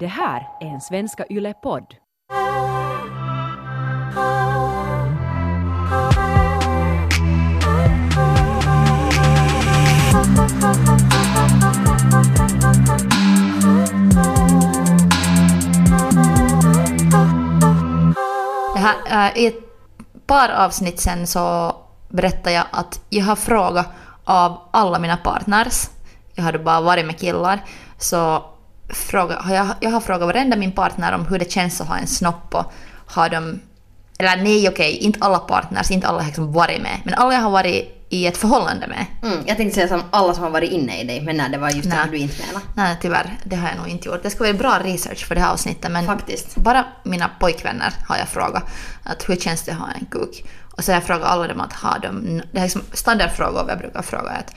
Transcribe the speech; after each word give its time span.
Det 0.00 0.06
här 0.06 0.48
är 0.60 0.66
en 0.66 0.80
Svenska 0.80 1.24
Yle-podd. 1.30 1.94
Det 18.74 18.80
här, 18.80 19.30
äh, 19.30 19.38
I 19.38 19.46
ett 19.46 19.54
par 20.26 20.48
avsnitt 20.48 21.00
sen 21.00 21.26
så 21.26 21.76
berättade 22.08 22.52
jag 22.52 22.64
att 22.70 23.00
jag 23.08 23.24
har 23.24 23.36
frågat 23.36 23.86
av 24.24 24.58
alla 24.70 24.98
mina 24.98 25.16
partners, 25.16 25.88
jag 26.34 26.42
hade 26.44 26.58
bara 26.58 26.80
varit 26.80 27.06
med 27.06 27.18
killar, 27.18 27.64
så 27.98 28.44
fråga, 28.88 29.36
har 29.36 29.54
jag, 29.54 29.68
jag 29.80 29.90
har 29.90 30.00
frågat 30.00 30.26
varenda 30.26 30.56
min 30.56 30.72
partner 30.72 31.12
om 31.12 31.26
hur 31.26 31.38
det 31.38 31.50
känns 31.50 31.80
att 31.80 31.88
ha 31.88 31.96
en 31.96 32.06
snopp 32.06 32.54
och 32.54 32.72
har 33.06 33.28
de... 33.28 33.60
Eller 34.18 34.36
nej 34.36 34.68
okej, 34.68 34.96
inte 34.96 35.18
alla 35.22 35.38
partners, 35.38 35.90
inte 35.90 36.08
alla 36.08 36.18
har 36.18 36.26
liksom 36.26 36.52
varit 36.52 36.82
med, 36.82 37.00
men 37.04 37.14
alla 37.14 37.34
jag 37.34 37.40
har 37.40 37.50
varit 37.50 37.98
i 38.08 38.26
ett 38.26 38.36
förhållande 38.36 38.86
med. 38.86 39.06
Mm, 39.22 39.44
jag 39.46 39.56
tänkte 39.56 39.74
säga 39.74 39.88
som 39.88 40.02
alla 40.10 40.34
som 40.34 40.42
har 40.42 40.50
varit 40.50 40.70
inne 40.70 41.00
i 41.00 41.04
dig, 41.04 41.20
men 41.20 41.36
nej, 41.36 41.50
det 41.50 41.58
var 41.58 41.70
just 41.70 41.88
Nej. 41.88 41.98
det 42.04 42.10
du 42.10 42.16
inte 42.16 42.46
menade. 42.46 42.64
Nej 42.74 42.96
tyvärr, 43.02 43.36
det 43.44 43.56
har 43.56 43.68
jag 43.68 43.76
nog 43.76 43.88
inte 43.88 44.08
gjort. 44.08 44.22
Det 44.22 44.30
ska 44.30 44.44
vara 44.44 44.52
bra 44.52 44.78
research 44.84 45.26
för 45.26 45.34
det 45.34 45.40
här 45.40 45.52
avsnittet 45.52 45.90
men 45.90 46.06
Faktiskt. 46.06 46.56
bara 46.56 46.86
mina 47.02 47.30
pojkvänner 47.40 47.92
har 48.08 48.16
jag 48.16 48.28
frågat 48.28 48.64
att 49.02 49.28
hur 49.28 49.36
känns 49.36 49.62
det 49.62 49.72
att 49.72 49.78
ha 49.78 49.88
en 50.00 50.06
kuk? 50.06 50.44
Och 50.76 50.84
så 50.84 50.92
har 50.92 50.96
jag 50.96 51.04
frågat 51.04 51.28
alla 51.28 51.48
dem 51.48 51.60
att 51.60 51.72
har 51.72 51.98
de, 51.98 52.42
det 52.52 52.58
är 52.58 52.62
liksom 52.62 52.82
standardfrågor 52.92 53.64
jag 53.68 53.78
brukar 53.78 54.02
fråga 54.02 54.30
att 54.30 54.54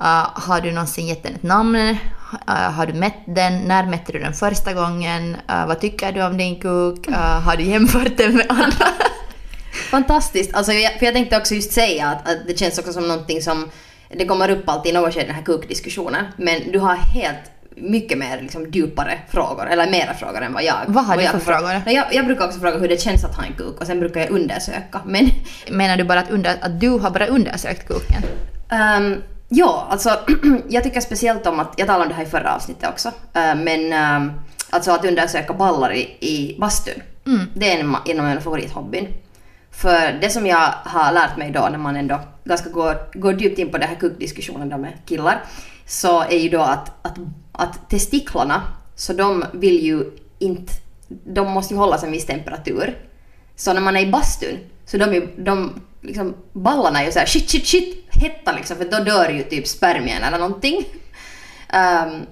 uh, 0.00 0.30
har 0.34 0.60
du 0.60 0.72
någonsin 0.72 1.06
gett 1.06 1.22
den 1.22 1.34
ett 1.34 1.42
namn? 1.42 1.76
Uh, 1.76 2.52
har 2.52 2.86
du 2.86 2.92
mätt 2.92 3.22
den? 3.26 3.58
När 3.58 3.86
mätte 3.86 4.12
du 4.12 4.18
den 4.18 4.32
första 4.32 4.74
gången? 4.74 5.36
Uh, 5.50 5.66
vad 5.66 5.80
tycker 5.80 6.12
du 6.12 6.22
om 6.22 6.36
din 6.36 6.60
kuk? 6.60 7.08
Har 7.44 7.56
du 7.56 7.64
jämfört 7.64 8.16
den 8.16 8.36
med 8.36 8.46
andra? 8.48 8.86
Fantastiskt. 9.90 10.54
Alltså, 10.54 10.72
jag, 10.72 10.92
för 10.98 11.06
jag 11.06 11.14
tänkte 11.14 11.36
också 11.36 11.54
just 11.54 11.72
säga 11.72 12.06
att, 12.06 12.28
att 12.28 12.46
det 12.46 12.58
känns 12.58 12.78
också 12.78 12.92
som 12.92 13.08
någonting 13.08 13.42
som... 13.42 13.70
Det 14.10 14.26
kommer 14.26 14.50
upp 14.50 14.68
alltid 14.68 14.92
i 14.92 14.94
något 14.94 15.14
skede 15.14 15.26
den 15.26 15.34
här 15.34 15.42
kukdiskussionen. 15.42 16.24
Men 16.36 16.72
du 16.72 16.78
har 16.78 16.94
helt 16.94 17.50
mycket 17.76 18.18
mer 18.18 18.40
liksom, 18.42 18.70
djupare 18.70 19.18
frågor, 19.30 19.66
eller 19.66 19.90
mera 19.90 20.14
frågor 20.14 20.42
än 20.42 20.52
vad 20.52 20.64
jag 20.64 20.76
Vad 20.86 21.04
har 21.04 21.16
du 21.16 21.22
för 21.22 21.38
frågor? 21.38 21.82
Nej, 21.86 21.94
Jag, 21.94 22.14
jag 22.14 22.26
brukar 22.26 22.46
också 22.46 22.60
fråga 22.60 22.78
hur 22.78 22.88
det 22.88 23.00
känns 23.00 23.24
att 23.24 23.34
ha 23.34 23.44
en 23.44 23.52
kuk 23.52 23.80
och 23.80 23.86
sen 23.86 24.00
brukar 24.00 24.20
jag 24.20 24.30
undersöka. 24.30 25.00
Men 25.04 25.30
Menar 25.70 25.96
du 25.96 26.04
bara 26.04 26.20
att, 26.20 26.30
under, 26.30 26.56
att 26.60 26.80
du 26.80 26.88
har 26.88 27.10
bara 27.10 27.26
undersökt 27.26 27.88
kuken? 27.88 28.22
Ehm, 28.70 29.22
ja, 29.48 29.86
alltså 29.90 30.18
jag 30.68 30.84
tycker 30.84 31.00
speciellt 31.00 31.46
om 31.46 31.60
att, 31.60 31.74
jag 31.76 31.86
talade 31.86 32.04
om 32.04 32.08
det 32.08 32.14
här 32.14 32.22
i 32.22 32.26
förra 32.26 32.54
avsnittet 32.54 32.90
också, 32.90 33.12
Ehm, 33.38 33.64
men 33.64 33.80
um, 34.22 34.32
alltså 34.70 34.90
att 34.90 35.04
undersöka 35.04 35.52
ballar 35.52 35.92
i, 35.92 36.16
i 36.20 36.56
bastun. 36.60 37.02
Det 37.54 37.72
är 37.72 37.80
en, 37.80 37.96
en 38.06 38.20
av 38.20 38.26
mina 38.26 38.40
favorithobbyn. 38.40 39.08
För 39.70 40.18
det 40.20 40.30
som 40.30 40.46
jag 40.46 40.72
har 40.84 41.12
lärt 41.12 41.36
mig 41.36 41.50
då 41.50 41.68
när 41.70 41.78
man 41.78 41.96
ändå 41.96 42.20
ganska 42.44 42.70
går, 42.70 43.18
går 43.18 43.34
djupt 43.34 43.58
in 43.58 43.70
på 43.70 43.78
den 43.78 43.88
här 43.88 43.96
kukdiskussionen 43.96 44.68
då 44.68 44.78
med 44.78 44.92
killar, 45.06 45.44
så 45.86 46.22
är 46.22 46.38
ju 46.38 46.48
då 46.48 46.60
att, 46.60 47.06
att, 47.06 47.18
att 47.52 47.90
testiklarna, 47.90 48.62
så 48.94 49.12
de 49.12 49.44
vill 49.52 49.84
ju 49.84 50.04
inte, 50.38 50.72
de 51.08 51.50
måste 51.50 51.74
ju 51.74 51.80
hållas 51.80 52.04
en 52.04 52.12
viss 52.12 52.26
temperatur. 52.26 52.98
Så 53.56 53.72
när 53.72 53.80
man 53.80 53.96
är 53.96 54.00
i 54.00 54.10
bastun, 54.10 54.58
så 54.86 54.98
de, 54.98 55.28
de 55.36 55.80
liksom, 56.02 56.36
ballarna 56.52 57.00
är 57.00 57.06
ju 57.06 57.12
såhär 57.12 57.26
shit, 57.26 57.50
shit, 57.50 57.66
shit, 57.66 58.04
hetta 58.10 58.52
liksom, 58.52 58.76
för 58.76 58.84
då 58.84 58.98
dör 58.98 59.28
ju 59.28 59.42
typ 59.42 59.66
spermien 59.66 60.22
eller 60.22 60.38
någonting. 60.38 60.84
Um, 61.74 62.26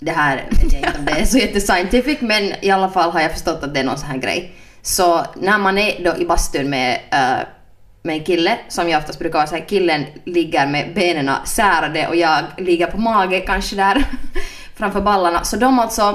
det 0.00 0.12
här 0.12 0.36
vet 0.50 0.72
jag 0.72 0.80
inte 0.82 0.98
om 0.98 1.04
det 1.04 1.12
är 1.12 1.24
så 1.24 1.38
jättescientific, 1.38 2.20
men 2.20 2.52
i 2.60 2.70
alla 2.70 2.90
fall 2.90 3.10
har 3.10 3.20
jag 3.20 3.32
förstått 3.32 3.62
att 3.62 3.74
det 3.74 3.80
är 3.80 3.84
någon 3.84 3.98
sån 3.98 4.08
här 4.08 4.18
grej. 4.18 4.52
Så 4.82 5.26
när 5.36 5.58
man 5.58 5.78
är 5.78 6.04
då 6.04 6.16
i 6.16 6.26
bastun 6.26 6.70
med, 6.70 6.94
uh, 6.94 7.46
med 8.02 8.16
en 8.18 8.24
kille, 8.24 8.58
som 8.68 8.88
jag 8.88 8.98
oftast 8.98 9.18
brukar 9.18 9.38
vara 9.38 9.46
så 9.46 9.54
här, 9.54 9.68
killen 9.68 10.04
ligger 10.24 10.66
med 10.66 10.94
benen 10.94 11.30
särade 11.44 12.08
och 12.08 12.16
jag 12.16 12.44
ligger 12.58 12.86
på 12.86 12.98
mage 12.98 13.40
kanske 13.40 13.76
där 13.76 14.04
framför 14.76 15.00
ballarna, 15.00 15.44
så 15.44 15.56
de 15.56 15.78
alltså, 15.78 16.10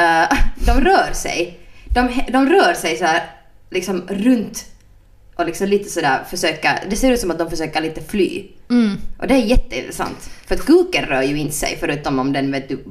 uh, 0.00 0.38
de 0.66 0.80
rör 0.80 1.12
sig. 1.12 1.58
De, 1.94 2.22
de 2.28 2.48
rör 2.48 2.74
sig 2.74 2.96
så 2.96 3.04
här 3.04 3.22
liksom 3.70 4.02
runt 4.08 4.71
och 5.42 5.46
liksom 5.48 5.68
lite 5.68 5.88
sådär 5.90 6.24
försöka, 6.30 6.78
det 6.90 6.96
ser 6.96 7.12
ut 7.12 7.20
som 7.20 7.30
att 7.30 7.38
de 7.38 7.50
försöker 7.50 7.80
lite 7.80 8.00
fly. 8.02 8.46
Mm. 8.70 8.96
Och 9.18 9.26
det 9.26 9.34
är 9.34 9.38
jätteintressant. 9.38 10.30
För 10.46 10.54
att 10.54 10.64
kuken 10.66 11.04
rör 11.04 11.22
ju 11.22 11.36
inte 11.38 11.54
sig 11.54 11.76
förutom 11.80 12.18
om 12.18 12.32
den 12.32 12.52
vet 12.52 12.68
du, 12.68 12.84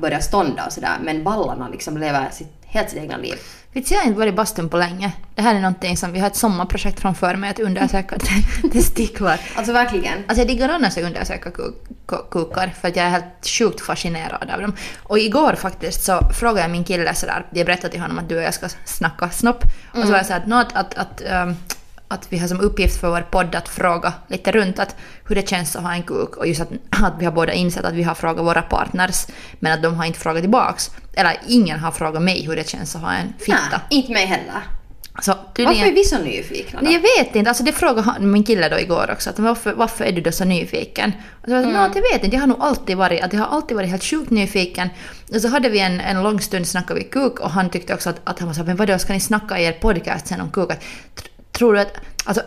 börjar 0.00 0.20
stånda 0.20 0.66
och 0.66 0.72
sådär. 0.72 0.96
Men 1.02 1.24
ballarna 1.24 1.68
liksom 1.68 1.98
lever 1.98 2.30
sitt, 2.32 2.52
helt 2.66 2.90
sitt 2.90 2.98
egna 2.98 3.16
liv. 3.16 3.34
Vet 3.72 3.90
jag 3.90 3.98
har 3.98 4.06
inte 4.06 4.18
varit 4.18 4.32
i 4.32 4.36
bastun 4.36 4.68
på 4.68 4.76
länge. 4.76 5.12
Det 5.34 5.42
här 5.42 5.54
är 5.54 5.60
någonting 5.60 5.96
som 5.96 6.12
vi 6.12 6.18
har 6.20 6.26
ett 6.26 6.36
sommarprojekt 6.36 7.00
framför 7.00 7.34
mig 7.34 7.50
att 7.50 7.58
undersöka 7.58 8.18
te- 8.62 8.68
testiklar. 8.72 9.40
Alltså 9.54 9.72
verkligen. 9.72 10.18
Alltså 10.26 10.40
jag 10.40 10.48
diggar 10.48 10.68
annars 10.68 10.98
att 10.98 11.04
undersöka 11.04 11.50
ku- 11.50 11.72
ku- 12.06 12.30
kukar 12.30 12.74
för 12.80 12.88
att 12.88 12.96
jag 12.96 13.06
är 13.06 13.10
helt 13.10 13.46
sjukt 13.46 13.80
fascinerad 13.80 14.50
av 14.50 14.60
dem. 14.60 14.72
Och 15.02 15.18
igår 15.18 15.52
faktiskt 15.54 16.04
så 16.04 16.20
frågade 16.40 16.60
jag 16.60 16.70
min 16.70 16.84
kille 16.84 17.14
sådär, 17.14 17.46
jag 17.50 17.66
berättade 17.66 17.88
till 17.92 18.00
honom 18.00 18.18
att 18.18 18.28
du 18.28 18.36
och 18.36 18.42
jag 18.42 18.54
ska 18.54 18.68
snacka 18.84 19.30
snopp. 19.30 19.64
Och 19.94 20.02
så 20.02 20.10
var 20.10 20.16
jag 20.16 20.26
såhär 20.26 20.42
att, 20.52 20.72
att, 20.72 20.74
att, 20.76 20.94
att, 20.94 21.20
ehm, 21.20 21.56
att 22.08 22.32
vi 22.32 22.38
har 22.38 22.48
som 22.48 22.60
uppgift 22.60 23.00
för 23.00 23.10
vår 23.10 23.20
podd 23.20 23.54
att 23.54 23.68
fråga 23.68 24.12
lite 24.28 24.52
runt 24.52 24.78
att 24.78 24.96
hur 25.28 25.34
det 25.34 25.48
känns 25.48 25.76
att 25.76 25.82
ha 25.82 25.92
en 25.92 26.02
kuk 26.02 26.36
och 26.36 26.46
just 26.46 26.60
att, 26.60 26.68
att 26.90 27.14
vi 27.18 27.24
har 27.24 27.32
båda 27.32 27.52
insett 27.52 27.84
att 27.84 27.94
vi 27.94 28.02
har 28.02 28.14
frågat 28.14 28.44
våra 28.44 28.62
partners 28.62 29.26
men 29.60 29.72
att 29.72 29.82
de 29.82 29.94
har 29.94 30.04
inte 30.04 30.18
frågat 30.18 30.42
tillbaks. 30.42 30.90
Eller 31.14 31.40
ingen 31.48 31.78
har 31.78 31.90
frågat 31.90 32.22
mig 32.22 32.46
hur 32.46 32.56
det 32.56 32.68
känns 32.68 32.96
att 32.96 33.02
ha 33.02 33.12
en 33.12 33.32
fitta. 33.38 33.58
Nej, 33.70 33.80
inte 33.90 34.12
mig 34.12 34.26
heller. 34.26 34.62
Så 35.22 35.34
Varför 35.56 35.86
är 35.86 35.92
vi 35.92 36.04
så 36.04 36.18
nyfikna 36.18 36.80
då? 36.82 36.92
Jag 36.92 37.00
vet 37.00 37.36
inte. 37.36 37.50
Alltså 37.50 37.64
det 37.64 37.72
frågade 37.72 38.02
han, 38.02 38.30
min 38.30 38.44
kille 38.44 38.68
då 38.68 38.78
igår 38.78 39.10
också. 39.12 39.30
Att 39.30 39.38
varför, 39.38 39.72
varför 39.72 40.04
är 40.04 40.12
du 40.12 40.20
då 40.20 40.32
så 40.32 40.44
nyfiken? 40.44 41.12
Och 41.42 41.48
så, 41.48 41.54
mm. 41.54 41.74
jag 41.74 42.02
vet 42.12 42.24
inte. 42.24 42.36
Jag 42.36 42.40
har 42.40 42.46
nog 42.46 42.60
alltid 42.60 42.96
varit, 42.96 43.22
att 43.22 43.32
jag 43.32 43.40
har 43.40 43.56
alltid 43.56 43.76
varit 43.76 43.90
helt 43.90 44.04
sjukt 44.04 44.30
nyfiken. 44.30 44.88
Och 45.34 45.40
så 45.40 45.48
hade 45.48 45.68
vi 45.68 45.80
en, 45.80 46.00
en 46.00 46.22
lång 46.22 46.40
stund 46.40 46.66
snackade 46.66 47.00
vi 47.00 47.06
kuk 47.06 47.40
och 47.40 47.50
han 47.50 47.70
tyckte 47.70 47.94
också 47.94 48.10
att, 48.10 48.20
att 48.24 48.38
han 48.38 48.48
var 48.48 48.54
så 48.54 48.64
men 48.64 48.76
vadå, 48.76 48.98
ska 48.98 49.12
ni 49.12 49.20
snacka 49.20 49.58
i 49.58 49.64
er 49.64 49.72
podcast 49.72 50.26
sen 50.26 50.40
om 50.40 50.50
kuk? 50.50 50.70
Att, 50.70 50.84
tror 51.58 51.74
du 51.74 51.80
att, 51.80 51.92
alltså, 52.24 52.42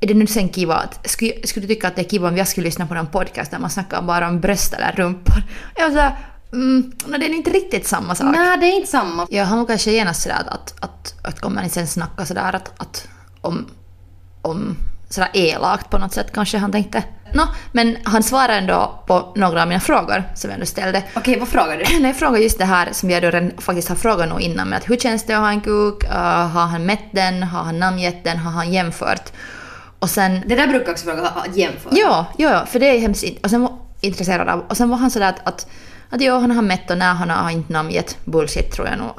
är 0.00 0.06
det 0.06 0.14
nu 0.14 0.26
sen 0.26 0.48
kiva 0.48 0.74
att, 0.74 1.10
skulle, 1.10 1.46
skulle 1.46 1.66
du 1.66 1.74
tycka 1.74 1.88
att 1.88 1.96
det 1.96 2.02
är 2.02 2.08
kiva 2.08 2.28
om 2.28 2.36
jag 2.36 2.48
skulle 2.48 2.64
lyssna 2.64 2.86
på 2.86 2.94
någon 2.94 3.06
podcast 3.06 3.50
där 3.50 3.58
man 3.58 3.70
snackar 3.70 4.02
bara 4.02 4.28
om 4.28 4.40
bröst 4.40 4.74
eller 4.74 4.92
rumpor? 4.92 5.42
Jag 5.76 5.88
var 5.88 5.96
såhär, 5.96 6.16
mm, 6.52 6.92
no, 7.06 7.18
det 7.18 7.26
är 7.26 7.34
inte 7.34 7.50
riktigt 7.50 7.86
samma 7.86 8.14
sak. 8.14 8.34
Nej, 8.36 8.58
det 8.58 8.66
är 8.66 8.76
inte 8.76 8.90
samma. 8.90 9.26
Ja, 9.30 9.44
han 9.44 9.58
var 9.58 9.66
kanske 9.66 9.90
genast 9.90 10.22
sådär 10.22 10.42
att, 10.48 10.74
att, 10.80 11.14
att, 11.22 11.40
kommer 11.40 11.62
ni 11.62 11.68
sen 11.68 11.86
snacka 11.86 12.26
sådär 12.26 12.52
att, 12.52 12.72
att 12.76 13.08
om, 13.40 13.66
om 14.42 14.76
sådär 15.08 15.30
elakt 15.34 15.90
på 15.90 15.98
något 15.98 16.12
sätt 16.12 16.32
kanske 16.32 16.58
han 16.58 16.72
tänkte. 16.72 17.04
Nå, 17.34 17.48
men 17.72 17.96
han 18.04 18.22
svarade 18.22 18.54
ändå 18.54 19.02
på 19.06 19.32
några 19.36 19.62
av 19.62 19.68
mina 19.68 19.80
frågor 19.80 20.24
som 20.34 20.50
jag 20.50 20.54
ändå 20.54 20.66
ställde. 20.66 21.02
Okej, 21.14 21.38
vad 21.38 21.48
frågar 21.48 21.76
du? 21.76 22.06
Jag 22.06 22.16
frågade 22.16 22.42
just 22.42 22.58
det 22.58 22.64
här 22.64 22.88
som 22.92 23.10
jag 23.10 23.22
då 23.22 23.30
redan 23.30 23.52
faktiskt 23.58 23.88
har 23.88 23.96
frågat 23.96 24.28
nog 24.28 24.40
innan 24.40 24.68
med 24.68 24.76
att 24.78 24.90
hur 24.90 24.96
känns 24.96 25.24
det 25.26 25.32
att 25.34 25.40
ha 25.40 25.48
en 25.48 25.60
kuk? 25.60 26.04
Uh, 26.04 26.10
har 26.46 26.66
han 26.66 26.86
mätt 26.86 27.04
den? 27.12 27.42
Har 27.42 27.62
han 27.64 27.78
namngett 27.78 28.24
den? 28.24 28.38
Har 28.38 28.50
han 28.50 28.72
jämfört? 28.72 29.32
Och 29.98 30.10
sen 30.10 30.40
Det 30.46 30.54
där 30.56 30.66
brukar 30.66 30.86
jag 30.86 30.92
också 30.92 31.04
fråga, 31.06 31.22
ha- 31.22 31.44
jämföra. 31.54 31.92
Ja, 31.96 32.26
ja, 32.38 32.66
för 32.66 32.80
det 32.80 32.86
är 32.86 32.98
hemskt 33.00 33.24
och 33.42 33.50
sen 33.50 33.62
var 33.62 33.72
intresserad 34.00 34.48
av. 34.48 34.64
Och 34.68 34.76
sen 34.76 34.90
var 34.90 34.96
han 34.96 35.10
sådär 35.10 35.28
att, 35.28 35.48
att, 35.48 35.66
att 36.10 36.20
ja, 36.20 36.38
han 36.38 36.50
har 36.50 36.62
mätt 36.62 36.90
och 36.90 36.98
när 36.98 37.14
han 37.14 37.30
har 37.30 37.50
inte 37.50 37.72
namngett 37.72 38.16
bullshit 38.24 38.72
tror 38.72 38.88
jag 38.88 38.98
nog. 38.98 39.10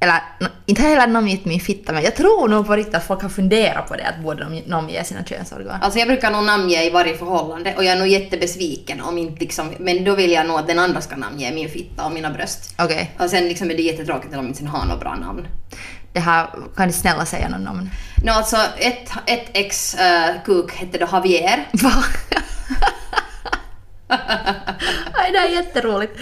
Eller 0.00 0.22
no, 0.40 0.46
inte 0.66 0.82
heller 0.82 1.06
namngett 1.06 1.44
min 1.44 1.60
fitta 1.60 1.92
men 1.92 2.02
jag 2.02 2.16
tror 2.16 2.48
nog 2.48 2.66
på 2.66 2.76
riktigt 2.76 2.94
att 2.94 3.06
folk 3.06 3.22
har 3.22 3.28
funderat 3.28 3.88
på 3.88 3.96
det 3.96 4.06
att 4.06 4.22
borde 4.22 4.44
de 4.44 4.62
namnge 4.66 5.04
sina 5.04 5.24
könsorgan. 5.24 5.78
Alltså 5.82 5.98
jag 5.98 6.08
brukar 6.08 6.30
nog 6.30 6.44
namnge 6.44 6.82
i 6.82 6.90
varje 6.90 7.16
förhållande 7.16 7.74
och 7.76 7.84
jag 7.84 7.92
är 7.92 7.98
nog 7.98 8.08
jättebesviken 8.08 9.00
om 9.00 9.18
inte 9.18 9.40
liksom, 9.40 9.74
men 9.78 10.04
då 10.04 10.14
vill 10.14 10.30
jag 10.30 10.46
nog 10.46 10.58
att 10.58 10.66
den 10.66 10.78
andra 10.78 11.00
ska 11.00 11.16
namnge 11.16 11.52
min 11.52 11.68
fitta 11.68 12.04
och 12.04 12.12
mina 12.12 12.30
bröst. 12.30 12.74
Okej, 12.78 13.14
Och 13.18 13.30
sen 13.30 13.48
liksom 13.48 13.70
är 13.70 13.74
det 13.74 13.82
jättetråkigt 13.82 14.34
om 14.34 14.42
de 14.42 14.48
inte 14.48 14.66
har 14.66 14.86
något 14.86 15.00
bra 15.00 15.14
namn. 15.14 15.48
det 16.12 16.20
här, 16.20 16.46
kan 16.76 16.88
du 16.88 16.92
snälla 16.94 17.26
säga 17.26 17.48
någon 17.48 17.64
namn? 17.64 17.90
Nå 18.24 18.32
alltså, 18.32 18.56
ett, 18.78 19.10
ett 19.26 19.50
ex 19.52 19.94
uh, 19.94 20.44
kuk 20.44 20.72
hette 20.74 20.98
då 20.98 21.06
Javier. 21.12 21.68
Va? 21.72 21.92
Det 25.32 25.38
är 25.38 25.48
jätteroligt. 25.48 26.18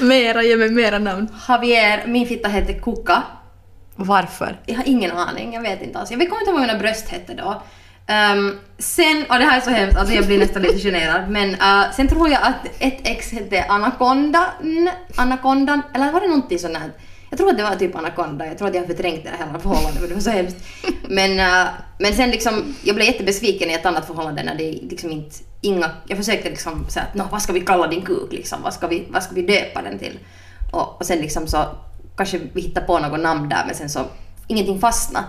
mera, 0.00 0.42
ge 0.42 0.56
mig 0.56 0.70
mera 0.70 0.98
namn. 0.98 1.28
Javier, 1.48 2.06
min 2.06 2.26
fitta 2.26 2.48
hette 2.48 2.72
Kuka. 2.72 3.22
Varför? 3.96 4.60
Jag 4.66 4.74
har 4.74 4.88
ingen 4.88 5.10
aning, 5.10 5.54
jag 5.54 5.62
vet 5.62 5.82
inte 5.82 5.98
alls. 5.98 6.10
Jag 6.10 6.18
vet 6.18 6.28
kommer 6.28 6.42
inte 6.42 6.52
vad 6.52 6.60
mina 6.60 6.78
bröst 6.78 7.08
hette 7.08 7.34
då. 7.34 7.62
Ehm, 8.06 8.58
sen, 8.78 9.24
och 9.28 9.38
det 9.38 9.44
här 9.44 9.56
är 9.56 9.60
så 9.60 9.70
hemskt, 9.70 9.98
alltså 9.98 10.14
jag 10.14 10.26
blir 10.26 10.38
nästan 10.38 10.62
lite 10.62 10.78
generad, 10.78 11.30
men 11.30 11.50
uh, 11.50 11.92
sen 11.92 12.08
tror 12.08 12.28
jag 12.28 12.42
att 12.42 12.66
ett 12.78 12.98
ex 13.04 13.32
hette 13.32 13.64
Anacondan, 13.64 14.90
Anacondan, 15.16 15.82
eller 15.94 16.12
var 16.12 16.20
det 16.20 16.28
någonting 16.28 16.58
sånt 16.58 16.76
här? 16.76 16.90
Jag 17.30 17.38
tror 17.38 17.50
att 17.50 17.56
det 17.56 17.62
var 17.62 17.76
typ 17.76 17.96
Anaconda, 17.96 18.46
jag 18.46 18.58
tror 18.58 18.68
att 18.68 18.74
jag 18.74 18.82
har 18.82 18.86
förträngt 18.86 19.24
det 19.24 19.30
här 19.30 19.46
hela 19.46 19.58
förhållandet 19.58 20.00
för 20.00 20.08
det 20.08 20.14
var 20.14 20.20
så 20.20 20.30
hemskt. 20.30 20.56
Men, 21.08 21.30
uh, 21.30 21.68
men 21.98 22.14
sen 22.14 22.30
liksom, 22.30 22.74
jag 22.84 22.96
blev 22.96 23.06
jättebesviken 23.06 23.70
i 23.70 23.72
ett 23.72 23.86
annat 23.86 24.06
förhållande 24.06 24.42
när 24.42 24.54
det 24.54 24.72
liksom 24.72 25.10
inte, 25.10 25.36
inga, 25.60 25.90
jag 26.06 26.18
försökte 26.18 26.50
liksom 26.50 26.86
säga 26.88 27.06
att 27.14 27.32
vad 27.32 27.42
ska 27.42 27.52
vi 27.52 27.60
kalla 27.60 27.86
din 27.86 28.02
kuk 28.02 28.32
liksom, 28.32 28.62
vad 28.62 28.74
ska 28.74 28.86
vi, 28.86 29.06
vad 29.10 29.22
ska 29.22 29.34
vi 29.34 29.42
döpa 29.42 29.82
den 29.82 29.98
till? 29.98 30.18
Och, 30.72 31.00
och 31.00 31.06
sen 31.06 31.18
liksom 31.18 31.46
så 31.46 31.64
kanske 32.16 32.40
vi 32.52 32.60
hittar 32.60 32.82
på 32.82 32.98
något 32.98 33.20
namn 33.20 33.48
där 33.48 33.64
men 33.66 33.74
sen 33.74 33.90
så 33.90 34.04
ingenting 34.46 34.80
fastna. 34.80 35.24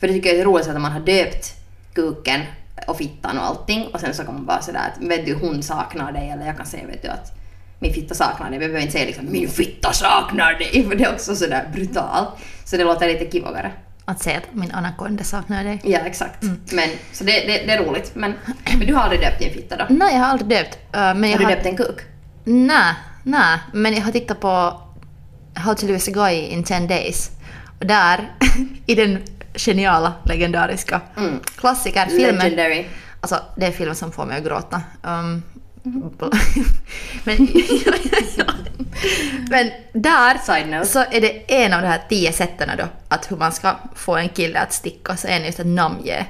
För 0.00 0.06
det 0.06 0.12
tycker 0.12 0.30
jag 0.30 0.38
är 0.38 0.44
roligt 0.44 0.68
att 0.68 0.80
man 0.80 0.92
har 0.92 1.00
döpt 1.00 1.54
kuken 1.94 2.40
och 2.86 2.96
fittan 2.96 3.38
och 3.38 3.44
allting 3.44 3.86
och 3.92 4.00
sen 4.00 4.14
så 4.14 4.24
kan 4.24 4.34
man 4.34 4.46
bara 4.46 4.62
sådär 4.62 4.92
att 4.92 5.08
vet 5.08 5.26
du 5.26 5.34
hon 5.34 5.62
saknar 5.62 6.12
dig 6.12 6.30
eller 6.30 6.46
jag 6.46 6.56
kan 6.56 6.66
säga 6.66 6.86
vet 6.86 7.02
du 7.02 7.08
att 7.08 7.32
min 7.78 7.94
fitta 7.94 8.14
saknar 8.14 8.50
dig. 8.50 8.58
Vi 8.58 8.66
behöver 8.66 8.80
inte 8.80 8.92
säga 8.92 9.06
liksom 9.06 9.32
min 9.32 9.48
fitta 9.48 9.92
saknar 9.92 10.54
dig 10.54 10.86
för 10.88 10.96
det 10.96 11.04
är 11.04 11.12
också 11.12 11.36
sådär 11.36 11.68
brutalt. 11.72 12.28
Så 12.64 12.76
det 12.76 12.84
låter 12.84 13.06
lite 13.06 13.30
kivogare. 13.30 13.72
Att 14.12 14.22
säga 14.22 14.38
att 14.38 14.54
min 14.54 14.72
anakonda 14.72 15.24
saknar 15.24 15.64
dig. 15.64 15.80
Ja 15.84 15.98
exakt. 15.98 16.42
Men, 16.72 16.88
så 17.12 17.24
det, 17.24 17.32
det, 17.32 17.66
det 17.66 17.72
är 17.72 17.84
roligt. 17.84 18.10
Men, 18.14 18.34
men 18.78 18.86
du 18.86 18.94
har 18.94 19.02
aldrig 19.02 19.20
döpt 19.20 19.38
din 19.38 19.52
fitta 19.52 19.76
då? 19.76 19.86
Nej, 19.90 20.14
jag 20.14 20.20
har 20.20 20.26
aldrig 20.28 20.48
döpt. 20.48 20.74
uh, 20.96 21.00
men 21.14 21.24
jag 21.24 21.30
Har 21.30 21.38
du 21.38 21.44
har... 21.44 21.50
döpt 21.52 21.66
en 21.66 21.76
kuk? 21.76 22.00
Nej, 22.44 22.94
nej. 23.22 23.58
Men 23.72 23.94
jag 23.94 24.02
har 24.02 24.12
tittat 24.12 24.40
på 24.40 24.80
How 25.54 25.74
to 25.74 25.86
lose 25.86 26.10
a 26.10 26.14
guy 26.14 26.34
in 26.34 26.64
10 26.64 26.80
days. 26.80 27.30
Och 27.80 27.86
där, 27.86 28.30
i 28.86 28.94
den 28.94 29.18
geniala, 29.54 30.12
legendariska 30.24 31.00
Mm. 31.16 31.40
klassikerfilmen. 31.56 32.34
Legendary. 32.38 32.84
Alltså, 33.20 33.40
det 33.56 33.66
är 33.66 33.70
filmen 33.70 33.94
som 33.96 34.12
får 34.12 34.24
mig 34.24 34.38
att 34.38 34.44
gråta. 34.44 34.82
Um, 35.02 35.42
men, 37.24 37.36
men 39.50 39.70
där 39.92 40.84
så 40.84 40.98
är 41.10 41.20
det 41.20 41.52
en 41.54 41.72
av 41.72 41.82
de 41.82 41.88
här 41.88 42.00
tio 42.08 42.32
sätten 42.32 42.70
då, 42.78 42.84
att 43.08 43.30
hur 43.30 43.36
man 43.36 43.52
ska 43.52 43.76
få 43.94 44.16
en 44.16 44.28
kille 44.28 44.58
att 44.58 44.72
sticka, 44.72 45.16
så 45.16 45.28
är 45.28 45.40
det 45.40 45.46
just 45.46 45.60
att 45.60 45.66
namnge. 45.66 46.26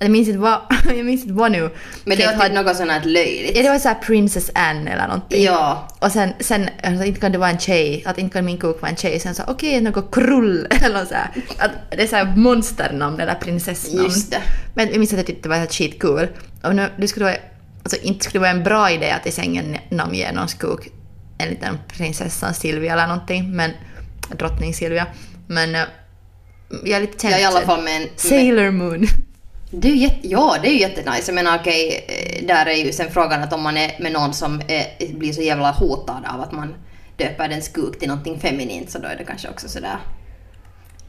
Jag 0.00 0.10
minns 0.10 0.28
inte 0.28 0.40
vad, 0.40 0.60
jag 0.84 1.04
minns 1.04 1.22
inte 1.22 1.34
vad 1.34 1.52
nu. 1.52 1.70
Men 2.04 2.16
det 2.18 2.24
var 2.24 2.32
typ 2.32 2.42
hade- 2.42 2.62
något 2.62 2.76
sånt 2.76 2.90
här 2.90 3.04
löjligt. 3.04 3.56
Ja, 3.56 3.62
det 3.62 3.68
var 3.68 3.78
såhär 3.78 3.94
Princess 3.94 4.50
Anne 4.54 4.90
eller 4.90 5.06
någonting. 5.06 5.42
Ja. 5.44 5.88
Och 5.98 6.12
sen, 6.12 6.32
sen 6.40 6.68
alltså, 6.82 7.04
inte 7.04 7.20
kan 7.20 7.32
det 7.32 7.38
vara 7.38 7.50
en 7.50 7.58
tjej, 7.58 8.02
att 8.06 8.18
inte 8.18 8.34
kan 8.34 8.44
min 8.44 8.58
kuk 8.58 8.82
vara 8.82 8.90
en 8.90 8.96
tjej. 8.96 9.20
Sen 9.20 9.34
så 9.34 9.42
okej, 9.48 9.80
något 9.80 10.14
krull 10.14 10.66
eller 10.70 11.04
så 11.04 11.14
här. 11.14 11.30
Att 11.58 11.70
det 11.90 12.02
är 12.02 12.06
såhär 12.06 12.36
monsternamn 12.36 13.20
eller 13.20 13.34
prinsessnamn. 13.34 14.04
Just 14.04 14.30
det. 14.30 14.42
Men 14.74 14.88
jag 14.88 14.98
minns 14.98 15.12
att 15.12 15.18
jag 15.18 15.26
tyckte 15.26 15.42
det 15.42 15.48
var 15.48 15.56
helt 15.56 15.74
skitkul. 15.74 16.28
Och 16.62 16.76
nu, 16.76 16.88
det 16.96 17.08
skulle 17.08 17.24
vara, 17.24 17.36
alltså 17.86 18.08
inte 18.08 18.24
skulle 18.24 18.38
det 18.38 18.48
vara 18.48 18.58
en 18.58 18.64
bra 18.64 18.90
idé 18.90 19.10
att 19.10 19.26
i 19.26 19.32
sängen 19.32 19.76
namnge 19.88 20.32
någons 20.32 20.54
kuk 20.54 20.92
en 21.38 21.48
liten 21.48 21.78
prinsessan 21.88 22.54
Silvia 22.54 22.92
eller 22.92 23.06
någonting. 23.06 23.56
Men, 23.56 23.70
drottning 24.38 24.74
Silvia. 24.74 25.06
Men 25.46 25.74
eh, 25.74 25.82
jag 26.84 26.96
är 26.96 27.00
lite 27.00 27.26
Ja, 27.26 27.38
i 27.38 27.44
alla 27.44 27.60
fall 27.60 27.82
med 27.82 28.02
en... 28.02 28.08
Sailor 28.16 28.70
Moon. 28.70 29.06
det 29.70 29.88
är 29.88 29.94
jätte, 29.94 30.28
ja, 30.28 30.56
det 30.62 30.68
är 30.68 30.72
ju 30.72 30.80
jättenice. 30.80 31.22
Jag 31.26 31.34
menar 31.34 31.58
okej, 31.58 32.04
eh, 32.08 32.46
där 32.46 32.66
är 32.66 32.74
ju 32.74 32.92
sen 32.92 33.10
frågan 33.10 33.42
att 33.42 33.52
om 33.52 33.62
man 33.62 33.76
är 33.76 33.96
med 34.00 34.12
någon 34.12 34.34
som 34.34 34.62
är, 34.68 35.14
blir 35.18 35.32
så 35.32 35.42
jävla 35.42 35.70
hotad 35.70 36.24
av 36.34 36.40
att 36.40 36.52
man 36.52 36.74
döper 37.16 37.48
dens 37.48 37.68
kuk 37.68 37.98
till 37.98 38.08
någonting 38.08 38.40
feminint 38.40 38.90
så 38.90 38.98
då 38.98 39.08
är 39.08 39.16
det 39.16 39.24
kanske 39.24 39.48
också 39.48 39.68
sådär... 39.68 39.98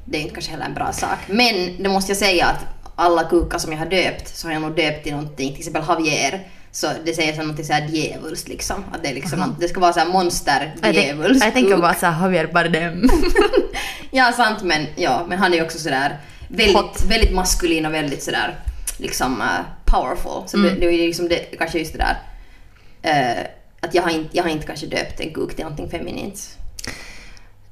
Det 0.06 0.18
är 0.18 0.22
inte 0.22 0.34
kanske 0.34 0.52
heller 0.52 0.66
en 0.66 0.74
bra 0.74 0.94
sak. 0.94 1.18
Men 1.28 1.84
det 1.84 1.90
måste 1.90 2.12
jag 2.12 2.18
säga 2.18 2.46
att 2.46 2.66
alla 2.96 3.24
kukar 3.24 3.58
som 3.58 3.72
jag 3.72 3.80
har 3.80 3.86
döpt 3.86 4.28
så 4.28 4.48
har 4.48 4.54
jag 4.54 4.62
nog 4.62 4.76
döpt 4.76 5.04
till 5.04 5.12
någonting, 5.12 5.50
till 5.50 5.60
exempel 5.60 5.84
Javier. 5.88 6.48
Så 6.78 6.88
det 7.06 7.14
säger 7.14 7.34
som 7.34 7.42
någonting 7.42 7.66
såhär 7.66 7.88
djävulskt 7.88 8.48
liksom. 8.48 8.84
Att 8.92 9.04
det, 9.04 9.10
är 9.10 9.14
liksom 9.14 9.40
något, 9.40 9.60
det 9.60 9.68
ska 9.68 9.80
vara 9.80 9.94
såhär 9.94 10.08
monster 10.08 10.76
djävulskt 10.94 11.46
jag 11.46 11.54
tänker 11.54 11.78
bara 11.78 11.94
såhär 11.94 12.22
Javier 12.24 12.48
Bardem. 12.54 13.10
Ja, 14.12 14.32
sant 14.32 14.64
men, 14.64 14.86
ja, 14.96 15.26
men 15.30 15.38
han 15.38 15.54
är 15.54 15.58
ju 15.58 15.64
också 15.64 15.80
sådär 15.80 16.18
väldigt, 16.48 16.76
Hot. 16.76 17.04
väldigt 17.08 17.34
maskulin 17.34 17.86
och 17.86 17.94
väldigt 17.94 18.24
sådär 18.24 18.60
liksom 18.98 19.42
uh, 19.42 19.48
powerful. 19.86 20.48
Så 20.48 20.58
Mm. 20.58 20.80
det, 20.80 20.80
det 20.80 21.04
är 21.04 21.08
liksom 21.08 21.30
det, 21.30 21.38
kanske 21.58 21.80
just 21.80 21.94
det 21.94 22.00
där 22.00 22.18
eh, 23.02 23.44
att 23.80 23.94
jag 23.94 24.04
har, 24.04 24.10
inte, 24.10 24.38
jag 24.38 24.44
har 24.44 24.50
inte 24.50 24.68
kanske 24.68 24.86
döpt 24.86 25.20
en 25.20 25.34
kuk 25.34 25.56
till 25.56 25.64
någonting 25.64 25.90
feminint. 25.90 26.58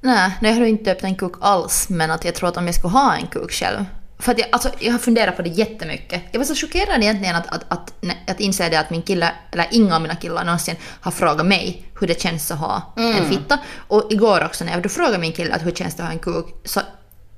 Nej, 0.02 0.32
jag 0.42 0.54
har 0.54 0.66
inte 0.66 0.84
döpt 0.84 1.04
en 1.04 1.16
kuk 1.16 1.34
alls, 1.42 1.90
men 1.90 2.12
att 2.12 2.26
jag 2.26 2.36
tror 2.36 2.50
att 2.50 2.58
om 2.58 2.66
jag 2.66 2.76
skulle 2.76 2.92
ha 2.92 3.16
en 3.16 3.28
kuk 3.28 3.52
själv. 3.52 3.86
För 4.26 4.32
att 4.32 4.40
jag, 4.40 4.48
alltså, 4.52 4.70
jag 4.80 4.92
har 4.92 5.00
funderat 5.00 5.36
på 5.36 5.42
det 5.42 5.50
jättemycket. 5.50 6.22
Jag 6.32 6.40
var 6.40 6.46
så 6.46 6.56
chockerad 6.56 7.04
egentligen 7.04 7.36
att, 7.36 7.48
att, 7.48 7.66
att, 7.68 7.94
att 8.28 8.40
inse 8.40 8.70
det 8.70 8.80
att 8.80 8.90
min 8.90 9.02
kille, 9.02 9.32
eller 9.52 9.68
inga 9.72 9.96
av 9.96 10.02
mina 10.02 10.16
killar 10.16 10.44
någonsin 10.46 10.76
har 11.02 11.12
frågat 11.12 11.46
mig 11.46 11.84
hur 12.00 12.08
det 12.08 12.22
känns 12.22 12.52
att 12.52 12.60
ha 12.60 12.94
en 12.98 13.30
fitta. 13.30 13.60
Och 13.88 14.08
igår 14.10 14.46
också 14.46 14.66
när 14.66 14.72
jag 14.72 14.84
då 14.84 14.90
frågade 14.90 15.18
min 15.18 15.32
kille 15.32 15.54
att 15.54 15.66
hur 15.66 15.72
känns 15.72 15.96
det 15.96 16.04
att 16.04 16.10
ha 16.10 16.14
en 16.14 16.20
kuk, 16.20 16.46
så 16.64 16.80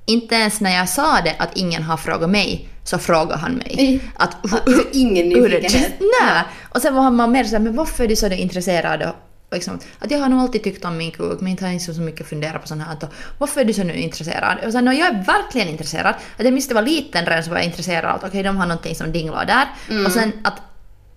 inte 0.05 0.35
ens 0.35 0.61
när 0.61 0.75
jag 0.75 0.89
sa 0.89 1.21
det 1.21 1.35
att 1.39 1.57
ingen 1.57 1.83
har 1.83 1.97
frågat 1.97 2.29
mig, 2.29 2.69
så 2.83 2.97
frågade 2.97 3.37
han 3.37 3.51
mig. 3.51 3.75
Mm. 3.79 4.11
Att, 4.15 4.37
Alltså, 4.53 4.83
ingen 4.91 5.31
hur 5.31 5.49
det 5.49 5.59
nyfikenhet. 5.59 5.93
Nej! 6.21 6.43
Och 6.69 6.81
sen 6.81 6.95
var 6.95 7.11
man 7.11 7.31
mer 7.31 7.43
såhär, 7.43 7.59
men 7.59 7.75
varför 7.75 8.03
är 8.03 8.07
du 8.07 8.15
så 8.15 8.27
intresserad? 8.27 9.11
Liksom, 9.51 9.79
att 9.99 10.11
jag 10.11 10.19
har 10.19 10.29
nog 10.29 10.39
alltid 10.39 10.63
tyckt 10.63 10.85
om 10.85 10.97
min 10.97 11.11
kuk, 11.11 11.39
men 11.41 11.47
inte 11.47 11.65
har 11.65 11.79
så 11.79 12.01
mycket 12.01 12.27
funderat 12.27 12.61
på 12.61 12.67
sånt 12.67 12.83
här. 12.83 12.97
Och, 13.01 13.13
varför 13.37 13.61
är 13.61 13.65
du 13.65 13.73
så 13.73 13.83
nu 13.83 13.93
intresserad? 13.93 14.57
Och 14.65 14.71
sen, 14.71 14.85
no, 14.85 14.91
jag 14.91 15.07
är 15.07 15.23
verkligen 15.23 15.67
intresserad. 15.67 16.15
Att 16.37 16.43
jag 16.43 16.53
minns 16.53 16.67
det 16.67 16.73
var 16.73 16.81
liten 16.81 17.25
redan 17.25 17.43
så 17.43 17.49
var 17.49 17.57
jag 17.57 17.65
intresserad 17.65 18.05
av 18.05 18.15
att 18.15 18.23
okej, 18.23 18.43
de 18.43 18.57
har 18.57 18.65
någonting 18.65 18.95
som 18.95 19.11
dinglar 19.11 19.45
där. 19.45 19.67
Och 20.05 20.11
sen 20.11 20.31
att, 20.43 20.61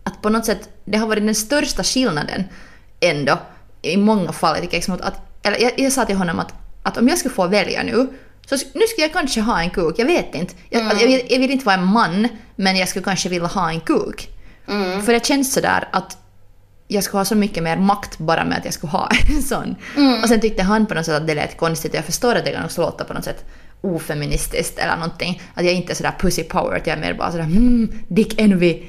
att 0.04 0.22
på 0.22 0.28
något 0.28 0.46
sätt, 0.46 0.68
det 0.84 0.98
har 0.98 1.06
varit 1.06 1.26
den 1.26 1.34
största 1.34 1.84
skillnaden 1.84 2.44
ändå 3.00 3.38
i 3.82 3.96
många 3.96 4.32
fall. 4.32 4.56
Jag, 4.62 4.72
liksom 4.72 4.94
att, 4.94 5.00
att, 5.00 5.20
eller 5.42 5.58
jag, 5.60 5.72
jag 5.76 5.92
sa 5.92 6.04
till 6.04 6.16
honom 6.16 6.38
att, 6.38 6.54
att 6.82 6.96
om 6.96 7.08
jag 7.08 7.18
skulle 7.18 7.34
få 7.34 7.46
välja 7.46 7.82
nu 7.82 8.08
så 8.46 8.56
nu 8.74 8.86
skulle 8.86 9.06
jag 9.06 9.12
kanske 9.12 9.40
ha 9.40 9.60
en 9.60 9.70
kuk, 9.70 9.94
jag 9.98 10.06
vet 10.06 10.34
inte. 10.34 10.54
Jag, 10.68 10.86
att 10.86 11.00
jag, 11.00 11.08
vill, 11.08 11.22
jag 11.28 11.38
vill 11.38 11.50
inte 11.50 11.66
vara 11.66 11.76
en 11.76 11.84
man, 11.86 12.28
men 12.56 12.76
jag 12.76 12.88
skulle 12.88 13.04
kanske 13.04 13.28
vilja 13.28 13.48
ha 13.48 13.70
en 13.70 13.80
kuk. 13.80 14.28
För 15.04 15.12
det 15.12 15.26
känns 15.26 15.52
sådär 15.52 15.88
att 15.92 16.18
jag 16.90 17.04
skulle 17.04 17.20
ha 17.20 17.24
så 17.24 17.34
mycket 17.34 17.62
mer 17.62 17.76
makt 17.76 18.18
bara 18.18 18.44
med 18.44 18.58
att 18.58 18.64
jag 18.64 18.74
skulle 18.74 18.90
ha 18.90 19.08
en 19.28 19.42
sån. 19.42 19.76
Och 20.22 20.28
sen 20.28 20.40
tyckte 20.40 20.62
han 20.62 20.86
på 20.86 20.94
något 20.94 21.06
sätt 21.06 21.14
att 21.14 21.26
det 21.26 21.34
lät 21.34 21.56
konstigt. 21.56 21.94
Jag 21.94 22.04
förstår 22.04 22.34
att 22.34 22.44
det 22.44 22.50
kan 22.50 22.64
också 22.64 22.80
låta 22.80 23.04
på 23.04 23.14
något 23.14 23.24
sätt 23.24 23.44
ofeministiskt 23.80 24.78
eller 24.78 24.96
någonting. 24.96 25.42
Att 25.54 25.64
jag 25.64 25.74
inte 25.74 25.92
är 25.92 25.94
sådär 25.94 26.14
pussy 26.18 26.42
power, 26.42 26.76
att 26.76 26.86
jag 26.86 26.96
är 26.96 27.00
mer 27.00 27.14
bara 27.14 27.30
sådär 27.30 27.44
mm, 27.44 27.92
dick 28.08 28.40
envy. 28.40 28.82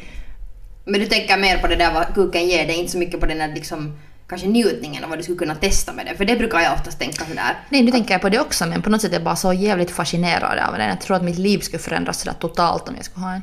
Men 0.86 1.00
du 1.00 1.06
tänker 1.06 1.38
mer 1.38 1.58
på 1.58 1.68
det 1.68 1.76
där 1.76 1.94
vad 1.94 2.14
kuken 2.16 2.48
ger 2.48 2.68
dig, 2.68 2.76
inte 2.76 2.92
så 2.92 2.98
mycket 2.98 3.20
på 3.20 3.26
den 3.26 3.38
där 3.38 3.48
liksom 3.48 3.98
kanske 4.30 4.48
njutningen 4.48 5.04
och 5.04 5.10
vad 5.10 5.20
du 5.20 5.24
skulle 5.24 5.38
kunna 5.38 5.56
testa 5.56 5.94
med 5.94 6.06
det. 6.06 6.16
För 6.16 6.26
det 6.26 6.36
brukar 6.36 6.60
jag 6.60 6.74
oftast 6.74 7.00
tänka 7.00 7.26
sådär. 7.26 7.60
Nej, 7.70 7.84
nu 7.84 7.92
tänker 7.92 8.14
jag 8.14 8.22
på 8.22 8.30
det 8.30 8.40
också, 8.40 8.66
men 8.66 8.82
på 8.82 8.90
något 8.90 9.02
sätt 9.02 9.12
är 9.12 9.16
jag 9.16 9.24
bara 9.24 9.36
så 9.36 9.54
jävligt 9.54 9.92
fascinerad 9.92 10.60
av 10.60 10.78
den. 10.78 10.90
Jag 10.90 11.02
tror 11.02 11.18
att 11.18 11.24
mitt 11.24 11.38
liv 11.38 11.60
skulle 11.60 11.80
förändras 11.80 12.20
sådär 12.20 12.36
totalt 12.40 12.90
om 12.90 12.96
jag 12.96 13.06
skulle 13.06 13.26
ha 13.26 13.34
en. 13.34 13.42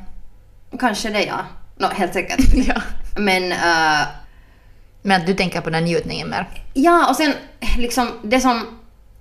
Kanske 0.79 1.09
det 1.09 1.23
ja. 1.23 1.39
No, 1.77 1.87
helt 1.87 2.13
säkert. 2.13 2.39
Ja. 2.67 2.81
Men 3.15 3.51
eh, 3.51 4.07
men 5.01 5.21
att 5.21 5.27
du 5.27 5.33
tänker 5.33 5.61
på 5.61 5.69
den 5.69 5.83
njutningen 5.83 6.29
mer. 6.29 6.49
Ja, 6.73 7.09
och 7.09 7.15
sen 7.15 7.33
liksom 7.77 8.07
det 8.23 8.39
som 8.39 8.79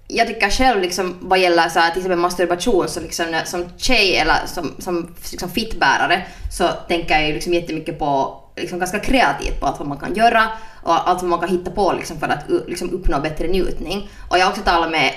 jag 0.09 0.27
tycker 0.27 0.51
själv 0.51 0.83
liksom 0.83 1.17
vad 1.21 1.39
gäller 1.39 1.69
så 1.69 1.79
här, 1.79 1.91
till 1.91 1.99
exempel 1.99 2.19
masturbation 2.19 2.89
så 2.89 3.01
liksom 3.01 3.41
som 3.45 3.69
tjej 3.77 4.17
eller 4.17 4.47
som, 4.47 4.75
som 4.79 5.15
liksom 5.31 5.51
fittbärare 5.51 6.27
så 6.53 6.69
tänker 6.69 7.15
jag 7.15 7.29
ju 7.29 7.35
liksom 7.35 7.55
jättemycket 7.55 7.99
på 7.99 8.41
liksom 8.57 8.79
ganska 8.79 8.99
kreativt 8.99 9.61
på 9.61 9.67
allt 9.67 9.79
vad 9.79 9.89
man 9.89 9.99
kan 9.99 10.15
göra 10.15 10.49
och 10.89 11.09
allt 11.09 11.23
vad 11.23 11.31
man 11.31 11.41
kan 11.41 11.49
hitta 11.49 11.71
på 11.71 11.93
liksom 11.93 12.19
för 12.19 12.29
att 12.29 12.45
liksom 12.67 12.91
uppnå 12.91 13.21
bättre 13.21 13.49
njutning. 13.49 14.11
Och 14.29 14.39
jag 14.39 14.45
har 14.45 14.51
också 14.51 14.63
talat 14.63 14.91
med, 14.91 15.13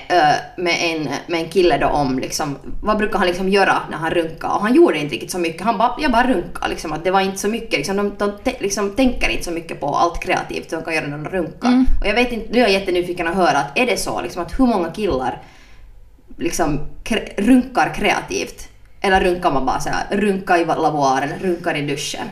med, 0.56 0.76
en, 0.80 1.08
med 1.26 1.40
en 1.40 1.48
kille 1.48 1.78
då 1.78 1.86
om 1.86 2.18
liksom, 2.18 2.58
vad 2.82 2.98
brukar 2.98 3.18
han 3.18 3.26
liksom 3.28 3.48
göra 3.48 3.78
när 3.90 3.96
han 3.96 4.10
runkar 4.10 4.48
och 4.48 4.62
han 4.62 4.74
gjorde 4.74 4.98
inte 4.98 5.14
riktigt 5.14 5.30
så 5.30 5.38
mycket. 5.38 5.62
Han 5.62 5.78
bara, 5.78 5.94
jag 5.98 6.12
bara 6.12 6.26
runkar 6.26 6.68
liksom 6.68 6.92
att 6.92 7.04
det 7.04 7.10
var 7.10 7.20
inte 7.20 7.38
så 7.38 7.48
mycket 7.48 7.72
liksom, 7.72 7.96
de, 7.96 8.12
de 8.18 8.50
liksom, 8.60 8.90
tänker 8.90 9.28
inte 9.28 9.44
så 9.44 9.50
mycket 9.50 9.80
på 9.80 9.94
allt 9.94 10.22
kreativt 10.22 10.70
de 10.70 10.82
kan 10.82 10.94
göra 10.94 11.06
när 11.06 11.18
de 11.18 11.28
runkar. 11.28 11.84
Och 12.00 12.06
jag 12.06 12.14
vet 12.14 12.32
inte, 12.32 12.52
nu 12.52 12.58
är 12.58 12.62
jag 12.62 12.72
jättenyfiken 12.72 13.28
att 13.28 13.34
höra 13.34 13.58
att 13.58 13.78
är 13.78 13.86
det 13.86 13.96
så 13.96 14.22
liksom 14.22 14.42
att 14.42 14.58
hur 14.58 14.66
många 14.66 14.90
killar 14.90 15.42
liksom 16.38 16.80
kre, 17.04 17.28
runkar 17.36 17.94
kreativt? 17.94 18.68
Eller 19.00 19.20
runkar 19.20 19.52
man 19.52 19.66
bara 19.66 19.80
såhär, 19.80 20.06
runka 20.10 20.58
i 20.58 20.64
lavoaren, 20.64 21.30
runkar 21.42 21.74
i 21.74 21.86
duschen? 21.86 22.28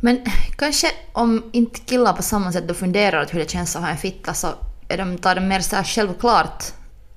Men 0.00 0.20
kanske 0.56 0.86
om 1.12 1.50
inte 1.52 1.80
killar 1.80 2.12
på 2.12 2.22
samma 2.22 2.52
sätt 2.52 2.68
då 2.68 2.74
funderar 2.74 3.22
att 3.22 3.34
hur 3.34 3.38
det 3.38 3.50
känns 3.50 3.76
att 3.76 3.82
ha 3.82 3.88
en 3.88 3.96
fitta 3.96 4.34
så 4.34 4.48
är 4.88 4.98
de, 4.98 5.18
tar 5.18 5.34
de 5.34 5.40
mer 5.40 5.60
så 5.60 5.76
här 5.76 5.84
självklart 5.84 6.64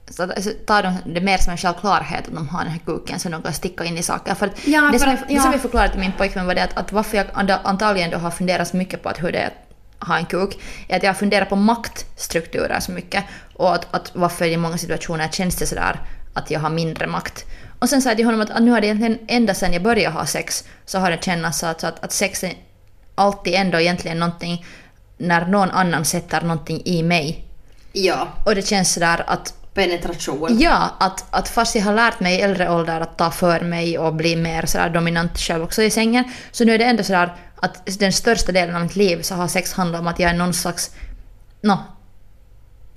så 0.09 0.27
så 0.41 0.49
tar 0.65 0.83
de 0.83 1.13
det 1.13 1.21
mer 1.21 1.37
som 1.37 1.51
en 1.51 1.57
självklarhet 1.57 2.27
att 2.27 2.33
de 2.33 2.47
har 2.49 2.63
den 2.63 2.71
här 2.71 2.79
kuken 2.85 3.19
så 3.19 3.29
de 3.29 3.41
kan 3.41 3.53
sticka 3.53 3.83
in 3.83 3.97
i 3.97 4.03
saker. 4.03 4.35
För 4.35 4.49
Ja, 4.65 4.81
det, 4.81 4.99
för 4.99 5.05
som 5.05 5.13
att- 5.13 5.19
jag, 5.19 5.29
det 5.29 5.41
som 5.41 5.51
ja. 5.51 5.51
jag 5.51 5.61
förklarade 5.61 5.91
till 5.91 5.99
min 5.99 6.11
pojkvän 6.11 6.45
var 6.45 6.55
det 6.55 6.63
att, 6.63 6.77
att 6.77 6.91
varför 6.91 7.17
jag 7.17 7.27
antagligen 7.63 8.09
då 8.11 8.17
har 8.17 8.31
funderat 8.31 8.67
så 8.67 8.77
mycket 8.77 9.03
på 9.03 9.09
att 9.09 9.23
hur 9.23 9.31
det 9.31 9.39
är 9.39 9.47
att 9.99 10.07
ha 10.07 10.17
en 10.17 10.25
kuk 10.25 10.59
är 10.87 10.97
att 10.97 11.03
jag 11.03 11.17
funderar 11.17 11.45
på 11.45 11.55
maktstrukturer 11.55 12.79
så 12.79 12.91
mycket 12.91 13.23
och 13.55 13.75
att, 13.75 13.93
att 13.93 14.11
varför 14.13 14.45
i 14.45 14.57
många 14.57 14.77
situationer 14.77 15.27
känns 15.27 15.55
det 15.55 15.65
sådär 15.65 15.99
att 16.33 16.51
jag 16.51 16.59
har 16.59 16.69
mindre 16.69 17.07
makt. 17.07 17.45
Och 17.79 17.89
sen 17.89 18.01
sa 18.01 18.09
jag 18.09 18.17
till 18.17 18.25
honom 18.25 18.41
att, 18.41 18.49
att 18.49 18.63
nu 18.63 18.71
har 18.71 18.81
det 18.81 18.87
egentligen 18.87 19.17
ända 19.27 19.53
sedan 19.53 19.73
jag 19.73 19.83
började 19.83 20.15
ha 20.15 20.25
sex 20.25 20.63
så 20.85 20.99
har 20.99 21.11
det 21.11 21.23
känts 21.23 21.59
så 21.59 21.65
att, 21.65 21.83
att, 21.83 22.03
att 22.03 22.11
sex 22.11 22.43
är 22.43 22.53
alltid 23.15 23.53
ändå 23.53 23.79
egentligen 23.79 24.19
någonting 24.19 24.65
när 25.17 25.45
någon 25.45 25.69
annan 25.69 26.05
sätter 26.05 26.41
någonting 26.41 26.81
i 26.85 27.03
mig. 27.03 27.45
Ja, 27.91 28.27
Och 28.45 28.55
det 28.55 28.67
känns 28.67 28.93
sådär 28.93 29.23
att 29.27 29.53
penetration. 29.73 30.59
Ja, 30.59 30.89
att, 30.99 31.25
att 31.29 31.49
fast 31.49 31.75
jag 31.75 31.83
har 31.83 31.93
lärt 31.93 32.19
mig 32.19 32.35
i 32.35 32.41
äldre 32.41 32.69
ålder 32.69 33.01
att 33.01 33.17
ta 33.17 33.31
för 33.31 33.61
mig 33.61 33.97
och 33.97 34.13
bli 34.13 34.35
mer 34.35 34.65
sådär 34.65 34.89
dominant 34.89 35.39
själv 35.39 35.63
också 35.63 35.83
i 35.83 35.89
sängen, 35.89 36.23
så 36.51 36.65
nu 36.65 36.73
är 36.73 36.77
det 36.77 36.85
ändå 36.85 37.03
sådär 37.03 37.35
att 37.55 37.99
den 37.99 38.13
största 38.13 38.51
delen 38.51 38.75
av 38.75 38.81
mitt 38.81 38.95
liv 38.95 39.21
så 39.21 39.35
har 39.35 39.47
sex 39.47 39.73
handlat 39.73 40.01
om 40.01 40.07
att 40.07 40.19
jag 40.19 40.29
är 40.31 40.35
någon 40.35 40.53
slags, 40.53 40.91
no, 41.61 41.77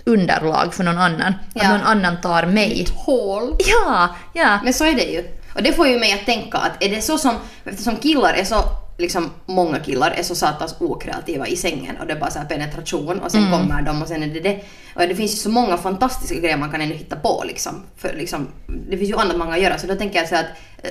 underlag 0.05 0.75
för 0.75 0.85
någon 0.85 0.99
annan. 0.99 1.35
Ja. 1.55 1.63
Att 1.63 1.71
någon 1.71 1.87
annan 1.87 2.21
tar 2.21 2.47
mig. 2.47 2.89
Hål. 2.95 3.57
Ja, 3.59 4.17
ja. 4.33 4.59
Men 4.65 4.75
så 4.75 4.85
är 4.85 4.95
det 4.95 5.05
ju. 5.05 5.25
Och 5.55 5.63
det 5.63 5.73
får 5.73 5.87
ju 5.87 5.99
mig 5.99 6.13
att 6.13 6.27
tänka 6.27 6.59
att 6.59 6.83
är 6.83 6.89
det 6.89 7.03
så 7.03 7.19
som, 7.19 7.35
eftersom 7.65 7.97
killar 7.97 8.33
är 8.33 8.45
så, 8.45 8.65
liksom 8.99 9.31
många 9.47 9.79
killar 9.79 10.11
är 10.11 10.23
så 10.23 10.35
satans 10.35 10.77
okreativa 10.81 11.47
i 11.47 11.57
sängen 11.57 11.97
och 11.97 12.07
det 12.07 12.13
är 12.13 12.21
bara 12.21 12.31
så 12.31 12.39
här 12.39 12.47
penetration 12.47 13.21
och 13.21 13.31
sen 13.31 13.51
kommer 13.51 13.83
de 13.83 14.03
och 14.03 14.09
sen 14.09 14.23
är 14.23 14.27
det 14.27 14.41
det. 14.41 14.61
Och 14.95 15.01
det 15.01 15.15
finns 15.15 15.33
ju 15.33 15.37
så 15.37 15.51
många 15.51 15.77
fantastiska 15.77 16.35
grejer 16.35 16.57
man 16.57 16.71
kan 16.71 16.81
ännu 16.81 16.95
hitta 16.95 17.17
på 17.17 17.45
liksom. 17.47 17.83
För 17.97 18.15
liksom, 18.15 18.49
det 18.91 18.99
finns 18.99 19.11
ju 19.11 19.17
annat 19.17 19.37
man 19.37 19.49
kan 19.49 19.61
göra 19.61 19.79
så 19.79 19.87
då 19.87 19.95
tänker 19.95 20.19
jag 20.19 20.29
så 20.29 20.35
att 20.35 20.47
eh, 20.83 20.91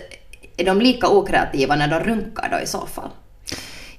är 0.58 0.66
de 0.66 0.82
lika 0.82 1.08
okreativa 1.08 1.76
när 1.76 1.88
de 1.88 2.00
runkar 2.00 2.50
då 2.52 2.60
i 2.60 2.68
så 2.68 2.86
fall? 2.86 3.10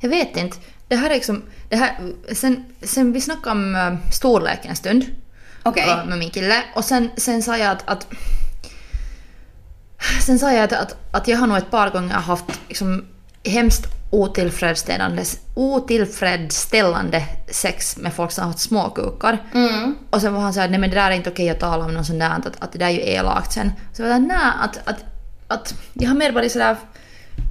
Jag 0.01 0.09
vet 0.09 0.37
inte. 0.37 0.57
Det 0.89 0.97
här 0.97 1.11
är 1.11 1.15
liksom... 1.15 1.43
Det 1.69 1.77
här, 1.77 1.99
sen, 2.33 2.65
sen 2.83 3.13
vi 3.13 3.21
snackade 3.21 3.51
om 3.51 3.75
uh, 3.75 4.11
storlek 4.11 4.61
en 4.63 4.77
stund. 4.77 5.05
Okej. 5.63 5.89
uh, 5.89 6.07
Med 6.07 6.19
min 6.19 6.31
kille. 6.31 6.63
Och 6.75 6.85
sen, 6.85 7.11
sen 7.17 7.43
sa 7.43 7.57
jag 7.57 7.71
att... 7.71 7.89
att 7.89 8.07
sen 10.27 10.39
sa 10.39 10.53
jag 10.53 10.65
att, 10.65 10.73
att, 10.73 10.97
att 11.11 11.29
jag 11.29 11.39
har 11.39 11.47
nog 11.47 11.57
ett 11.57 11.71
par 11.71 11.91
gånger 11.91 12.15
haft 12.15 12.61
liksom, 12.69 13.07
hemskt 13.45 13.96
otillfredsställande, 14.11 15.25
otillfredsställande 15.55 17.23
sex 17.51 17.97
med 17.97 18.13
folk 18.15 18.33
som 18.33 18.43
har 18.43 18.49
haft 18.49 18.59
småkukar. 18.59 19.39
Mm. 19.55 19.97
Och 20.11 20.21
sen 20.21 20.35
var 20.35 20.41
han 20.41 20.55
såhär, 20.55 20.69
nej 20.69 20.81
men 20.81 20.91
det 20.91 20.97
där 20.97 21.11
är 21.11 21.15
inte 21.15 21.31
okej 21.31 21.51
att 21.51 21.61
tala 21.61 21.85
om 21.85 21.95
något 21.95 22.07
sånt 22.07 22.21
där, 22.21 22.31
att, 22.31 22.63
att 22.63 22.73
det 22.73 22.79
där 22.79 22.87
är 22.87 22.91
ju 22.91 23.01
elakt 23.01 23.53
sen. 23.53 23.73
Så 23.93 24.03
jag 24.03 24.09
var 24.09 24.19
nej 24.19 24.53
att, 24.61 24.79
att, 24.85 25.05
att 25.49 25.75
jag 25.93 26.09
har 26.09 26.17
mer 26.17 26.33
varit 26.33 26.53
sådär 26.53 26.77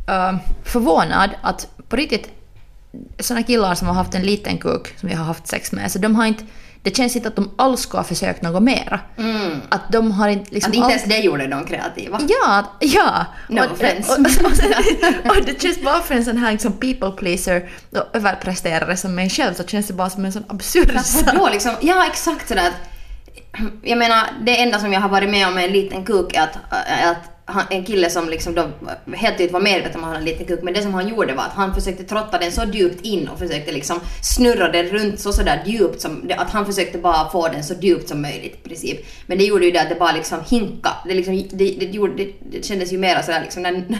uh, 0.09 0.37
förvånad 0.63 1.29
att 1.41 1.67
på 1.89 1.95
riktigt 1.95 2.29
såna 3.19 3.43
killar 3.43 3.75
som 3.75 3.87
har 3.87 3.95
haft 3.95 4.15
en 4.15 4.21
liten 4.21 4.57
kuk 4.57 4.99
som 4.99 5.09
jag 5.09 5.17
har 5.17 5.25
haft 5.25 5.47
sex 5.47 5.71
med, 5.71 5.91
så 5.91 5.99
de 5.99 6.15
har 6.15 6.25
inte, 6.25 6.43
det 6.85 6.95
känns 6.95 7.15
inte 7.15 7.27
att 7.27 7.35
de 7.35 7.51
alls 7.55 7.81
skulle 7.81 7.99
ha 7.99 8.07
försökt 8.07 8.41
något 8.41 8.63
mera. 8.63 8.99
Mm. 9.17 9.61
Att 9.69 9.91
de 9.91 10.11
har 10.11 10.29
inte 10.29 10.53
liksom 10.53 10.71
Att 10.71 10.75
inte 10.75 10.89
ens 10.89 11.03
det 11.03 11.17
gjorde 11.17 11.47
de 11.47 11.65
kreativa. 11.65 12.19
Ja, 12.27 12.65
ja. 12.79 13.25
No 13.49 13.59
och, 13.59 13.71
offense. 13.71 14.11
Och, 14.11 14.19
och, 14.19 15.37
och, 15.37 15.45
det 15.45 15.61
känns 15.61 15.81
bara 15.81 15.99
för 16.01 16.15
en 16.15 16.25
sån 16.25 16.37
här 16.37 16.51
liksom 16.51 16.73
people 16.73 17.11
pleaser 17.11 17.69
och 17.91 18.15
överpresterare 18.15 18.97
som 18.97 19.15
mig 19.15 19.29
själv 19.29 19.53
så 19.53 19.63
känns 19.63 19.87
det 19.87 19.93
bara 19.93 20.09
som 20.09 20.25
en 20.25 20.31
sån 20.31 20.43
absurd 20.47 20.99
vadå 21.25 21.49
liksom? 21.49 21.71
Ja 21.81 22.07
exakt 22.07 22.47
sådär 22.47 22.71
Jag 23.83 23.97
menar 23.97 24.27
det 24.45 24.61
enda 24.61 24.79
som 24.79 24.93
jag 24.93 25.01
har 25.01 25.09
varit 25.09 25.29
med 25.29 25.47
om 25.47 25.53
med 25.53 25.65
en 25.65 25.71
liten 25.71 26.05
kuk 26.05 26.33
är 26.33 26.41
att, 26.41 26.57
att 27.09 27.34
en 27.69 27.83
kille 27.83 28.09
som 28.09 28.29
liksom 28.29 28.55
då 28.55 28.69
helt 29.13 29.37
tydligt 29.37 29.53
var 29.53 29.61
medveten 29.61 29.95
om 29.95 30.03
att 30.03 30.03
han 30.03 30.15
hade 30.15 30.17
en 30.17 30.25
liten 30.25 30.45
kuk 30.45 30.59
men 30.63 30.73
det 30.73 30.81
som 30.81 30.93
han 30.93 31.07
gjorde 31.07 31.33
var 31.33 31.43
att 31.43 31.53
han 31.53 31.75
försökte 31.75 32.03
trotta 32.03 32.37
den 32.37 32.51
så 32.51 32.63
djupt 32.73 33.01
in 33.01 33.27
och 33.27 33.39
försökte 33.39 33.71
liksom 33.71 33.99
snurra 34.21 34.71
den 34.71 34.85
runt 34.85 35.19
så 35.19 35.33
sådär 35.33 35.63
djupt 35.65 36.01
som 36.01 36.31
att 36.37 36.49
han 36.49 36.65
försökte 36.65 36.97
bara 36.97 37.29
få 37.29 37.47
den 37.47 37.63
så 37.63 37.73
djupt 37.73 38.09
som 38.09 38.21
möjligt 38.21 38.53
i 38.53 38.67
princip. 38.67 38.99
Men 39.27 39.37
det 39.37 39.43
gjorde 39.43 39.65
ju 39.65 39.71
det 39.71 39.81
att 39.81 39.89
det 39.89 39.95
bara 39.95 40.11
liksom 40.11 40.39
hinka. 40.49 40.89
Det, 41.05 41.13
liksom, 41.13 41.47
det, 41.51 41.75
det, 41.79 41.85
gjorde, 41.85 42.15
det, 42.15 42.31
det 42.51 42.65
kändes 42.65 42.93
ju 42.93 42.97
mera 42.97 43.23
sådär 43.23 43.41
liksom 43.41 43.63
när, 43.63 43.71
när 43.87 43.99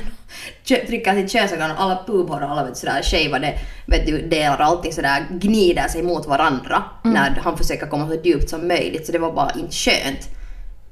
trycker 0.87 1.13
sitt 1.13 1.31
könsorgan 1.31 1.71
och 1.71 1.81
alla 1.81 2.03
pubhår 2.07 2.43
och 2.43 2.51
alla 2.51 2.63
vet, 2.63 2.77
sådär 2.77 3.01
shavade 3.03 3.59
vet 3.85 4.05
du, 4.05 4.21
delar 4.21 4.57
och 4.57 4.65
allting 4.65 4.93
sådär 4.93 5.25
gnider 5.29 5.87
sig 5.87 6.03
mot 6.03 6.25
varandra 6.25 6.83
när 7.03 7.39
han 7.43 7.57
försöker 7.57 7.87
komma 7.87 8.07
så 8.07 8.15
djupt 8.23 8.49
som 8.49 8.67
möjligt 8.67 9.05
så 9.05 9.11
det 9.11 9.19
var 9.19 9.31
bara 9.31 9.51
inte 9.51 9.75
skönt. 9.75 10.34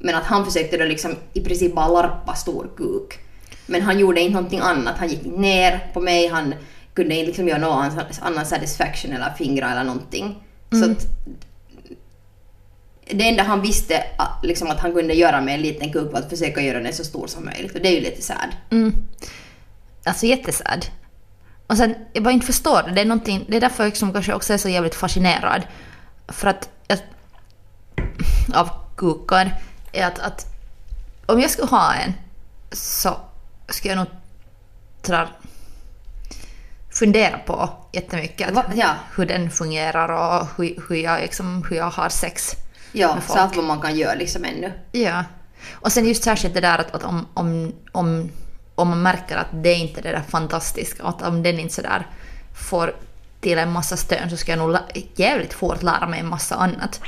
Men 0.04 0.16
att 0.16 0.24
han 0.24 0.46
försökte 0.46 0.78
då 0.78 0.86
liksom 0.86 1.16
i 1.34 1.42
princip 1.42 1.76
bara 1.76 1.88
larpa 1.88 2.36
stor 2.36 2.70
kuk. 2.78 3.20
Men 3.66 3.82
han 3.82 4.00
gjorde 4.00 4.22
inte 4.22 4.34
någonting 4.34 4.60
annat. 4.60 4.98
Han 4.98 5.08
gick 5.08 5.26
ner 5.26 5.92
på 5.94 6.02
mig, 6.02 6.28
han 6.28 6.56
kunde 6.94 7.16
inte 7.16 7.28
liksom 7.28 7.48
göra 7.48 7.60
någon 7.60 7.92
annan 8.22 8.46
satisfaction 8.46 9.14
eller 9.14 9.34
fingra 9.38 9.72
eller 9.72 9.84
någonting. 9.84 10.44
Så 10.72 10.92
att 10.92 11.06
det 13.06 13.30
enda 13.30 13.44
han 13.44 13.62
visste 13.62 14.04
att, 14.18 14.46
liksom, 14.46 14.70
att 14.70 14.80
han 14.80 14.94
kunde 14.94 15.14
göra 15.14 15.42
med 15.42 15.56
en 15.56 15.62
liten 15.62 15.94
kuk 15.94 16.12
var 16.12 16.20
att 16.20 16.30
försöka 16.30 16.62
göra 16.62 16.80
den 16.80 16.94
så 16.94 17.04
stor 17.04 17.28
som 17.28 17.46
möjligt. 17.46 17.76
Och 17.76 17.82
det 17.82 17.88
är 17.88 17.94
ju 17.94 18.02
lite 18.02 18.22
sad. 18.22 18.50
Mm. 18.72 18.94
Alltså 20.04 20.26
jättesad. 20.26 20.86
Och 21.68 21.78
sen, 21.78 21.96
jag 22.14 22.24
bara 22.24 22.34
inte 22.34 22.46
förstår 22.46 22.84
det. 22.84 22.92
Det 22.92 23.02
är, 23.02 23.06
någonting, 23.06 23.46
det 23.48 23.58
är 23.58 23.62
därför 23.62 23.84
jag 23.84 23.90
liksom 23.90 24.14
kanske 24.14 24.34
också 24.34 24.54
är 24.54 24.58
så 24.58 24.70
jävligt 24.70 24.96
fascinerad. 24.96 25.62
För 26.28 26.48
att, 26.48 26.70
jag, 26.88 27.00
av 28.54 28.70
kukar, 28.98 29.62
är 29.94 30.08
att, 30.08 30.20
att 30.20 30.46
om 31.26 31.40
jag 31.40 31.52
skulle 31.52 31.68
ha 31.68 31.94
en 31.94 32.14
så 32.72 33.18
skulle 33.70 33.94
jag 33.94 33.98
nog 33.98 34.08
tror, 35.02 35.28
fundera 36.92 37.38
på 37.38 37.70
jättemycket 37.92 38.48
att 38.48 38.54
Va? 38.54 38.64
Ja. 38.76 38.94
hur 39.16 39.26
den 39.26 39.52
fungerar 39.52 40.10
och 40.10 40.48
hur, 40.58 40.84
hur, 40.90 40.96
jag, 40.96 41.22
liksom, 41.22 41.66
hur 41.70 41.78
jag 41.78 41.90
har 41.90 42.10
sex. 42.10 42.52
Ja, 42.92 43.16
Med 43.16 43.24
så 43.24 43.28
folk. 43.28 43.40
allt 43.40 43.56
vad 43.56 43.66
man 43.66 43.82
kan 43.82 43.96
göra 43.98 44.14
liksom 44.16 44.44
ännu. 44.44 44.72
Ja. 44.92 45.24
Och 45.72 45.92
sen 45.92 46.06
just 46.08 46.24
särskilt 46.24 46.54
det 46.54 46.62
där 46.62 46.78
att, 46.78 46.96
att 46.96 47.04
om, 47.04 47.28
om, 47.34 47.74
om, 47.92 48.32
om 48.76 48.90
man 48.90 49.02
märker 49.02 49.38
att 49.38 49.48
det 49.52 49.74
inte 49.74 50.00
är 50.00 50.04
det 50.04 50.12
där 50.12 50.24
fantastiska, 50.30 51.04
att 51.04 51.22
om 51.22 51.44
den 51.44 51.60
inte 51.60 51.74
sådär 51.74 52.08
får 52.70 52.96
till 53.42 53.58
en 53.58 53.72
massa 53.72 53.98
stön 53.98 54.30
så 54.30 54.38
ska 54.38 54.52
jag 54.52 54.60
nog 54.60 54.78
jävligt 55.16 55.54
fort 55.54 55.84
lära 55.84 56.08
mig 56.08 56.20
en 56.20 56.28
massa 56.30 56.56
annat. 56.56 57.02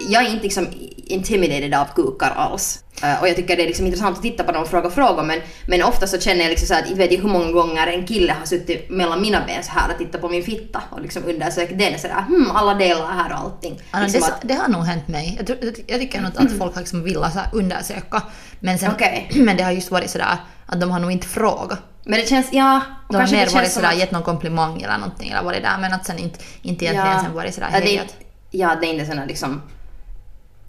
Jag 0.00 0.22
är 0.24 0.30
inte 0.30 0.42
liksom 0.42 0.66
intimidated 1.06 1.74
av 1.74 1.84
kukar 1.94 2.30
alls. 2.30 2.82
Eh, 3.02 3.20
och 3.20 3.28
jag 3.28 3.36
tycker 3.36 3.56
det 3.56 3.62
är 3.62 3.66
liksom 3.66 3.86
intressant 3.86 4.16
att 4.16 4.22
titta 4.22 4.44
på 4.44 4.52
dem 4.52 4.62
och 4.62 4.68
fråga 4.68 4.90
frågor 4.90 5.22
men, 5.22 5.40
men 5.66 5.82
ofta 5.82 6.06
så 6.06 6.18
känner 6.20 6.40
jag 6.42 6.50
liksom 6.50 6.68
så 6.68 6.74
att 6.74 6.90
jag 6.90 6.96
vet 6.96 7.10
inte 7.10 7.22
hur 7.22 7.32
många 7.32 7.52
gånger 7.52 7.86
en 7.86 8.06
kille 8.06 8.32
har 8.32 8.46
suttit 8.46 8.90
mellan 8.90 9.20
mina 9.22 9.44
ben 9.46 9.64
så 9.64 9.70
här 9.70 9.92
och 9.92 9.98
tittat 9.98 10.20
på 10.20 10.28
min 10.28 10.42
fitta 10.42 10.82
och 10.90 11.00
liksom 11.00 11.22
undersökt 11.24 11.78
den 11.78 11.98
sådär 11.98 12.24
hmm 12.28 12.50
alla 12.54 12.74
delar 12.74 13.06
här 13.12 13.30
och 13.32 13.38
allting. 13.38 13.80
Ja, 13.92 13.98
liksom 14.00 14.20
det, 14.20 14.26
att, 14.26 14.40
det 14.42 14.54
har 14.54 14.68
nog 14.68 14.84
hänt 14.84 15.08
mig. 15.08 15.34
Jag, 15.36 15.46
tror- 15.46 15.58
jag 15.86 16.00
tycker 16.00 16.20
nog 16.20 16.32
att 16.36 16.58
folk 16.58 16.74
har 16.74 16.80
liksom 16.80 17.04
velat 17.04 17.32
så 17.32 17.40
undersöka. 17.52 18.22
Men, 18.60 18.78
sen, 18.78 18.90
Okej. 18.94 19.30
men 19.34 19.56
det 19.56 19.62
har 19.62 19.72
just 19.72 19.90
varit 19.90 20.10
sådär 20.10 20.36
att 20.66 20.80
de 20.80 20.90
har 20.90 20.98
nog 20.98 21.12
inte 21.12 21.26
frågat. 21.26 21.78
men 22.04 22.20
det 22.20 22.28
känns, 22.28 22.48
ja, 22.52 22.80
De 23.08 23.16
har 23.16 23.30
mer 23.32 23.50
varit 23.54 23.72
sådär, 23.72 23.88
att, 23.88 23.98
gett 23.98 24.10
någon 24.10 24.22
komplimang 24.22 24.82
eller 24.82 24.98
någonting 24.98 25.30
eller 25.30 25.42
varit 25.42 25.62
där 25.62 25.78
men 25.80 25.92
att 25.92 26.06
sen 26.06 26.18
inte, 26.18 26.38
inte 26.62 26.84
egentligen 26.84 27.20
sen 27.20 27.34
varit 27.34 27.54
sådär 27.54 27.68
ja, 27.72 27.78
det 27.80 27.84
hej 27.86 27.96
är, 27.96 28.02
att- 28.02 28.16
ja, 28.50 28.76
det 28.80 28.86
är 28.86 28.94
inte 28.94 29.14
här 29.14 29.26
liksom 29.26 29.62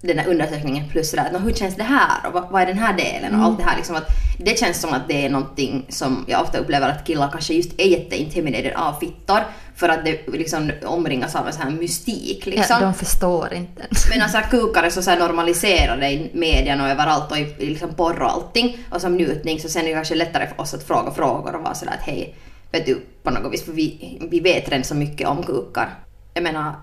den 0.08 0.20
här 0.20 0.28
undersökningen 0.28 0.90
plus 0.90 1.10
sådär, 1.10 1.30
"Nå, 1.34 1.40
hur 1.40 1.54
känns 1.54 1.76
det 1.76 1.84
här 1.84 2.28
och 2.28 2.34
vad, 2.34 2.50
vad 2.50 2.62
är 2.62 2.66
den 2.66 2.78
här 2.78 2.94
delen 2.98 3.36
och 3.36 3.46
allt 3.46 3.58
det 3.58 3.64
här 3.64 3.78
liksom 3.78 3.96
att 3.96 4.08
det 4.38 4.60
känns 4.60 4.82
som 4.82 4.94
att 4.94 5.08
det 5.08 5.26
är 5.26 5.30
någonting 5.30 5.86
som 5.90 6.26
jag 6.28 6.42
ofta 6.42 6.58
upplever 6.58 6.90
att 6.90 7.06
killar 7.06 7.30
kanske 7.32 7.54
just 7.54 7.72
är 7.78 7.86
jätteintimidated 7.86 8.74
av 8.76 8.94
fittor 9.00 9.40
för 9.76 9.90
att 9.90 10.06
det 10.06 10.28
liksom 10.28 10.72
omringas 10.86 11.36
av 11.36 11.48
en 11.48 11.54
sån 11.54 11.62
här 11.62 11.72
mystik 11.72 12.46
liksom. 12.46 12.78
ja, 12.80 12.86
de 12.86 12.94
förstår 12.94 13.54
inte. 13.54 13.84
Men 14.10 14.22
alltså 14.22 14.38
kukar 14.50 14.84
är 14.84 14.90
så, 14.90 15.02
så 15.02 15.16
normaliserade 15.16 16.10
i 16.12 16.32
medierna 16.34 16.84
och 16.84 16.90
överallt 16.90 17.32
och 17.32 17.38
i 17.38 17.56
liksom 17.60 17.94
porr 17.94 18.22
och 18.22 18.32
allting 18.32 18.78
och 18.90 19.02
som 19.02 19.16
njutning 19.16 19.60
så 19.60 19.70
sen 19.70 19.82
är 19.82 19.88
det 19.88 19.94
kanske 19.94 20.16
lättare 20.16 20.48
för 20.48 20.62
oss 20.62 20.74
att 20.74 20.84
fråga 20.84 21.12
frågor 21.12 21.56
och 21.56 21.64
vara 21.64 21.74
sådär 21.74 21.94
att 21.94 22.06
hej, 22.06 22.36
vet 22.72 22.86
du 22.86 23.02
på 23.24 23.30
något 23.30 23.54
vis 23.54 23.66
för 23.66 23.72
vi, 23.72 24.18
vi 24.32 24.40
vet 24.40 24.70
redan 24.70 24.84
så 24.84 24.96
mycket 24.96 25.28
om 25.28 25.44
kukar. 25.44 25.90
Jag 26.34 26.44
menar, 26.44 26.74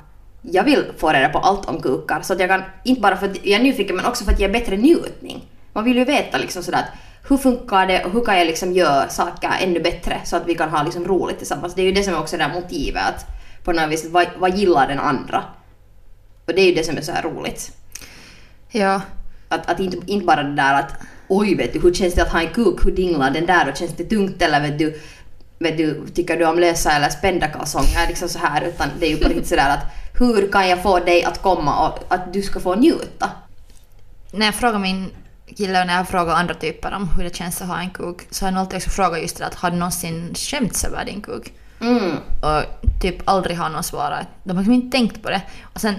jag 0.50 0.64
vill 0.64 0.84
få 0.96 1.12
reda 1.12 1.28
på 1.28 1.38
allt 1.38 1.68
om 1.68 1.82
kukar 1.82 2.20
så 2.22 2.32
att 2.32 2.40
jag 2.40 2.48
kan, 2.48 2.62
inte 2.84 3.00
bara 3.00 3.16
för 3.16 3.26
att 3.26 3.46
jag 3.46 3.60
är 3.60 3.64
nyfiken 3.64 3.96
men 3.96 4.04
också 4.04 4.24
för 4.24 4.32
att 4.32 4.40
ge 4.40 4.48
bättre 4.48 4.76
njutning. 4.76 5.44
Man 5.72 5.84
vill 5.84 5.96
ju 5.96 6.04
veta 6.04 6.38
liksom 6.38 6.62
sådär 6.62 6.78
att 6.78 6.98
hur 7.28 7.36
funkar 7.36 7.86
det 7.86 8.04
och 8.04 8.12
hur 8.12 8.24
kan 8.24 8.38
jag 8.38 8.46
liksom 8.46 8.72
göra 8.72 9.08
saker 9.08 9.50
ännu 9.60 9.80
bättre 9.80 10.20
så 10.24 10.36
att 10.36 10.46
vi 10.46 10.54
kan 10.54 10.68
ha 10.68 10.82
liksom 10.82 11.04
roligt 11.04 11.38
tillsammans. 11.38 11.74
Det 11.74 11.82
är 11.82 11.86
ju 11.86 11.92
det 11.92 12.02
som 12.02 12.14
är 12.14 12.20
också 12.20 12.36
det 12.36 12.44
där 12.44 12.54
motivet 12.54 13.02
att 13.08 13.26
på 13.64 13.72
något 13.72 13.90
vis, 13.90 14.06
vad, 14.10 14.26
vad 14.38 14.56
gillar 14.56 14.88
den 14.88 14.98
andra? 14.98 15.44
Och 16.46 16.54
det 16.54 16.60
är 16.60 16.66
ju 16.66 16.74
det 16.74 16.84
som 16.84 16.96
är 16.96 17.00
så 17.00 17.12
här 17.12 17.22
roligt. 17.22 17.72
Ja, 18.70 19.00
Att, 19.48 19.70
att 19.70 19.80
inte, 19.80 19.96
inte 20.06 20.26
bara 20.26 20.42
det 20.42 20.56
där 20.56 20.74
att 20.74 20.92
oj 21.28 21.54
vet 21.54 21.72
du, 21.72 21.80
hur 21.80 21.94
känns 21.94 22.14
det 22.14 22.22
att 22.22 22.32
ha 22.32 22.40
en 22.40 22.48
kuk, 22.54 22.86
hur 22.86 22.92
dinglar 22.92 23.30
den 23.30 23.46
där 23.46 23.68
och 23.70 23.76
känns 23.76 23.92
det 23.92 24.04
tungt 24.04 24.42
eller 24.42 24.60
vet 24.60 24.78
du, 24.78 25.00
vet 25.58 25.76
du 25.76 26.06
tycker 26.14 26.36
du 26.36 26.44
om 26.44 26.58
lösa 26.58 26.92
eller 26.92 27.08
spända 27.08 27.48
kalsonger 27.48 28.08
liksom 28.08 28.28
så 28.28 28.38
här 28.38 28.62
utan 28.62 28.88
det 29.00 29.06
är 29.06 29.10
ju 29.10 29.16
på 29.16 29.28
riktigt 29.28 29.48
sådär 29.48 29.70
att 29.70 30.03
hur 30.18 30.52
kan 30.52 30.68
jag 30.68 30.82
få 30.82 30.98
dig 30.98 31.24
att 31.24 31.42
komma 31.42 31.88
och 31.88 31.98
att 32.08 32.32
du 32.32 32.42
ska 32.42 32.60
få 32.60 32.74
njuta? 32.74 33.30
när 34.34 34.46
jag 34.46 34.54
frågar 34.54 34.78
min 34.78 35.10
kille 35.56 35.80
och 35.80 35.86
när 35.86 35.96
jag 35.96 36.08
frågar 36.08 36.34
andra 36.34 36.54
typer 36.54 36.94
om 36.94 37.08
hur 37.16 37.24
det 37.24 37.36
känns 37.36 37.62
att 37.62 37.68
ha 37.68 37.80
en 37.80 37.90
kuk 37.90 38.26
så 38.30 38.44
har 38.44 38.52
jag 38.52 38.60
alltid 38.60 38.76
också 38.76 38.90
frågat 38.90 39.20
just 39.20 39.38
det 39.38 39.46
att 39.46 39.54
har 39.54 39.70
du 39.70 39.76
någonsin 39.76 40.34
skämts 40.34 40.84
över 40.84 41.04
din 41.04 41.22
kuk? 41.22 41.52
Mm. 41.80 42.16
Och 42.42 42.62
typ 43.00 43.16
aldrig 43.24 43.56
har 43.56 43.68
någon 43.68 43.82
svarat. 43.82 44.26
De 44.44 44.50
har 44.50 44.62
liksom 44.62 44.72
inte 44.72 44.96
tänkt 44.96 45.22
på 45.22 45.30
det. 45.30 45.42
Och 45.62 45.80
sen, 45.80 45.94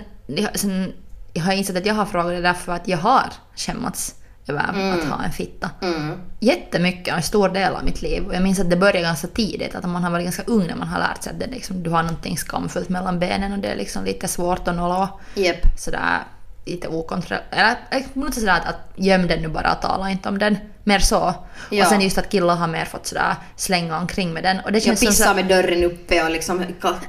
sen 0.56 0.94
jag 1.34 1.44
har 1.44 1.54
insett 1.54 1.78
att 1.78 1.86
jag 1.86 1.94
har 1.94 2.06
frågat 2.06 2.32
det 2.32 2.42
därför 2.42 2.72
att 2.72 2.88
jag 2.88 2.98
har 2.98 3.34
skämmats 3.56 4.16
över 4.48 4.94
att 4.94 5.04
ha 5.04 5.24
en 5.24 5.32
fitta. 5.32 5.70
Mm. 5.82 6.12
Jättemycket 6.40 7.14
och 7.14 7.18
en 7.18 7.24
stor 7.24 7.50
del 7.50 7.76
av 7.76 7.84
mitt 7.84 8.02
liv. 8.02 8.24
Och 8.28 8.36
jag 8.36 8.44
minns 8.44 8.60
att 8.60 8.70
det 8.70 8.76
började 8.76 9.02
ganska 9.02 9.28
tidigt, 9.28 9.76
att 9.76 9.90
man 9.90 10.04
har 10.04 10.12
varit 10.12 10.24
ganska 10.24 10.44
ung 10.44 10.68
när 10.68 10.76
man 10.76 10.88
har 10.88 11.00
lärt 11.00 11.24
sig 11.24 11.34
att 11.34 11.40
det 11.40 11.48
liksom, 11.48 11.84
du 11.84 11.90
har 11.90 12.04
någonting 12.04 12.38
skamfullt 12.38 12.90
mellan 12.90 13.20
benen 13.20 13.52
och 13.54 13.60
det 13.60 13.68
är 13.68 13.76
liksom 13.76 14.06
lite 14.06 14.28
svårt 14.28 14.68
att 14.68 14.76
nolla 14.76 15.10
Jep. 15.36 15.58
sådär 15.78 16.20
lite 16.66 16.88
okontrollerat. 16.88 17.46
Eller 17.52 17.76
eller 17.90 18.06
på 18.14 18.20
något 18.20 18.34
sätt 18.34 18.44
sådär 18.44 18.60
att, 18.60 18.68
att 18.68 18.80
göm 18.96 19.28
den 19.28 19.42
nu 19.42 19.48
bara 19.48 19.74
och 19.74 19.82
tala 19.82 20.10
inte 20.10 20.30
om 20.30 20.38
den. 20.38 20.58
Mer 20.84 21.00
så. 21.00 21.34
Ja. 21.72 21.84
Och 21.84 21.90
sen 21.90 22.02
just 22.02 22.18
att 22.18 22.30
killar 22.30 22.56
har 22.56 22.68
mer 22.68 22.86
fått 22.86 23.08
sådär 23.08 23.36
slänga 23.56 24.00
omkring 24.00 24.34
med 24.34 24.44
den. 24.44 24.60
Och 24.60 24.72
det 24.72 24.78
Jag 24.78 24.84
känns 24.84 25.00
som 25.00 25.08
pissar 25.08 25.26
så, 25.26 25.34
med 25.34 25.46
dörren 25.46 25.84
uppe 25.84 26.24
och 26.24 26.32
liksom 26.32 26.66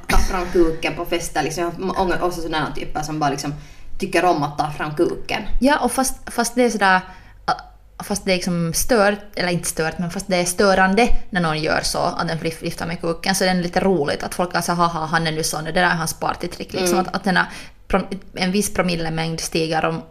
tar 0.07 0.17
fram 0.17 0.45
kuken 0.51 0.95
på 0.95 1.05
fester. 1.05 1.43
Liksom. 1.43 1.93
Jag 1.97 2.17
har 2.17 2.27
också 2.27 2.41
sådana 2.41 2.73
typer 2.75 3.01
som 3.01 3.19
bara 3.19 3.29
liksom 3.29 3.53
tycker 3.99 4.25
om 4.25 4.43
att 4.43 4.57
ta 4.57 4.71
fram 4.71 4.95
kuken. 4.95 5.41
Ja, 5.59 5.79
och 5.79 5.91
fast, 5.91 6.15
fast 6.31 6.55
det 6.55 6.63
är 6.63 6.69
sådär... 6.69 7.01
Fast 8.03 8.25
det 8.25 8.31
är 8.31 8.35
liksom 8.35 8.73
stört, 8.73 9.19
eller 9.35 9.49
inte 9.49 9.67
stört, 9.69 9.99
men 9.99 10.09
fast 10.11 10.27
det 10.27 10.35
är 10.35 10.45
störande 10.45 11.09
när 11.29 11.41
någon 11.41 11.59
gör 11.61 11.79
så, 11.83 11.99
att 11.99 12.27
den 12.27 12.37
viftar 12.61 12.85
med 12.85 13.01
kuken, 13.01 13.35
så 13.35 13.43
är 13.43 13.53
det 13.55 13.61
lite 13.61 13.79
roligt 13.79 14.23
att 14.23 14.35
folk 14.35 14.55
är 14.55 14.61
så 14.61 14.71
haha, 14.73 15.05
han 15.05 15.27
är 15.27 15.31
nu 15.31 15.43
sån, 15.43 15.63
det 15.63 15.71
där 15.71 15.83
är 15.83 15.87
hans 15.87 16.13
partytrick. 16.13 16.73
Liksom, 16.73 16.99
att, 16.99 17.15
att 17.15 17.23
den 17.23 17.39
en 18.35 18.51
viss 18.51 18.73
promillemängd 18.73 19.39
stiger 19.39 19.85
om 19.85 20.01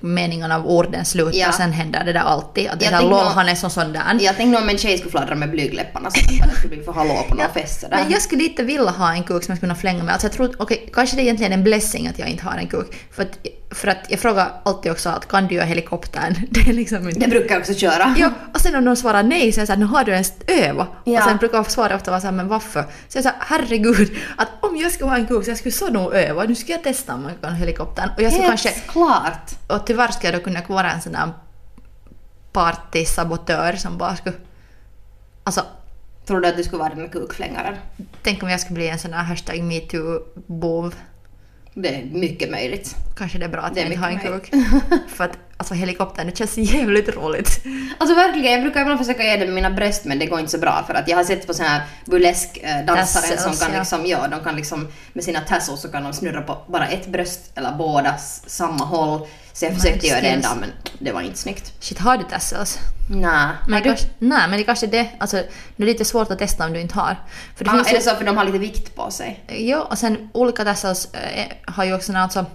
meningen 0.00 0.52
av 0.52 0.66
orden 0.66 1.04
slutar, 1.04 1.38
Ja. 1.38 1.52
sen 1.52 1.72
händer 1.72 2.04
det 2.04 2.12
där 2.12 2.20
alltid. 2.20 2.68
Att 2.68 2.80
det 2.80 2.86
är 2.86 3.00
lol, 3.02 3.10
nog- 3.10 3.20
han 3.20 3.48
är 3.48 3.54
som 3.54 3.70
sån 3.70 3.92
där. 3.92 4.02
Jag 4.20 4.36
tänkte 4.36 4.62
om 4.62 4.68
en 4.68 4.78
tjej 4.78 4.98
skulle 4.98 5.10
fladdra 5.10 5.34
med 5.34 5.50
blygdläpparna 5.50 6.10
så 6.10 6.20
att 6.20 6.50
det 6.50 6.56
skulle 6.56 6.76
bli 6.76 6.84
för 6.84 6.92
hallå 6.92 7.24
på 7.28 7.34
någon 7.34 7.50
fest 7.54 7.80
sådär. 7.80 7.98
Men 8.02 8.12
jag 8.12 8.22
skulle 8.22 8.44
inte 8.44 8.62
vilja 8.62 8.90
ha 8.90 9.12
en 9.12 9.22
kuk 9.22 9.28
som 9.28 9.34
jag 9.36 9.42
skulle 9.42 9.60
kunna 9.60 9.74
flänga 9.74 10.02
med. 10.04 10.12
Alltså 10.12 10.26
jag 10.26 10.32
tror, 10.32 10.54
okej, 10.58 10.90
kanske 10.92 11.16
det 11.16 11.22
är 11.22 11.24
egentligen 11.24 11.52
en 11.52 11.64
blessing 11.64 12.08
att 12.08 12.18
jag 12.18 12.28
inte 12.28 12.44
har 12.44 12.58
en 12.58 12.66
kuk. 12.66 12.86
För 13.10 13.22
att, 13.22 13.38
för 13.76 13.88
att 13.88 14.06
jag 14.08 14.20
frågar 14.20 14.52
alltid 14.64 14.92
också 14.92 15.08
att 15.08 15.28
kan 15.28 15.46
du 15.46 15.54
göra 15.54 15.64
helikoptern? 15.64 16.34
Det 16.50 16.60
är 16.60 16.72
liksom 16.72 17.08
inte... 17.08 17.20
Det 17.20 17.28
brukar 17.28 17.54
jag 17.54 17.60
också 17.60 17.74
köra. 17.74 18.14
Ja, 18.18 18.30
och 18.54 18.60
sen 18.60 18.74
om 18.74 18.84
någon 18.84 18.96
svarar 18.96 19.22
nej 19.22 19.52
så 19.52 19.58
är 19.58 19.60
jag 19.60 19.66
såhär, 19.66 19.80
nu 19.80 19.86
har 19.86 20.04
du 20.04 20.12
ens 20.12 20.32
övat. 20.46 20.88
Ja. 21.04 21.18
Och 21.18 21.28
sen 21.28 21.36
brukar 21.36 21.58
jag 21.58 21.70
svara 21.70 21.96
ofta 21.96 22.10
vara 22.10 22.20
såhär, 22.20 22.32
men 22.34 22.48
varför? 22.48 22.82
Så 22.82 23.18
jag 23.18 23.24
säger 23.24 23.36
herregud, 23.40 24.16
att 24.36 24.48
om 24.60 24.76
jag 24.76 24.92
skulle 24.92 25.10
ha 25.10 25.16
en 25.16 25.26
kuk 25.26 25.44
så 25.44 25.50
jag 25.50 25.58
skulle 25.58 25.72
så 25.72 25.88
nog 25.88 26.14
öva. 26.14 26.44
Nu 26.44 26.54
ska 26.54 26.72
jag 26.72 26.82
testa 26.82 27.14
om 27.14 27.24
jag 27.24 27.40
kan 27.40 27.54
helikoptern. 27.54 28.10
Och 28.16 28.22
jag 28.22 28.30
Helt 28.30 28.46
kanske, 28.46 28.70
klart. 28.70 29.50
och 29.66 29.86
tyvärr 29.86 30.08
skulle 30.08 30.32
jag 30.32 30.40
då 30.40 30.44
kunna 30.44 30.62
vara 30.68 30.92
en 30.92 31.00
sån 31.00 31.12
där 31.12 31.32
partysabotör 32.52 33.72
som 33.72 33.98
bara 33.98 34.16
skulle... 34.16 34.36
Alltså, 35.44 35.64
Tror 36.26 36.40
du 36.40 36.48
att 36.48 36.56
du 36.56 36.64
skulle 36.64 36.78
vara 36.78 36.88
den 36.88 37.02
med 37.02 37.12
kukflängaren? 37.12 37.74
tänk 38.22 38.42
om 38.42 38.50
jag 38.50 38.60
skulle 38.60 38.74
bli 38.74 38.88
en 38.88 38.98
sån 38.98 39.10
där 39.10 39.18
hashtag 39.18 39.56
metoo-bov. 39.56 40.94
Det 41.78 41.88
är 41.88 42.04
mycket 42.04 42.50
möjligt. 42.50 42.96
Kanske 43.16 43.38
det 43.38 43.44
är 43.44 43.48
bra 43.48 43.60
att 43.60 43.74
Det 43.74 43.80
jag 43.80 43.88
inte 43.88 44.00
har 44.00 44.10
en 44.10 44.20
kuk. 44.20 44.50
För 45.08 45.24
att 45.24 45.38
alltså 45.56 45.74
helikoptern, 45.74 46.26
det 46.26 46.36
känns 46.38 46.58
jävligt 46.58 47.16
roligt. 47.16 47.60
Alltså 47.98 48.16
verkligen, 48.16 48.52
jag 48.52 48.62
brukar 48.62 48.80
ibland 48.80 48.98
försöka 49.00 49.22
ge 49.22 49.36
det 49.36 49.44
med 49.44 49.54
mina 49.54 49.70
bröst 49.70 50.04
men 50.04 50.18
det 50.18 50.26
går 50.26 50.38
inte 50.40 50.52
så 50.52 50.58
bra 50.58 50.84
för 50.86 50.94
att 50.94 51.08
jag 51.08 51.16
har 51.16 51.24
sett 51.24 51.46
på 51.46 51.54
såna 51.54 51.68
här 51.68 51.82
burlesk-dansare 52.04 53.22
som 53.22 53.36
Tassels, 53.36 53.60
kan 53.60 53.72
ja. 53.72 53.78
liksom, 53.78 54.06
ja, 54.06 54.28
de 54.28 54.40
kan 54.44 54.56
liksom 54.56 54.88
med 55.12 55.24
sina 55.24 55.40
tassels 55.40 55.80
så 55.80 55.88
kan 55.88 56.02
de 56.02 56.12
snurra 56.12 56.42
på 56.42 56.58
bara 56.66 56.86
ett 56.88 57.06
bröst 57.06 57.40
eller 57.54 57.72
båda 57.72 58.16
samma 58.46 58.84
håll. 58.84 59.26
Så 59.52 59.64
jag 59.64 59.74
försökte 59.74 60.06
göra 60.06 60.20
det 60.20 60.26
en 60.28 60.40
dag 60.40 60.56
men 60.60 60.72
det 60.98 61.12
var 61.12 61.20
inte 61.20 61.38
snyggt. 61.38 61.72
Shit, 61.80 61.98
har 61.98 62.16
du 62.16 62.24
tassels? 62.24 62.78
Nej. 63.10 63.48
Men 63.64 63.72
Har 63.72 63.80
du? 63.80 63.84
kanske, 63.84 64.06
nej, 64.18 64.48
men 64.48 64.58
det 64.58 64.64
kanske 64.64 64.86
är 64.86 64.90
det. 64.90 65.08
Alltså, 65.18 65.36
det 65.76 65.82
är 65.82 65.86
lite 65.86 66.04
svårt 66.04 66.30
att 66.30 66.38
testa 66.38 66.64
om 66.66 66.72
du 66.72 66.80
inte 66.80 66.94
har. 66.94 67.16
För 67.56 67.64
det 67.64 67.70
Ah, 67.70 67.74
finns 67.74 67.86
är 67.88 67.92
ju, 67.92 67.96
det 67.98 68.02
så 68.02 68.16
för 68.16 68.24
de 68.24 68.36
har 68.36 68.44
lite 68.44 68.58
vikt 68.58 68.96
på 68.96 69.10
sig? 69.10 69.44
Ja, 69.48 69.82
och 69.90 69.98
sen 69.98 70.28
olika 70.32 70.64
tassels 70.64 71.08
eh, 71.14 71.46
har 71.64 71.84
ju 71.84 71.94
också 71.94 72.12
alltså 72.12 72.46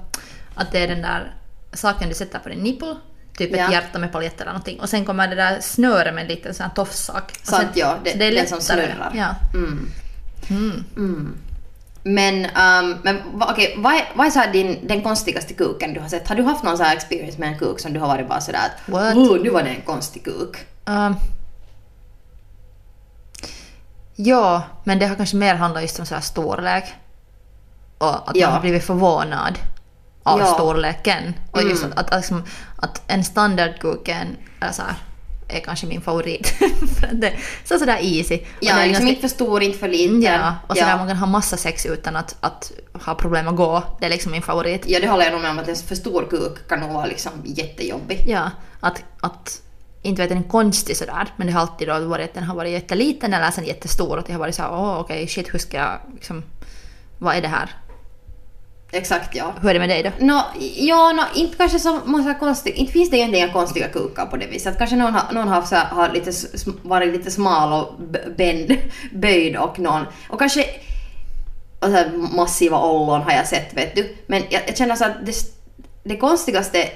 att 0.55 0.71
det 0.71 0.79
är 0.79 0.87
den 0.87 1.01
där 1.01 1.33
saken 1.73 2.09
du 2.09 2.15
sätter 2.15 2.39
på 2.39 2.49
din 2.49 2.59
nipple, 2.59 2.95
typ 3.37 3.51
Ja. 3.55 3.65
ett 3.65 3.71
hjärta 3.71 3.99
med 3.99 4.11
paljett 4.11 4.41
eller 4.41 4.51
någonting. 4.51 4.79
Och 4.79 4.89
sen 4.89 5.05
kommer 5.05 5.27
det 5.27 5.35
där 5.35 5.59
snöret 5.61 6.13
med 6.13 6.21
en 6.21 6.27
liten 6.27 6.53
sån 6.53 6.63
här 6.65 6.73
tofssak. 6.75 7.39
Sant, 7.43 7.67
ja. 7.73 7.97
Det- 8.03 8.11
så 8.11 8.17
det 8.17 8.25
är 8.25 8.31
den 8.35 8.47
som 8.47 8.57
lättare. 8.57 8.85
snurrar. 8.91 9.11
Ja. 9.15 9.35
Mm. 9.53 9.91
Mm. 10.49 10.83
Mm. 10.97 11.37
Men, 12.03 12.35
um, 12.45 12.97
men 13.03 13.17
okej, 13.41 13.73
vad 13.77 13.93
är, 13.93 14.01
vad 14.15 14.27
är 14.27 14.31
så 14.31 14.41
din, 14.53 14.87
den 14.87 15.01
konstigaste 15.01 15.53
kuken 15.53 15.93
du 15.93 15.99
har 15.99 16.07
sett? 16.07 16.27
Har 16.27 16.35
du 16.35 16.43
haft 16.43 16.63
någon 16.63 16.77
så 16.77 16.83
här 16.83 16.95
experience 16.95 17.39
med 17.39 17.49
en 17.49 17.59
kuk 17.59 17.79
som 17.79 17.93
du 17.93 17.99
har 17.99 18.07
varit 18.07 18.27
bara 18.29 18.41
sådär 18.41 18.59
att 18.59 18.89
What? 18.89 19.15
oh, 19.15 19.41
nu 19.41 19.49
var 19.49 19.63
det 19.63 19.69
en 19.69 19.81
konstig 19.81 20.23
kuk? 20.25 20.57
Ehm. 20.85 21.15
ja, 24.15 24.63
men 24.83 24.99
det 24.99 25.05
har 25.05 25.15
kanske 25.15 25.35
mer 25.35 25.55
handlat 25.55 25.81
just 25.83 25.99
om 25.99 26.05
så 26.05 26.15
här 26.15 26.21
storlek. 26.21 26.83
Och 27.97 28.29
att 28.29 28.35
Ja. 28.35 28.45
man 28.47 28.53
har 28.53 28.61
blivit 28.61 28.83
förvånad 28.83 29.59
av 30.23 30.39
Ja. 30.39 30.45
storleken. 30.45 31.33
Och 31.51 31.61
just 31.63 31.83
Mm. 31.83 31.97
att, 31.97 32.09
att, 32.11 32.19
liksom, 32.19 32.43
att 32.75 33.01
en 33.07 33.23
standardkuken 33.23 34.37
är, 34.59 34.71
så 34.71 34.81
här, 34.81 34.95
är 35.47 35.59
kanske 35.59 35.85
min 35.87 36.01
favorit. 36.01 36.47
för 36.99 37.09
det 37.13 37.27
är 37.27 37.39
så 37.65 37.79
sådär 37.79 37.97
easy. 38.01 38.35
Och 38.35 38.41
Ja, 38.59 38.75
liksom 38.75 38.91
ganska- 38.91 39.07
inte 39.07 39.21
för 39.21 39.27
stor, 39.27 39.63
inte 39.63 39.77
för 39.79 39.87
liten. 39.87 40.21
Ja, 40.21 40.55
och 40.67 40.77
så 40.77 40.83
ja. 40.83 40.87
där 40.87 40.97
man 40.97 41.07
kan 41.07 41.17
ha 41.17 41.27
massa 41.27 41.57
sex 41.57 41.85
utan 41.85 42.15
att, 42.15 42.35
att 42.39 42.71
ha 43.05 43.15
problem 43.15 43.47
att 43.47 43.55
gå. 43.55 43.83
Det 43.99 44.05
är 44.05 44.09
liksom 44.09 44.31
min 44.31 44.41
favorit. 44.41 44.83
ja, 44.87 44.99
det 44.99 45.07
håller 45.07 45.23
jag 45.23 45.31
nog 45.33 45.41
med 45.41 45.51
om 45.51 45.59
att 45.59 45.67
en 45.67 45.75
för 45.75 45.95
stor 45.95 46.27
kuk 46.29 46.67
kan 46.69 46.79
nog 46.79 46.91
vara 46.91 47.05
liksom 47.05 47.31
jättejobbig. 47.45 48.23
Ja, 48.27 48.51
att, 48.79 49.03
att 49.21 49.61
inte 50.01 50.21
vet 50.21 50.29
den 50.29 50.37
är 50.37 50.49
konstig 50.49 50.97
sådär, 50.97 51.27
men 51.35 51.47
det 51.47 51.53
har 51.53 51.61
alltid 51.61 51.87
då 51.87 51.99
varit 51.99 52.29
att 52.29 52.33
den 52.33 52.43
har 52.43 52.55
varit 52.55 52.71
jätteliten 52.71 53.33
eller 53.33 53.51
sen 53.51 53.65
jättestor. 53.65 54.19
Att 54.19 54.27
jag 54.29 54.33
har 54.35 54.39
varit 54.39 54.55
såhär, 54.55 54.71
åh 54.71 54.99
okej, 54.99 55.27
shit, 55.27 55.53
hur 55.53 55.59
ska 55.59 55.77
jag 55.77 55.99
liksom, 56.13 56.43
vad 57.17 57.35
är 57.35 57.41
det 57.41 57.47
här? 57.47 57.69
Exakt, 58.91 59.35
ja. 59.35 59.53
Hur 59.61 59.69
är 59.69 59.73
det 59.73 59.79
med 59.79 59.89
dig 59.89 60.03
då? 60.03 60.25
Nå, 60.25 60.43
ja, 60.75 61.11
nå, 61.11 61.23
inte 61.35 61.57
kanske 61.57 61.79
så 61.79 61.99
massa 62.05 62.33
konstigt, 62.33 62.75
inte 62.75 62.91
finns 62.91 63.09
det 63.09 63.17
egentligen 63.17 63.53
konstiga 63.53 63.87
kukar 63.87 64.25
på 64.25 64.37
det 64.37 64.47
viset. 64.47 64.77
Kanske 64.77 64.95
någon 64.95 65.13
har, 65.13 65.33
någon 65.33 65.47
har, 65.47 65.61
så 65.61 65.75
har 65.75 66.09
lite, 66.09 66.31
varit 66.81 67.13
lite 67.13 67.31
smal 67.31 67.81
och 67.81 67.93
bänd, 68.37 68.77
böjd 69.13 69.57
och 69.57 69.79
någon, 69.79 70.05
och 70.29 70.39
kanske 70.39 70.65
och 71.79 71.87
så 71.87 71.93
här 71.93 72.11
massiva 72.35 72.77
ollon 72.77 73.21
har 73.21 73.31
jag 73.31 73.47
sett 73.47 73.77
vet 73.77 73.95
du. 73.95 74.15
Men 74.27 74.43
jag, 74.49 74.61
jag 74.67 74.77
känner 74.77 74.95
så 74.95 75.05
att 75.05 75.25
det, 75.25 75.35
det 76.03 76.17
konstigaste 76.17 76.89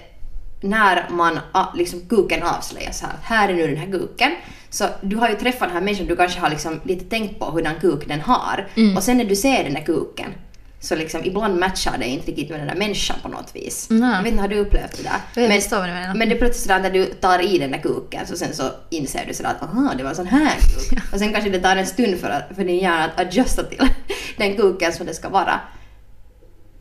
när 0.61 1.09
man 1.09 1.39
liksom 1.75 2.01
kuken 2.09 2.43
avslöjas 2.43 3.01
här, 3.01 3.11
här 3.21 3.49
är 3.49 3.53
nu 3.53 3.67
den 3.67 3.77
här 3.77 3.91
kuken. 3.91 4.31
Så 4.69 4.85
du 5.01 5.15
har 5.15 5.29
ju 5.29 5.35
träffat 5.35 5.67
den 5.67 5.71
här 5.77 5.81
människan, 5.81 6.07
du 6.07 6.15
kanske 6.15 6.39
har 6.39 6.49
liksom 6.49 6.81
lite 6.83 7.05
tänkt 7.05 7.39
på 7.39 7.51
hur 7.51 7.61
den 7.61 7.79
kuk 7.81 8.07
den 8.07 8.21
har. 8.21 8.67
Mm. 8.75 8.97
Och 8.97 9.03
sen 9.03 9.17
när 9.17 9.25
du 9.25 9.35
ser 9.35 9.63
den 9.63 9.73
där 9.73 9.81
kuken 9.85 10.33
så 10.85 10.95
liksom 10.95 11.23
ibland 11.23 11.59
matchar 11.59 11.97
det 11.97 12.05
inte 12.05 12.27
riktigt 12.27 12.49
med 12.49 12.59
den 12.59 12.67
där 12.67 12.75
människan 12.75 13.15
på 13.21 13.27
något 13.27 13.55
vis. 13.55 13.87
Nej. 13.89 14.15
Jag 14.15 14.23
vet 14.23 14.31
inte, 14.31 14.41
har 14.41 14.47
du 14.47 14.55
upplevt 14.57 14.97
det 14.97 15.03
där? 15.03 15.19
Jag 15.41 15.49
Men, 15.49 15.61
förstår 15.61 15.77
vad 15.77 15.89
du 15.89 15.93
menar. 15.93 16.15
men 16.15 16.29
det 16.29 16.35
är 16.35 16.39
plötsligt 16.39 16.63
sådär 16.63 16.79
när 16.79 16.89
du 16.89 17.05
tar 17.05 17.39
i 17.53 17.57
den 17.57 17.71
där 17.71 17.77
kuken 17.79 18.27
så 18.27 18.35
sen 18.37 18.53
så 18.53 18.63
inser 18.89 19.25
du 19.27 19.33
sådär 19.33 19.49
att 19.49 19.63
aha, 19.63 19.93
det 19.97 20.03
var 20.03 20.09
en 20.09 20.15
sån 20.15 20.27
här 20.27 20.55
kuk. 20.59 20.99
Och 21.13 21.19
sen 21.19 21.33
kanske 21.33 21.49
det 21.49 21.59
tar 21.59 21.75
en 21.75 21.87
stund 21.87 22.17
för, 22.19 22.29
att, 22.29 22.55
för 22.55 22.63
din 22.63 22.79
hjärna 22.79 23.03
att 23.05 23.19
adjusta 23.19 23.63
till 23.63 23.87
den 24.37 24.55
kuken 24.55 24.93
som 24.93 25.05
det 25.05 25.13
ska 25.13 25.29
vara. 25.29 25.59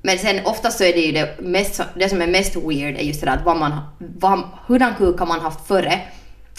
Men 0.03 0.19
sen 0.19 0.40
oftast 0.45 0.79
så 0.79 0.85
är 0.85 0.93
det 0.93 1.01
ju 1.01 1.12
det, 1.12 1.40
mest, 1.40 1.81
det 1.97 2.09
som 2.09 2.23
är 2.23 2.27
mest 2.27 2.57
weird 2.57 2.97
är 2.97 3.03
just 3.03 3.21
det 3.21 3.27
där 3.27 3.37
att 3.37 3.45
vad 3.45 3.57
man, 3.57 3.81
vad, 3.99 4.43
hurdan 4.67 4.95
kuk 4.99 5.19
har 5.19 5.27
man 5.27 5.40
haft 5.40 5.67
före 5.69 6.01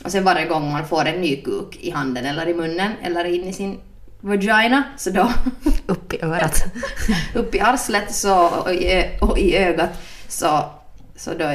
och 0.03 0.12
sen 0.12 0.23
varje 0.23 0.45
gång 0.45 0.71
man 0.71 0.88
får 0.88 1.05
en 1.05 1.21
ny 1.21 1.36
kuk 1.36 1.77
i 1.81 1.91
handen 1.91 2.25
eller 2.25 2.47
i 2.47 2.53
munnen 2.53 2.91
eller 3.03 3.25
in 3.25 3.43
i 3.43 3.53
sin 3.53 3.79
vagina 4.25 4.83
så 4.97 5.09
då 5.09 5.31
Upp 5.85 6.13
i 6.13 6.21
örat. 6.21 6.63
upp 7.35 7.55
i 7.55 7.59
arslet 7.59 8.15
så, 8.15 8.45
och, 8.47 8.71
i, 8.73 9.09
och 9.21 9.38
i 9.39 9.57
ögat 9.57 9.89
så, 10.27 10.69
så 11.15 11.33
då 11.33 11.53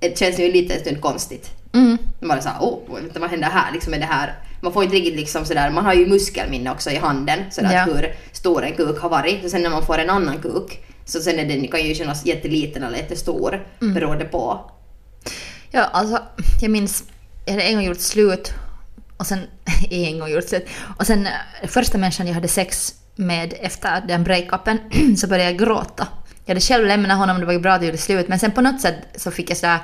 det 0.00 0.18
känns 0.18 0.38
ju 0.40 0.52
lite 0.52 0.74
en 0.74 0.80
stund 0.80 1.00
konstigt. 1.00 1.50
Mm. 1.74 1.98
Man 2.20 2.28
bara 2.28 2.40
såhär, 2.40 2.56
åh, 2.60 2.78
vänta, 2.94 3.20
vad 3.20 3.30
händer 3.30 3.48
här? 3.48 3.72
Liksom 3.72 3.94
är 3.94 3.98
det 3.98 4.04
här? 4.04 4.34
Man 4.60 4.72
får 4.72 4.84
inte 4.84 4.96
riktigt 4.96 5.16
liksom 5.16 5.44
sådär, 5.44 5.70
man 5.70 5.84
har 5.84 5.94
ju 5.94 6.06
muskelminne 6.06 6.70
också 6.70 6.90
i 6.90 6.96
handen 6.96 7.38
sådär 7.50 7.72
Ja. 7.72 7.84
hur 7.94 8.14
stor 8.32 8.64
en 8.64 8.72
kuk 8.72 8.98
har 8.98 9.08
varit. 9.08 9.42
Så 9.42 9.48
sen 9.48 9.62
när 9.62 9.70
man 9.70 9.86
får 9.86 9.98
en 9.98 10.10
annan 10.10 10.38
kuk 10.38 10.84
så 11.04 11.20
sen 11.20 11.38
är 11.38 11.44
den 11.44 11.68
kan 11.68 11.82
ju 11.82 11.94
kännas 11.94 12.26
jätteliten 12.26 12.82
eller 12.82 12.96
jättestor 12.98 13.66
Mm. 13.80 13.94
beroende 13.94 14.24
på. 14.24 14.70
Ja, 15.70 15.82
alltså 15.84 16.18
jag 16.60 16.70
minns, 16.70 17.04
jag 17.44 17.52
hade 17.52 17.64
en 17.64 17.74
gång 17.74 17.84
gjort 17.84 18.00
slut 18.00 18.52
och 19.16 19.26
sen, 19.26 19.38
en 19.90 20.18
gång 20.18 20.28
gjort 20.28 20.48
slut, 20.48 20.66
och 20.96 21.06
sen 21.06 21.26
eh, 21.26 21.68
första 21.68 21.98
människan 21.98 22.26
jag 22.26 22.34
hade 22.34 22.48
sex 22.48 22.94
med 23.16 23.54
efter 23.60 24.00
den 24.08 24.24
breakupen 24.24 24.78
så 25.16 25.26
började 25.26 25.50
jag 25.50 25.58
gråta. 25.58 26.08
Jag 26.44 26.50
hade 26.54 26.60
själv 26.60 26.86
lämnat 26.86 27.18
honom, 27.18 27.40
det 27.40 27.46
var 27.46 27.52
ju 27.52 27.58
bra 27.60 27.72
att 27.72 27.80
det 27.80 27.86
gjorde 27.86 27.98
slut, 27.98 28.28
men 28.28 28.38
sen 28.38 28.50
på 28.50 28.60
något 28.60 28.80
sätt 28.80 28.94
så 29.16 29.30
fick 29.30 29.50
jag 29.50 29.56
sådär 29.56 29.78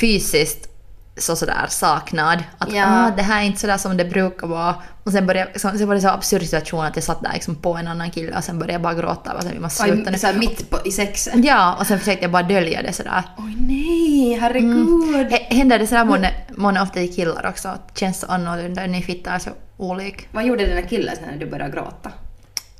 fysiskt 0.00 0.68
så 1.16 1.36
sådär 1.36 1.66
saknad. 1.68 2.42
Att 2.58 2.72
Ja. 2.72 2.84
ah, 3.06 3.10
det 3.16 3.22
här 3.22 3.40
är 3.42 3.46
inte 3.46 3.60
sådär 3.60 3.76
som 3.78 3.96
det 3.96 4.04
brukar 4.04 4.46
vara. 4.46 4.74
Och 5.04 5.12
sen, 5.12 5.26
började, 5.26 5.50
jag- 5.54 5.60
så, 5.60 5.78
sen 5.78 5.88
var 5.88 5.94
det 5.94 6.00
så 6.00 6.08
absurd 6.08 6.42
situation 6.42 6.84
att 6.84 6.96
jag 6.96 7.04
satt 7.04 7.22
där 7.22 7.30
liksom 7.32 7.54
på 7.54 7.74
en 7.76 7.88
annan 7.88 8.10
kille 8.10 8.36
och 8.36 8.44
sen 8.44 8.58
började 8.58 8.72
jag 8.72 8.82
bara 8.82 8.94
gråta. 8.94 9.32
Och 9.32 9.42
sen, 9.42 9.52
vi 9.52 9.58
måste 9.60 9.82
sluta 9.82 10.10
nu. 10.10 10.18
Såhär 10.18 10.34
mitt 10.34 10.70
på, 10.70 10.78
i 10.84 10.90
sexen. 10.92 11.42
Ja, 11.42 11.74
och 11.80 11.86
sen 11.86 11.98
försökte 11.98 12.24
jag 12.24 12.30
bara 12.30 12.42
dölja 12.42 12.82
det 12.82 12.92
sådär. 12.92 13.22
Oj 13.38 13.54
nej, 13.60 14.38
herregud. 14.40 15.30
H- 15.32 15.38
Händer 15.50 15.78
det 15.78 15.86
sådär 15.86 16.04
månne, 16.04 16.30
månne 16.62 16.82
ofta 16.82 17.00
i 17.00 17.08
killar 17.08 17.46
också? 17.48 17.68
Att 17.68 17.98
känns 17.98 18.20
så 18.20 18.26
annorlunda? 18.26 18.86
Ni 18.86 19.02
fittar 19.02 19.38
så 19.38 19.50
olik. 19.76 20.28
Vad 20.32 20.44
gjorde 20.44 20.66
den 20.66 20.76
där 20.76 20.88
killen 20.88 21.16
sen 21.16 21.24
när 21.30 21.36
du 21.36 21.46
började 21.46 21.72
gråta? 21.72 22.12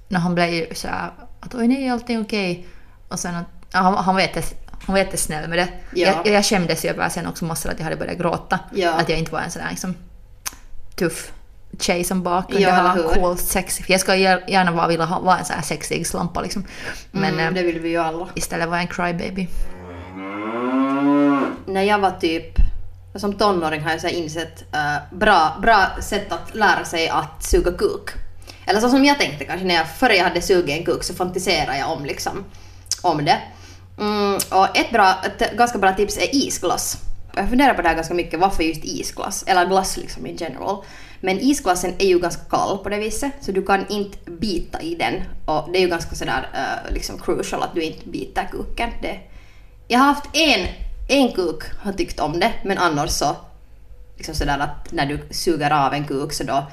När 0.09 0.21
han 0.21 0.35
blev 0.35 0.49
ju 0.49 0.67
såhär 0.75 1.11
att 1.41 1.55
oj 1.55 1.69
nej, 1.69 1.89
allting 1.89 2.17
är 2.17 2.23
okej. 2.23 2.67
Och 3.09 3.19
sen 3.19 3.35
att, 3.35 3.47
ja, 3.73 3.79
han, 3.79 3.95
han, 3.95 4.15
var 4.15 4.23
jättes, 4.23 4.55
han 4.87 4.93
var 4.93 4.99
jättesnäll 4.99 5.49
med 5.49 5.59
det. 5.59 5.69
Ja. 5.95 6.23
Jag, 6.25 6.35
jag 6.35 6.45
skämdes 6.45 6.85
ju 6.85 6.89
över 6.89 7.09
sen 7.09 7.27
också 7.27 7.45
massor 7.45 7.71
att 7.71 7.79
jag 7.79 7.85
hade 7.85 7.97
börjat 7.97 8.19
gråta. 8.19 8.59
Ja. 8.75 8.93
Att 8.93 9.09
jag 9.09 9.19
inte 9.19 9.33
var 9.33 9.41
en 9.41 9.51
sån 9.51 9.63
där 9.63 9.71
liksom 9.71 9.95
tuff 10.97 11.33
tjej 11.81 12.05
som 12.05 12.23
bara 12.23 12.43
kunde 12.43 12.63
Ja, 12.63 12.75
ha 12.75 13.15
cool 13.15 13.39
sex. 13.39 13.79
För 13.79 13.93
jag 13.93 14.01
gär- 14.01 14.51
gärna 14.51 14.73
bara 14.73 14.89
vilja 14.89 15.05
ha, 15.05 15.21
vara 15.21 15.39
en 15.39 15.45
sån 15.45 15.57
här 15.57 15.63
sexig 15.63 16.07
slampa 16.07 16.41
liksom. 16.41 16.65
Men 17.11 17.35
mm, 17.35 17.47
eh, 17.47 17.53
det 17.55 17.63
vill 17.63 17.81
vi 17.81 17.89
ju 17.89 17.97
alla. 17.97 18.29
istället 18.35 18.69
var 18.69 18.77
jag 18.77 18.83
en 18.83 18.89
crybaby. 18.89 19.49
när 21.67 21.83
jag 21.83 21.99
var 21.99 22.11
typ, 22.11 22.55
som 23.15 23.39
tonåring 23.39 23.81
har 23.81 23.91
jag 23.91 24.01
så 24.01 24.09
insett 24.09 24.65
uh, 24.75 25.19
bra, 25.19 25.59
bra 25.63 25.87
sätt 26.01 26.33
att 26.33 26.55
lära 26.55 26.85
sig 26.85 27.09
att 27.09 27.45
suga 27.45 27.73
kuk. 27.73 28.11
Eller 28.67 28.81
så 28.81 28.89
som 28.89 29.05
jag 29.05 29.19
tänkte 29.19 29.45
kanske 29.45 29.67
när 29.67 29.75
jag, 29.75 29.89
före 29.89 30.17
jag 30.17 30.25
hade 30.25 30.43
sugit 30.43 30.79
en 30.79 30.85
kuk 30.85 31.05
så 31.05 31.15
fantiserade 31.15 31.79
jag 31.79 31.91
om 31.91 32.05
liksom, 32.05 32.45
om 33.03 33.25
det. 33.25 33.39
Mm, 33.99 34.35
och 34.35 34.77
ett, 34.77 34.91
bra, 34.93 35.15
ett 35.25 35.57
ganska 35.57 35.79
bra 35.79 35.93
tips 35.93 36.19
är 36.19 36.35
isglass. 36.37 36.97
Jag 37.35 37.49
funderar 37.49 37.75
på 37.75 37.83
det 37.83 37.89
här 37.89 37.95
ganska 37.95 38.15
mycket, 38.15 38.41
varför 38.41 38.63
just 38.63 38.85
isglass? 38.85 39.45
Eller 39.47 39.67
glass 39.67 39.97
liksom 39.97 40.27
in 40.27 40.37
general. 40.37 40.85
Men 41.21 41.41
isglassen 41.41 41.95
är 41.99 42.07
ju 42.07 42.19
ganska 42.19 42.43
kall 42.43 42.79
på 42.79 42.89
det 42.89 42.99
viset, 42.99 43.33
så 43.41 43.53
du 43.53 43.63
kan 43.63 43.87
inte 43.89 44.31
bita 44.31 44.81
i 44.81 44.95
den. 44.95 45.15
Och 45.45 45.69
det 45.73 45.79
är 45.79 45.83
ju 45.83 45.89
ganska 45.89 46.15
sådär 46.15 46.49
uh, 46.55 46.95
liksom 46.95 47.19
crucial 47.19 47.63
att 47.63 47.75
du 47.75 47.83
inte 47.83 48.09
biter 48.09 48.49
kuken. 48.53 48.91
Det. 49.03 49.21
Jag 49.89 49.99
har 49.99 50.07
haft 50.07 50.37
en, 50.37 50.69
en 51.13 51.33
kuk 51.33 51.63
har 51.79 51.93
tyckt 51.93 52.21
om 52.21 52.41
det, 52.41 52.53
men 52.65 52.79
annars 52.79 53.11
så 53.11 53.37
liksom 54.17 54.35
sådär 54.35 54.59
att 54.59 54.93
när 54.93 55.07
du 55.07 55.21
suger 55.31 55.71
av 55.71 55.95
en 55.95 56.05
kuk 56.05 56.33
så 56.33 56.45
då 56.45 56.67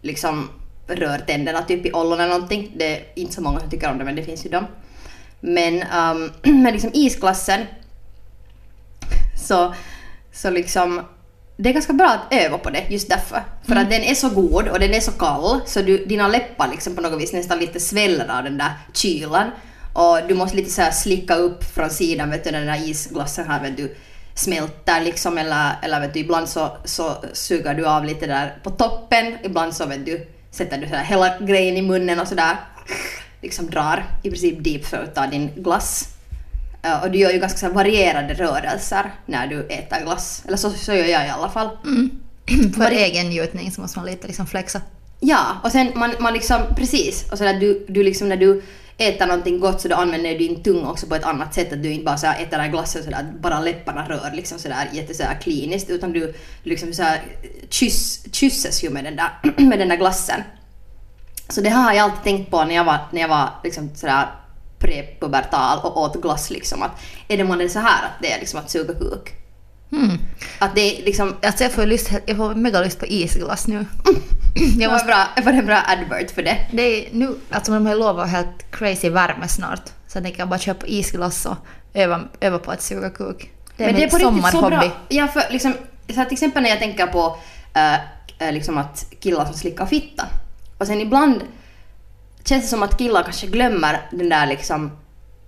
liksom 0.00 0.48
rör 0.86 1.18
tänderna 1.18 1.62
typ 1.62 1.86
i 1.86 1.92
ollon 1.92 2.20
eller 2.20 2.32
någonting. 2.32 2.72
Det 2.76 2.96
är 2.96 3.02
inte 3.14 3.34
så 3.34 3.42
många 3.42 3.60
som 3.60 3.70
tycker 3.70 3.90
om 3.90 3.98
det 3.98 4.04
men 4.04 4.16
det 4.16 4.22
finns 4.24 4.46
ju 4.46 4.50
dem. 4.50 4.66
Men 5.40 5.74
um, 6.44 6.62
med 6.62 6.72
liksom 6.72 6.90
isglassen 6.94 7.66
så, 9.48 9.74
så 10.32 10.50
liksom 10.50 11.00
det 11.56 11.68
är 11.68 11.72
ganska 11.72 11.92
bra 11.92 12.08
att 12.08 12.34
öva 12.34 12.58
på 12.58 12.70
det 12.70 12.84
just 12.88 13.08
därför. 13.08 13.42
För 13.64 13.72
Mm. 13.72 13.84
att 13.84 13.90
den 13.90 14.02
är 14.02 14.14
så 14.14 14.28
god 14.28 14.68
och 14.68 14.80
den 14.80 14.94
är 14.94 15.00
så 15.00 15.12
kall 15.12 15.60
så 15.66 15.82
du, 15.82 16.04
dina 16.04 16.28
läppar 16.28 16.68
liksom 16.68 16.96
på 16.96 17.02
något 17.02 17.22
vis 17.22 17.32
nästan 17.32 17.58
lite 17.58 17.80
sväller 17.80 18.38
av 18.38 18.44
den 18.44 18.58
där 18.58 18.72
kylan. 18.92 19.50
Och 19.94 20.18
du 20.28 20.34
måste 20.34 20.56
lite 20.56 20.70
så 20.70 20.82
slicka 20.92 21.34
upp 21.34 21.64
från 21.64 21.90
sidan 21.90 22.30
vet 22.30 22.44
du 22.44 22.50
när 22.50 22.58
den 22.58 22.68
där 22.68 22.88
isglassen 22.88 23.46
här 23.48 23.62
vet 23.62 23.76
du 23.76 23.96
smälter 24.34 25.00
liksom 25.00 25.38
eller, 25.38 25.72
eller 25.82 26.00
vet 26.00 26.14
du 26.14 26.20
ibland 26.20 26.48
så, 26.48 26.76
så 26.84 27.24
suger 27.32 27.74
du 27.74 27.86
av 27.86 28.04
lite 28.04 28.26
där 28.26 28.58
på 28.62 28.70
toppen. 28.70 29.38
Ibland 29.42 29.74
så 29.74 29.86
vet 29.86 30.06
du 30.06 30.26
sätter 30.50 30.78
du 30.78 30.88
så 30.88 30.94
här 30.94 31.04
hela 31.04 31.38
grejen 31.38 31.76
i 31.76 31.82
munnen 31.82 32.20
och 32.20 32.28
sådär 32.28 32.56
liksom 33.42 33.70
drar 33.70 34.04
i 34.22 34.30
princip 34.30 34.64
deep 34.64 34.84
throat 34.84 35.18
av 35.18 35.30
din 35.30 35.50
glass. 35.56 36.08
Eh, 36.82 37.02
Och 37.02 37.10
du 37.10 37.18
gör 37.18 37.30
ju 37.30 37.38
ganska 37.38 37.68
varierade 37.68 38.34
rörelser 38.34 39.12
när 39.26 39.46
du 39.46 39.66
äter 39.66 40.04
glass. 40.04 40.42
Eller 40.46 40.56
så, 40.56 40.70
så 40.70 40.92
gör 40.92 41.04
jag 41.04 41.26
i 41.26 41.30
alla 41.30 41.48
fall. 41.50 41.68
För 42.76 42.90
egen 42.90 43.28
njutning 43.28 43.72
så 43.72 43.80
måste 43.80 43.98
man 43.98 44.06
lite 44.06 44.26
liksom 44.26 44.46
flexa. 44.46 44.80
Ja, 45.26 45.56
och 45.62 45.72
sen 45.72 45.92
man, 45.94 46.14
man 46.18 46.32
liksom, 46.32 46.60
precis. 46.76 47.30
Och 47.32 47.38
så 47.38 47.44
där, 47.44 47.60
du, 47.60 47.86
du 47.88 48.02
liksom 48.02 48.28
när 48.28 48.36
du 48.36 48.62
äter 48.98 49.26
någonting 49.26 49.60
gott 49.60 49.80
så 49.80 49.88
då 49.88 49.96
använder 49.96 50.30
du 50.30 50.38
din 50.38 50.62
tunga 50.62 50.90
också 50.90 51.06
på 51.06 51.14
ett 51.14 51.24
annat 51.24 51.54
sätt. 51.54 51.72
Att 51.72 51.82
du 51.82 51.92
inte 51.92 52.04
bara 52.04 52.16
så 52.16 52.26
här 52.26 52.42
äter 52.42 52.50
den 52.50 52.60
här 52.60 52.68
glassen 52.68 53.04
så 53.04 53.10
där, 53.10 53.32
bara 53.40 53.60
läpparna 53.60 54.08
rör 54.08 54.32
liksom 54.34 54.58
så 54.58 54.68
där 54.68 54.88
jätte 54.92 55.14
så 55.14 55.22
här 55.22 55.40
kliniskt. 55.40 55.90
Utan 55.90 56.12
du 56.12 56.34
liksom 56.62 56.92
så 56.92 57.02
här 57.02 57.22
kyss, 57.70 58.24
kysses 58.32 58.84
ju 58.84 58.90
med 58.90 59.04
den, 59.04 59.16
där, 59.16 59.30
med 59.68 59.78
den 59.78 59.88
där 59.88 59.96
glassen. 59.96 60.42
Så 61.48 61.60
det 61.60 61.70
har 61.70 61.92
jag 61.92 62.04
alltid 62.04 62.22
tänkt 62.22 62.50
på 62.50 62.64
när 62.64 62.74
jag 62.74 62.84
var, 62.84 62.98
när 63.12 63.20
jag 63.20 63.28
var 63.28 63.48
liksom 63.64 63.90
så 63.94 64.06
där 64.06 64.26
prepubertal 64.78 65.78
och 65.82 65.96
åt 65.96 66.22
glass 66.22 66.50
liksom. 66.50 66.82
Att 66.82 67.00
är 67.28 67.36
det 67.36 67.44
man 67.44 67.60
är 67.60 67.68
så 67.68 67.78
här 67.78 68.04
att 68.04 68.22
det 68.22 68.32
är 68.32 68.38
liksom 68.38 68.60
att 68.60 68.70
suga 68.70 68.94
kuk? 68.94 69.43
Mm. 69.96 70.18
Att 70.58 70.74
det 70.74 70.80
är 70.80 71.04
liksom... 71.04 71.34
Alltså 71.42 71.64
jag 71.64 71.72
får, 71.72 71.86
lust, 71.86 72.10
jag 72.26 72.36
får 72.36 72.54
mega 72.54 72.80
lust 72.80 72.98
på 72.98 73.06
isglass 73.06 73.66
nu. 73.66 73.86
Det 74.54 74.82
jag 74.82 74.88
var, 74.88 74.94
måste, 74.94 75.06
bra, 75.06 75.26
var 75.44 75.52
en 75.52 75.66
bra 75.66 75.82
advert 75.86 76.30
för 76.30 76.42
det. 76.42 76.56
det 76.72 76.82
är 76.82 77.08
nu, 77.12 77.34
alltså 77.50 77.72
de 77.72 77.86
har 77.86 77.94
lovat 77.94 78.28
helt 78.30 78.70
crazy 78.70 79.08
värme 79.08 79.48
snart. 79.48 79.82
Så 80.06 80.16
jag 80.16 80.24
tänker 80.24 80.46
bara 80.46 80.58
köpa 80.58 80.86
isglass 80.86 81.46
och 81.46 81.56
öva, 81.94 82.20
öva 82.40 82.58
på 82.58 82.70
att 82.70 82.82
suga 82.82 83.10
kuk. 83.10 83.50
Det 83.76 83.84
är 83.84 83.86
Men 83.86 83.94
det 83.94 84.00
är 84.02 84.30
min 84.32 84.42
på 84.42 84.48
så 84.48 84.50
sommarhobby. 84.50 84.76
bra. 84.76 84.90
Ja, 85.08 85.28
för 85.28 85.42
liksom, 85.50 85.74
så 86.08 86.24
till 86.24 86.32
exempel 86.32 86.62
när 86.62 86.70
jag 86.70 86.78
tänker 86.78 87.06
på 87.06 87.36
äh, 88.38 88.52
liksom 88.52 88.78
att 88.78 89.06
killar 89.20 89.44
som 89.44 89.54
slickar 89.54 89.86
fitta. 89.86 90.26
Och 90.78 90.86
sen 90.86 91.00
ibland 91.00 91.40
känns 92.44 92.64
det 92.64 92.68
som 92.68 92.82
att 92.82 92.98
killar 92.98 93.22
kanske 93.22 93.46
glömmer 93.46 94.00
den 94.10 94.28
där 94.28 94.46
liksom 94.46 94.90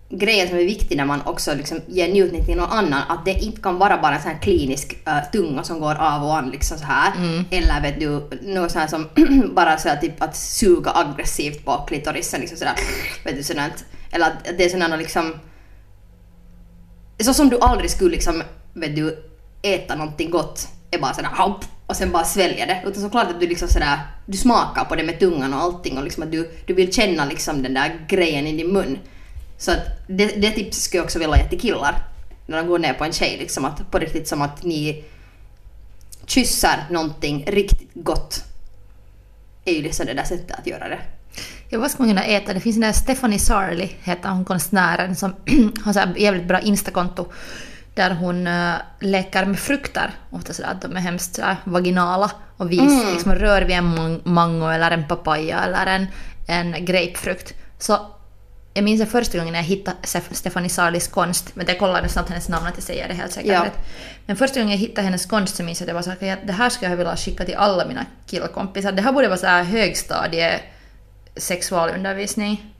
grejen 0.08 0.48
som 0.48 0.58
är 0.58 0.64
viktig 0.64 0.96
när 0.96 1.04
man 1.04 1.22
också 1.26 1.54
liksom 1.54 1.80
ger 1.86 2.08
njutning 2.08 2.44
till 2.44 2.56
någon 2.56 2.70
annan. 2.70 3.02
Att 3.08 3.24
det 3.24 3.32
inte 3.32 3.60
kan 3.60 3.78
vara 3.78 3.98
bara 3.98 4.14
en 4.14 4.22
sån 4.22 4.30
här 4.30 4.38
klinisk 4.38 4.96
äh, 5.06 5.30
tunga 5.32 5.62
som 5.62 5.80
går 5.80 5.94
av 5.94 6.24
och 6.24 6.36
an 6.36 6.50
liksom 6.50 6.78
så 6.78 6.84
här. 6.84 7.12
Eller 7.50 7.80
vet 7.80 8.00
du, 8.00 8.08
något 8.42 8.70
sånt 8.70 8.82
här 8.82 8.86
som 8.86 9.08
bara 9.54 9.78
så 9.78 9.88
här, 9.88 9.96
typ 9.96 10.22
att 10.22 10.36
suga 10.36 10.90
aggressivt 10.94 11.64
på 11.64 11.84
klitorisen 11.88 12.40
liksom 12.40 12.58
sådär. 12.58 12.74
Vet 13.24 13.36
du 13.36 13.42
sådant. 13.42 13.84
Eller 14.10 14.26
att 14.26 14.58
det 14.58 14.64
är 14.64 14.68
sådana 14.68 14.96
liksom 14.96 15.34
så 17.20 17.34
som 17.34 17.48
du 17.48 17.58
aldrig 17.60 17.90
skulle 17.90 18.10
liksom, 18.10 18.42
vet 18.72 18.96
du, 18.96 19.24
äta 19.62 19.94
någonting 19.94 20.30
gott 20.30 20.68
är 20.90 20.98
bara 20.98 21.14
sådär 21.14 21.28
hopp 21.28 21.64
och 21.86 21.96
sen 21.96 22.12
bara 22.12 22.24
svälja 22.24 22.66
det. 22.66 22.82
Utan 22.86 23.02
såklart 23.02 23.30
att 23.30 23.40
du 23.40 23.46
liksom 23.46 23.68
sådär, 23.68 23.98
du 24.26 24.38
smakar 24.38 24.84
på 24.84 24.96
det 24.96 25.04
med 25.04 25.18
tungan 25.18 25.54
och 25.54 25.60
allting 25.60 25.98
och 25.98 26.04
liksom 26.04 26.22
att 26.22 26.32
du, 26.32 26.50
du 26.66 26.74
vill 26.74 26.92
känna 26.92 27.24
liksom 27.24 27.62
den 27.62 27.74
där 27.74 28.06
grejen 28.08 28.46
i 28.46 28.56
din 28.56 28.72
mun. 28.72 28.98
Så 29.58 29.70
att 29.72 29.78
det, 30.06 30.26
det 30.26 30.50
tipset 30.50 30.82
skulle 30.82 30.98
jag 30.98 31.04
också 31.04 31.18
vilja 31.18 31.36
ge 31.36 31.48
till 31.48 31.60
killar. 31.60 32.02
När 32.46 32.56
de 32.56 32.66
går 32.68 32.78
ner 32.78 32.94
på 32.94 33.04
en 33.04 33.12
tjej 33.12 33.36
liksom 33.38 33.64
att 33.64 33.90
på 33.90 33.98
riktigt 33.98 34.28
som 34.28 34.42
att 34.42 34.62
ni 34.62 35.04
kyssar 36.26 36.84
någonting 36.90 37.44
riktigt 37.46 37.90
gott. 37.94 38.44
Är 39.64 39.72
ju 39.72 39.82
liksom 39.82 40.06
det 40.06 40.14
där 40.14 40.24
sättet 40.24 40.58
att 40.58 40.66
göra 40.66 40.88
det. 40.88 40.98
Ja, 41.68 41.78
vad 41.78 41.90
ska 41.90 42.02
man 42.02 42.10
kunna 42.10 42.24
äta? 42.24 42.54
Det 42.54 42.60
finns 42.60 42.76
den 42.76 42.80
där 42.80 42.92
Stephanie 42.92 43.38
Sarli, 43.38 43.92
heter 44.02 44.28
hon 44.28 44.44
konstnären, 44.44 45.16
som 45.16 45.34
har 45.84 45.92
så 45.92 46.00
jävligt 46.16 46.48
bra 46.48 46.60
instakonto 46.60 47.32
där 47.94 48.10
hon 48.10 48.46
uh, 48.46 48.74
leker 49.00 49.44
med 49.44 49.58
frukter. 49.58 50.10
Ofta 50.30 50.52
sådär 50.52 50.68
att 50.70 50.82
de 50.82 50.96
är 50.96 51.00
hemskt 51.00 51.38
vaginala 51.64 52.30
och 52.56 52.72
vis, 52.72 52.80
Mm. 52.80 53.12
liksom 53.12 53.34
rör 53.34 53.62
vid 53.62 53.76
en 53.76 53.94
man- 53.94 54.20
mango 54.24 54.66
eller 54.68 54.90
en 54.90 55.08
papaya 55.08 55.64
eller 55.64 55.86
en, 55.86 56.06
en 56.48 56.84
grapefrukt. 56.84 57.54
Så 57.78 57.98
jag 58.76 58.84
minns 58.84 59.00
den 59.00 59.08
första 59.08 59.38
gången 59.38 59.54
jag 59.54 59.62
hittade 59.62 59.96
Stef- 60.02 60.32
Stephanie 60.34 60.70
Sarlis 60.70 61.08
konst, 61.08 61.56
men 61.56 61.66
jag 61.66 61.78
kollar 61.78 62.02
nu 62.02 62.08
snabbt 62.08 62.28
hennes 62.28 62.48
namn 62.48 62.66
att 62.66 62.74
jag 62.74 62.82
säger 62.84 63.08
det 63.08 63.14
helt 63.14 63.32
säkert 63.32 63.52
Ja. 63.52 63.66
Men 64.26 64.36
första 64.36 64.60
gången 64.60 64.72
jag 64.72 64.78
hittade 64.78 65.02
hennes 65.02 65.26
konst 65.26 65.56
så 65.56 65.62
minns 65.62 65.80
jag 65.80 65.84
att 65.84 65.88
jag 65.88 65.94
var 65.94 66.02
så 66.02 66.26
här, 66.26 66.40
det 66.46 66.52
här 66.52 66.70
skulle 66.70 66.90
jag 66.90 66.96
vilja 66.96 67.16
skicka 67.16 67.44
till 67.44 67.54
alla 67.54 67.86
mina 67.86 68.06
killkompisar. 68.26 68.92
Det 68.92 69.02
här 69.02 69.12
borde 69.12 69.28
vara 69.28 69.38
så 69.38 69.46
här 69.46 69.62
högstadie 69.62 70.60
sexualundervisning. 71.36 72.72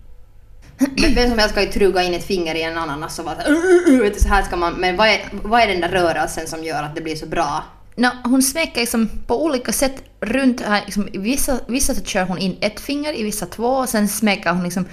Vem 1.14 1.30
som 1.30 1.38
helst 1.38 1.54
ska 1.54 1.62
ju 1.62 1.72
truga 1.72 2.02
in 2.02 2.14
ett 2.14 2.24
finger 2.24 2.54
i 2.54 2.62
en 2.62 2.78
ananas 2.78 3.18
och 3.18 3.24
vara 3.24 3.37
såhär, 3.37 3.50
"Uh, 3.50 3.94
uh, 3.94 4.00
uh", 4.00 4.12
du, 4.12 4.20
så 4.20 4.28
här 4.28 4.42
ska 4.42 4.56
man, 4.56 4.72
men 4.74 4.96
vad 4.96 5.09
är, 5.09 5.20
vad 5.32 5.61
är 5.61 5.66
den 5.66 5.80
där 5.80 5.88
rörelsen 5.88 6.46
som 6.46 6.64
gör 6.64 6.82
att 6.82 6.94
det 6.94 7.00
blir 7.00 7.16
så 7.16 7.26
bra? 7.26 7.64
No, 7.96 8.09
hon 8.24 8.42
smeker 8.42 8.80
liksom 8.80 9.09
på 9.26 9.44
olika 9.44 9.72
sätt 9.72 10.02
runt 10.20 10.61
här. 10.61 10.82
Liksom, 10.85 11.09
vissa, 11.12 11.61
vissa 11.66 11.94
så 11.94 12.04
kör 12.04 12.22
hon 12.24 12.38
in 12.38 12.56
ett 12.61 12.80
finger, 12.80 13.18
i 13.18 13.22
vissa 13.22 13.46
två. 13.46 13.68
Och 13.68 13.88
sen 13.88 14.09
smeker 14.09 14.50
hon 14.50 14.64
liksom 14.64 14.87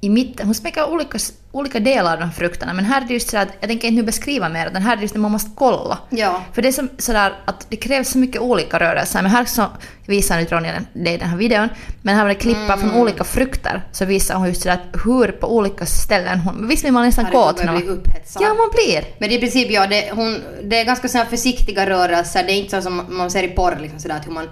i 0.00 0.08
mitten. 0.08 0.46
Hon 0.46 0.54
smeker 0.54 0.90
olika, 0.90 1.18
olika 1.52 1.80
delar 1.80 2.12
av 2.12 2.18
de 2.18 2.24
här 2.24 2.32
frukterna. 2.32 2.72
Men 2.72 2.84
här 2.84 3.02
är 3.02 3.06
det 3.06 3.14
just 3.14 3.30
så 3.30 3.38
att 3.38 3.48
jag 3.60 3.68
tänker 3.68 3.88
inte 3.88 4.00
nu 4.00 4.06
beskriva 4.06 4.48
mer, 4.48 4.66
utan 4.66 4.82
här 4.82 4.92
är 4.92 4.96
det 4.96 5.02
just 5.02 5.14
att 5.14 5.20
man 5.20 5.30
måste 5.30 5.50
kolla. 5.54 5.98
Ja. 6.10 6.42
För 6.52 6.62
det 6.62 6.68
är 6.68 6.72
som, 6.72 6.88
sådär 6.98 7.32
att 7.44 7.66
det 7.68 7.76
krävs 7.76 8.08
så 8.08 8.18
mycket 8.18 8.40
olika 8.40 8.78
rörelser. 8.78 9.22
Men 9.22 9.30
här 9.30 9.44
så 9.44 9.66
visar 10.06 10.36
nu 10.36 10.44
Ronja 10.44 10.72
det 10.92 11.10
i 11.10 11.16
den 11.16 11.28
här 11.28 11.36
videon. 11.36 11.68
Men 12.02 12.16
här 12.16 12.22
var 12.22 12.28
det 12.28 12.34
klippar 12.34 12.76
från 12.76 12.88
Mm. 12.88 13.00
olika 13.00 13.24
frukter. 13.24 13.82
Så 13.92 14.04
visar 14.04 14.34
hon 14.34 14.48
just 14.48 14.62
sådär 14.62 14.78
hur 15.04 15.32
på 15.32 15.56
olika 15.56 15.86
ställen 15.86 16.38
hon... 16.38 16.68
Visst 16.68 16.82
blir 16.82 16.92
man 16.92 17.06
nästan 17.06 17.26
kåt 17.26 17.64
man... 17.64 17.88
upphetsad. 17.88 18.42
Ja, 18.42 18.48
man 18.48 18.70
blir. 18.72 19.04
Men 19.18 19.28
det 19.28 19.34
är 19.34 19.36
i 19.36 19.40
princip, 19.40 19.70
ja, 19.70 19.86
det, 19.86 20.10
hon, 20.12 20.38
det 20.62 20.80
är 20.80 20.84
ganska 20.84 21.18
här 21.18 21.24
försiktiga 21.24 21.90
rörelser. 21.90 22.44
Det 22.44 22.52
är 22.52 22.56
inte 22.56 22.76
så 22.76 22.82
som 22.82 23.02
man 23.08 23.30
ser 23.30 23.42
i 23.42 23.48
porr, 23.48 23.78
liksom 23.80 24.00
sådär 24.00 24.16
att 24.16 24.26
hur 24.26 24.32
man, 24.32 24.48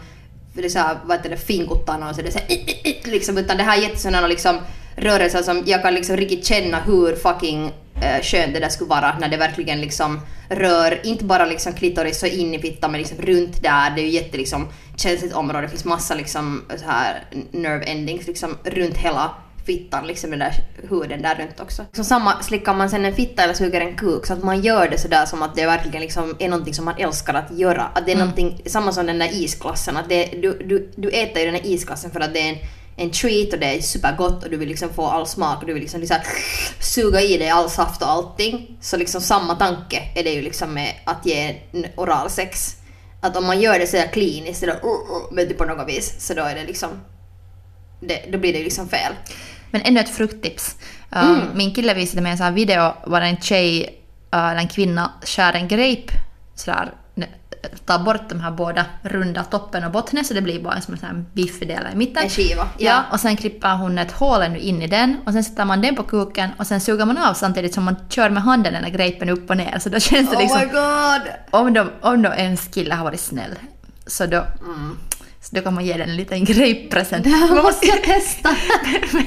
det 0.52 0.64
är 0.64 0.68
såhär, 0.68 0.96
vad 1.04 1.16
heter 1.16 1.30
det, 1.30 1.36
fingottarna 1.36 2.08
och 2.08 2.16
så 2.16 2.22
det 2.22 2.36
är 2.36 3.10
liksom, 3.10 3.38
utan 3.38 3.56
det 3.56 3.62
här 3.62 3.78
är 3.78 3.82
jättesådana 3.82 4.26
liksom 4.26 4.58
rörelser 4.96 5.42
som 5.42 5.62
jag 5.66 5.82
kan 5.82 5.94
liksom 5.94 6.16
riktigt 6.16 6.46
känna 6.46 6.80
hur 6.80 7.16
fucking 7.16 7.72
eh, 8.02 8.22
skönt 8.22 8.54
det 8.54 8.60
där 8.60 8.68
skulle 8.68 8.90
vara 8.90 9.18
när 9.18 9.28
det 9.28 9.36
verkligen 9.36 9.80
liksom 9.80 10.20
rör, 10.48 11.00
inte 11.06 11.24
bara 11.24 11.46
liksom 11.46 11.72
klitoris 11.72 12.22
och 12.22 12.28
in 12.28 12.54
i 12.54 12.58
fittan 12.58 12.92
men 12.92 13.00
liksom 13.00 13.18
runt 13.18 13.62
där. 13.62 13.90
Det 13.90 14.00
är 14.00 14.04
ju 14.04 14.10
jätte 14.10 14.36
liksom 14.36 14.68
känsligt 14.96 15.32
område. 15.32 15.62
Det 15.62 15.68
finns 15.68 15.84
massa 15.84 16.14
liksom 16.14 16.62
så 16.76 16.84
här 16.84 17.24
nerve 17.50 17.84
endings 17.84 18.26
liksom 18.26 18.56
runt 18.64 18.96
hela 18.96 19.30
fittan, 19.66 20.06
liksom 20.06 20.30
den 20.30 20.38
där 20.38 20.52
huden 20.88 21.22
där 21.22 21.34
runt 21.34 21.60
också. 21.60 21.84
Så 21.92 22.04
samma 22.04 22.42
slickar 22.42 22.74
man 22.74 22.90
sen 22.90 23.04
en 23.04 23.14
fitta 23.14 23.42
eller 23.42 23.54
suger 23.54 23.80
en 23.80 23.96
kuk 23.96 24.26
så 24.26 24.32
att 24.32 24.44
man 24.44 24.62
gör 24.62 24.88
det 24.88 24.98
sådär 24.98 25.26
som 25.26 25.42
att 25.42 25.54
det 25.54 25.66
verkligen 25.66 26.00
liksom 26.00 26.36
är 26.38 26.48
någonting 26.48 26.74
som 26.74 26.84
man 26.84 26.94
älskar 26.98 27.34
att 27.34 27.58
göra. 27.58 27.82
Att 27.82 28.06
det 28.06 28.12
är 28.12 28.16
någonting, 28.16 28.62
samma 28.66 28.92
som 28.92 29.06
den 29.06 29.18
där 29.18 29.28
isglassen, 29.32 29.96
att 29.96 30.08
det, 30.08 30.24
du, 30.24 30.58
du, 30.64 30.92
du 30.96 31.08
äter 31.08 31.38
ju 31.38 31.44
den 31.44 31.54
där 31.54 31.66
isglassen 31.66 32.10
för 32.10 32.20
att 32.20 32.34
det 32.34 32.40
är 32.40 32.48
en, 32.48 32.58
en 32.96 33.10
treat 33.10 33.52
och 33.52 33.58
det 33.58 33.66
är 33.66 33.80
supergott 33.80 34.44
och 34.44 34.50
du 34.50 34.56
vill 34.56 34.68
liksom 34.68 34.94
få 34.94 35.06
all 35.06 35.26
smak 35.26 35.60
och 35.60 35.66
du 35.66 35.72
vill 35.72 35.82
liksom, 35.82 36.00
liksom 36.00 36.18
suga 36.80 37.20
i 37.20 37.38
dig 37.38 37.48
all 37.48 37.70
saft 37.70 38.02
och 38.02 38.10
allting. 38.10 38.76
Så 38.80 38.96
liksom 38.96 39.20
samma 39.20 39.54
tanke 39.54 40.02
är 40.14 40.24
det 40.24 40.32
ju 40.32 40.42
liksom 40.42 40.74
med 40.74 40.94
att 41.04 41.26
ge 41.26 41.56
oralsex. 41.96 42.76
Att 43.20 43.36
om 43.36 43.46
man 43.46 43.60
gör 43.60 43.78
det 43.78 43.86
sådär 43.86 44.06
kliniskt, 44.12 44.60
sådär, 44.60 44.80
uh, 44.84 45.38
uh, 45.40 45.48
du, 45.48 45.54
på 45.54 45.64
något 45.64 45.88
vis, 45.88 46.14
så 46.18 46.34
då 46.34 46.42
är 46.42 46.54
det 46.54 46.64
liksom 46.64 46.90
det, 48.00 48.24
då 48.32 48.38
blir 48.38 48.52
det 48.52 48.58
ju 48.58 48.64
liksom 48.64 48.88
fel. 48.88 49.12
Men 49.70 49.82
ännu 49.82 50.00
ett 50.00 50.16
frukttips. 50.16 50.76
Um, 51.10 51.40
Min 51.54 51.74
kille 51.74 51.94
visade 51.94 52.22
mig 52.22 52.32
en 52.32 52.38
sån 52.38 52.44
här 52.44 52.52
video 52.52 52.94
var 53.06 53.20
en 53.20 53.36
tjej 53.36 53.98
uh, 54.34 54.58
en 54.58 54.68
kvinna 54.68 55.12
skär 55.22 55.52
en 55.52 55.68
grape 55.68 56.12
sådär, 56.54 56.92
tar 57.86 57.98
bort 57.98 58.28
de 58.28 58.40
här 58.40 58.50
båda 58.50 58.84
runda 59.02 59.44
toppen 59.44 59.84
och 59.84 59.90
botten 59.90 60.24
så 60.24 60.34
det 60.34 60.42
blir 60.42 60.62
bara 60.62 60.74
en 60.74 60.82
en 60.88 60.98
sån 60.98 61.08
här 61.08 61.24
biffig 61.32 61.68
del 61.68 61.86
i 61.92 61.96
mitten. 61.96 62.22
En 62.22 62.30
skiva, 62.30 62.68
Ja. 62.78 62.90
ja. 62.90 63.02
och 63.12 63.20
sen 63.20 63.36
klipper 63.36 63.76
hon 63.76 63.98
ett 63.98 64.12
hål 64.12 64.42
ännu 64.42 64.58
in 64.58 64.82
i 64.82 64.86
den 64.86 65.16
och 65.26 65.32
sen 65.32 65.44
sätter 65.44 65.64
man 65.64 65.80
den 65.80 65.96
på 65.96 66.02
kuken 66.02 66.50
och 66.58 66.66
sen 66.66 66.80
suger 66.80 67.04
man 67.04 67.18
av 67.18 67.34
samtidigt 67.34 67.74
som 67.74 67.84
man 67.84 67.96
kör 68.08 68.30
med 68.30 68.42
handen 68.42 68.72
den 68.72 68.84
här 68.84 68.90
grapen 68.90 69.28
upp 69.28 69.50
och 69.50 69.56
ner. 69.56 69.78
Så 69.78 69.88
då 69.88 70.00
känns 70.00 70.30
det 70.30 70.36
Oh 70.36 70.40
liksom... 70.40 70.60
my 70.60 70.66
god! 70.66 71.22
om, 71.50 71.72
de, 71.72 71.90
om 72.00 72.22
då 72.22 72.32
ens 72.32 72.68
kille 72.68 72.94
har 72.94 73.04
varit 73.04 73.20
snäll 73.20 73.54
så 74.06 74.26
då, 74.26 74.36
Mm. 74.64 74.96
så 75.42 75.56
då 75.56 75.62
kan 75.62 75.74
man 75.74 75.84
ge 75.84 75.92
den 75.96 76.08
en 76.10 76.16
liten 76.16 76.38
här 77.24 77.48
Man 77.54 77.62
måste 77.62 77.86
testa! 77.86 78.56
men, 79.12 79.26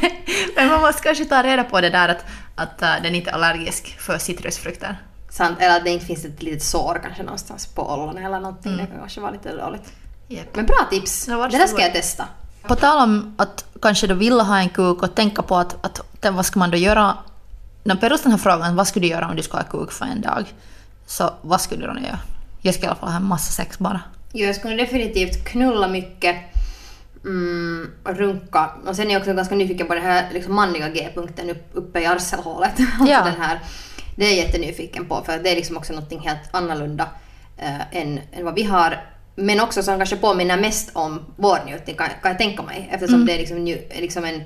men 0.56 0.68
man 0.68 0.82
måste 0.82 1.04
kanske 1.04 1.26
ta 1.26 1.44
reda 1.44 1.64
på 1.64 1.82
det 1.82 1.90
där 1.90 2.10
att, 2.10 2.26
att 2.56 2.82
äh, 2.82 2.90
den 3.04 3.16
inte 3.16 3.30
är 3.30 3.34
allergisk 3.34 4.00
för 4.00 4.18
citrusfrukter. 4.18 4.98
Sant, 5.40 5.58
eller 5.62 5.78
att 5.78 5.84
det 5.84 5.90
inte 5.90 6.06
finns 6.06 6.26
ett 6.26 6.44
litet 6.44 6.64
sår 6.64 7.00
kanske 7.04 7.24
någonstans 7.24 7.68
på 7.68 7.94
ollonet 7.94 8.26
eller 8.26 8.40
någonting. 8.40 8.78
Det 8.78 8.86
kan 8.86 8.98
kanske 9.00 9.22
vara 9.22 9.32
lite 9.32 9.56
dåligt. 9.56 9.94
Yep. 10.30 10.56
Men 10.56 10.66
bra 10.66 10.88
tips! 10.90 11.26
Det 11.26 11.34
där 11.58 11.68
ska 11.68 11.82
jag 11.82 11.94
testa. 11.94 12.26
På 12.62 12.76
tal 12.76 13.04
om 13.04 13.36
att 13.38 13.66
kanske 13.82 14.08
då 14.08 14.16
vilja 14.16 14.44
ha 14.44 14.58
en 14.60 14.70
kuk 14.70 15.04
och 15.04 15.16
tänka 15.16 15.42
på 15.42 15.56
att, 15.56 15.86
att 15.86 16.34
vad 16.34 16.46
ska 16.46 16.60
man 16.60 16.72
då 16.72 16.78
göra? 16.78 17.18
När 17.84 17.96
Perus 17.96 18.22
den 18.24 18.32
här 18.32 18.40
frågan, 18.40 18.76
vad 18.76 18.88
skulle 18.88 19.06
du 19.06 19.10
göra 19.12 19.28
om 19.28 19.36
du 19.36 19.44
skulle 19.44 19.64
ha 19.64 19.70
kuk 19.70 19.92
för 19.92 20.06
en 20.06 20.22
dag? 20.22 20.54
Så 21.08 21.34
vad 21.42 21.62
skulle 21.62 21.88
du 21.88 21.94
då 21.94 22.00
göra? 22.00 22.20
Jag 22.62 22.74
skulle 22.74 22.88
i 22.88 22.90
alla 22.90 23.00
fall 23.00 23.10
ha 23.10 23.18
en 23.18 23.26
massa 23.28 23.52
sex 23.52 23.80
bara. 23.80 24.02
Jo, 24.34 24.46
jag 24.46 24.56
skulle 24.56 24.76
definitivt 24.76 25.46
knulla 25.46 25.88
mycket 25.88 26.36
mm, 27.26 27.92
och 28.04 28.16
runka. 28.18 28.70
Och 28.88 28.96
sen 28.96 29.08
är 29.08 29.14
jag 29.14 29.20
också 29.20 29.34
ganska 29.34 29.56
nyfiken 29.56 29.88
på 29.88 29.94
den 29.94 30.04
här 30.04 30.30
liksom 30.34 30.56
manliga 30.56 30.90
G-punkten 30.90 31.50
upp, 31.50 31.70
uppe 31.74 32.00
i 32.00 32.06
arselhålet. 32.06 32.72
alltså 33.00 33.12
Ja. 33.14 33.24
den 33.24 33.42
här, 33.42 33.60
det 34.20 34.26
är 34.26 34.30
jag 34.30 34.38
jättenyfiken 34.38 35.06
på 35.06 35.24
för 35.26 35.40
det 35.40 35.50
är 35.50 35.56
liksom 35.56 35.78
också 35.78 35.94
någonting 35.94 36.20
helt 36.20 36.40
annorlunda 36.52 37.10
eh, 37.58 37.98
än, 37.98 38.20
än 38.32 38.46
vad 38.46 38.56
vi 38.56 38.64
har. 38.64 39.04
Men 39.36 39.60
också 39.60 39.84
som 39.84 39.98
kanske 39.98 40.16
påminner 40.16 40.58
mest 40.58 40.90
om 40.94 41.26
vår 41.36 41.60
njutning 41.66 41.96
kan, 41.96 42.08
kan 42.22 42.32
jag 42.32 42.38
tänka 42.38 42.64
mig. 42.64 42.90
Eftersom 42.92 43.26
det 43.26 43.34
är 43.34 43.38
liksom, 43.38 43.66
liksom 44.00 44.26
en, 44.26 44.44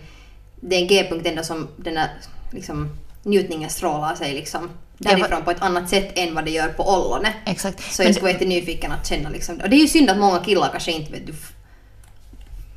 det 0.56 0.76
är 0.76 0.82
en 0.82 0.88
G-punkt 0.88 1.28
ändå 1.28 1.44
som 1.44 1.68
den 1.78 1.98
här 1.98 2.10
liksom, 2.52 2.90
njutningen 3.24 3.70
strålar 3.70 4.16
sig 4.16 4.34
liksom 4.34 4.70
därifrån 4.98 5.44
på 5.44 5.52
ett 5.52 5.62
annat 5.62 5.90
sätt 5.90 6.12
än 6.16 6.36
vad 6.36 6.46
det 6.46 6.52
gör 6.52 6.70
på 6.70 6.96
ollonet. 6.96 7.34
Exakt. 7.46 7.94
Så 7.94 8.04
jag 8.04 8.12
skulle 8.12 8.24
vara 8.24 8.34
jättenyfiken 8.34 8.92
att 8.92 9.08
känna 9.08 9.30
liksom. 9.30 9.62
Och 9.62 9.70
det 9.70 9.76
är 9.76 9.82
ju 9.82 9.88
synd 9.88 10.10
att 10.10 10.18
många 10.18 10.40
killar 10.40 10.70
kanske 10.72 10.92
inte 10.92 11.12
vet 11.12 11.28
du 11.28 11.34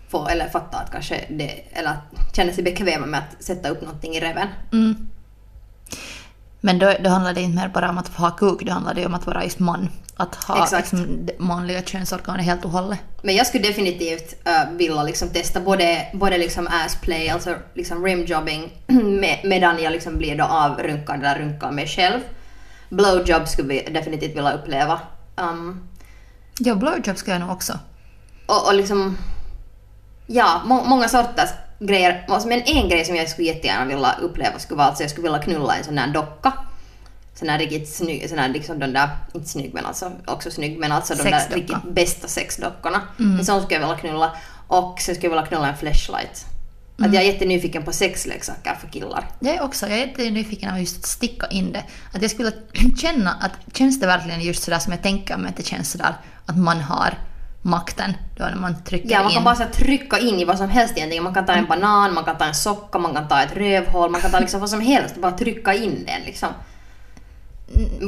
får 0.09 0.31
eller 0.31 0.49
fattar 0.49 0.83
att 0.83 0.93
kanske 0.93 1.25
det, 1.31 1.65
eller 1.73 1.97
känner 2.37 2.53
sig 2.53 2.65
bekväma 2.65 3.07
med 3.07 3.21
att 3.21 3.45
sätta 3.45 3.69
upp 3.69 3.81
någonting 3.81 4.17
i 4.17 4.21
reven. 4.21 4.49
Mm. 4.73 5.09
Men 6.67 6.79
då, 6.79 6.93
då 7.01 7.11
handlar 7.11 7.35
det 7.35 7.41
inte 7.41 7.57
mer 7.57 7.69
bara 7.69 7.91
om 7.91 7.99
att 7.99 8.09
ha 8.09 8.31
kuk, 8.31 8.63
det 8.65 8.73
handlar 8.73 8.95
det 8.95 9.07
om 9.07 9.15
att 9.15 9.27
vara 9.27 9.45
just 9.45 9.59
man. 9.59 9.89
Att 10.17 10.35
ha 10.35 10.63
Exakt. 10.63 10.93
liksom, 10.93 11.29
manliga 11.39 11.83
könsorganet 11.83 12.45
helt 12.47 12.65
och 12.65 12.71
hållet. 12.71 12.99
Men 13.23 13.37
jag 13.37 13.47
skulle 13.47 13.69
definitivt 13.69 14.35
uh, 14.49 14.77
vilja 14.77 15.03
liksom 15.03 15.29
testa 15.29 15.61
både, 15.61 16.07
både 16.15 16.39
liksom 16.39 16.69
assplay, 16.85 17.29
alltså 17.29 17.55
liksom 17.75 18.05
rimjobbing, 18.05 18.73
med, 19.21 19.41
medan 19.45 19.83
jag 19.83 19.93
liksom 19.93 20.19
blir 20.19 20.39
då 20.39 20.45
avrunkad 20.45 21.19
eller 21.19 21.39
runkar 21.39 21.71
mig 21.71 21.87
själv. 21.87 22.21
Blowjob 22.89 23.49
skulle 23.49 23.69
vi 23.69 23.91
definitivt 23.91 24.37
vilja 24.37 24.53
uppleva. 24.53 25.01
Um, 25.37 25.89
Ja, 26.59 26.75
blowjob 26.75 27.17
ska 27.17 27.31
jag 27.31 27.41
nog 27.41 27.51
också. 27.51 27.79
och, 28.47 28.67
och 28.67 28.75
liksom... 28.75 29.19
Ja, 30.27 30.63
må, 30.65 30.85
många 30.85 31.09
sorters 31.09 31.51
grejer. 31.79 32.25
Alltså, 32.29 32.49
Men 32.49 32.63
en 32.63 32.89
grej 32.89 33.05
som 33.05 33.17
jag 33.17 33.29
skulle 33.29 33.49
jättegärna 33.49 33.85
vilja 33.85 34.15
uppleva 34.21 34.59
skulle 34.59 34.79
vara 34.79 34.89
att 34.89 35.01
jag 35.01 35.11
skulle 35.11 35.29
vilja 35.29 35.43
knulla 35.43 35.77
en 35.77 35.85
sån 35.85 35.99
här 35.99 36.13
docka. 36.13 36.53
Sån 37.35 37.49
här 37.49 37.59
riktigt 37.59 37.89
snygg, 37.89 38.29
sån 38.29 38.39
här 38.39 38.49
liksom 38.49 38.79
den 38.79 38.93
där, 38.93 39.09
inte 39.35 39.49
snygg 39.49 39.75
men 39.75 39.87
alltså 39.87 40.13
också 40.27 40.51
snygg 40.51 40.79
men 40.79 40.93
alltså 40.93 41.15
de 41.15 41.31
där 41.31 41.49
riktigt 41.51 41.83
bästa 41.91 42.29
sexdockorna. 42.29 43.03
En 43.39 43.45
sån 43.45 43.63
skulle 43.63 43.81
jag 43.81 43.89
vilja 43.89 44.01
knulla. 44.01 44.37
Och 44.69 45.01
sen 45.01 45.15
skulle 45.15 45.27
jag 45.27 45.37
vilja 45.37 45.47
knulla 45.47 45.69
en 45.69 45.77
flashlight. 45.77 46.47
Att 46.99 47.15
jag 47.15 47.23
är 47.23 47.27
jättenyfiken 47.27 47.83
på 47.83 47.93
sexleksaker 47.93 48.75
för 48.81 48.89
killar. 48.89 49.29
Jag 49.41 49.55
är 49.55 49.63
också, 49.63 49.87
jag 49.87 49.99
är 49.99 50.07
jättenyfiken 50.07 50.71
av 50.71 50.81
just 50.81 50.99
att 50.99 51.07
sticka 51.07 51.47
in 51.47 51.73
det. 51.73 51.85
Att 52.15 52.23
jag 52.23 52.31
skulle 52.31 52.53
känna 52.97 53.33
att, 53.33 53.77
känns 53.77 54.01
det 54.01 54.07
verkligen 54.07 54.41
just 54.41 54.63
sådär 54.63 54.79
som 54.79 54.93
jag 54.93 55.03
tänker 55.03 55.37
mig 55.37 55.51
att 55.51 55.57
det 55.57 55.67
känns 55.67 55.91
sådär 55.91 56.15
att 56.47 56.59
man 56.59 56.81
har 56.81 57.15
makten 57.67 58.15
då 58.37 58.45
när 58.45 58.55
man 58.57 58.85
trycker 58.85 59.11
Ja, 59.11 59.19
man 59.23 59.31
in. 59.31 59.35
kan 59.35 59.45
bara 59.45 59.55
så 59.55 59.65
trycka 59.73 60.19
in 60.19 60.35
i 60.41 60.45
vad 60.45 60.59
som 60.59 60.69
helst 60.69 60.97
egentligen. 60.97 61.25
Man 61.25 61.35
kan 61.35 61.47
ta 61.47 61.53
en 61.53 61.67
banan, 61.67 62.15
man 62.15 62.25
kan 62.25 62.39
ta 62.39 62.45
en 62.45 62.55
socka, 62.55 62.99
man 62.99 63.15
kan 63.15 63.29
ta 63.29 63.43
ett 63.43 63.57
rövhål, 63.57 64.11
man 64.11 64.21
kan 64.21 64.31
ta 64.31 64.41
liksom 64.41 64.61
vad 64.61 64.71
som 64.71 64.81
helst. 64.81 65.17
Bara 65.17 65.33
trycka 65.33 65.75
in 65.75 66.05
den 66.07 66.21
liksom. 66.27 66.49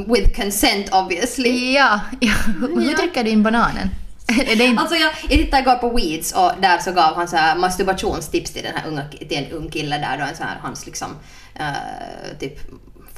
With 0.07 0.41
consent 0.41 0.89
obviously. 0.93 1.73
Ja, 1.73 1.99
ja. 2.19 2.33
Hur, 2.59 2.89
Ja. 2.91 2.97
trycker 2.97 3.23
du 3.23 3.29
in 3.29 3.43
bananen? 3.43 3.89
inte... 4.29 4.81
Alltså 4.81 4.95
jag, 4.95 5.11
jag 5.29 5.39
tittade 5.39 5.61
igår 5.61 5.75
på 5.75 5.89
Weeds 5.89 6.31
och 6.31 6.51
där 6.61 6.77
så 6.77 6.91
gav 6.91 7.15
han 7.15 7.27
så 7.27 7.35
här 7.35 7.55
masturbationstips 7.55 8.51
till, 8.51 8.63
den 8.63 8.75
här 8.75 8.87
unga, 8.87 9.03
till 9.29 9.37
en 9.37 9.51
ung 9.51 9.69
kille 9.69 9.97
där 9.97 10.17
då 10.17 10.23
en 10.23 10.35
så 10.35 10.43
här 10.43 10.57
hans 10.61 10.85
liksom 10.85 11.15
eh, 11.55 12.37
typ 12.39 12.59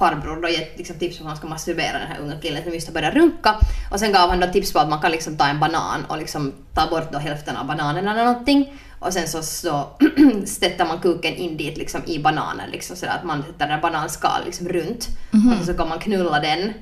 farbror 0.02 0.42
då 0.42 0.50
gett 0.50 0.78
liksom 0.78 0.96
tips 0.96 1.18
på 1.18 1.24
hur 1.24 1.30
han 1.30 1.38
ska 1.38 1.48
masturbera 1.48 2.00
den 2.00 2.08
här 2.08 2.20
unga 2.20 2.40
killen 2.42 2.64
som 2.64 2.74
just 2.74 2.88
har 2.88 2.94
börjat 2.94 3.14
runka. 3.14 3.56
Och 3.92 4.00
sen 4.00 4.12
gav 4.12 4.30
han 4.30 4.40
då 4.40 4.48
tips 4.48 4.74
på 4.74 4.80
att 4.80 4.90
man 4.90 5.02
kan 5.02 5.12
liksom 5.12 5.38
ta 5.38 5.48
en 5.48 5.60
banan 5.60 6.06
och 6.10 6.18
liksom 6.18 6.54
ta 6.74 6.90
bort 6.90 7.12
då 7.12 7.18
hälften 7.18 7.58
av 7.58 7.66
bananen 7.68 8.08
eller 8.08 8.26
någonting. 8.26 8.74
Och 9.00 9.14
sen 9.14 9.28
så, 9.28 9.42
så 9.42 9.88
sätter 10.46 10.86
man 10.86 11.00
kuken 11.00 11.36
in 11.36 11.58
dit 11.58 11.78
liksom 11.78 12.02
i 12.06 12.20
bananen 12.20 12.70
liksom 12.72 12.96
sådär 12.96 13.14
att 13.14 13.24
man 13.24 13.44
sätter 13.44 13.68
här 13.68 13.82
bananskal 13.82 14.42
liksom 14.46 14.68
runt. 14.70 15.08
Och 15.32 15.58
sen 15.58 15.66
så 15.66 15.74
kan 15.74 15.90
man 15.90 16.00
knulla 16.00 16.40
den 16.40 16.74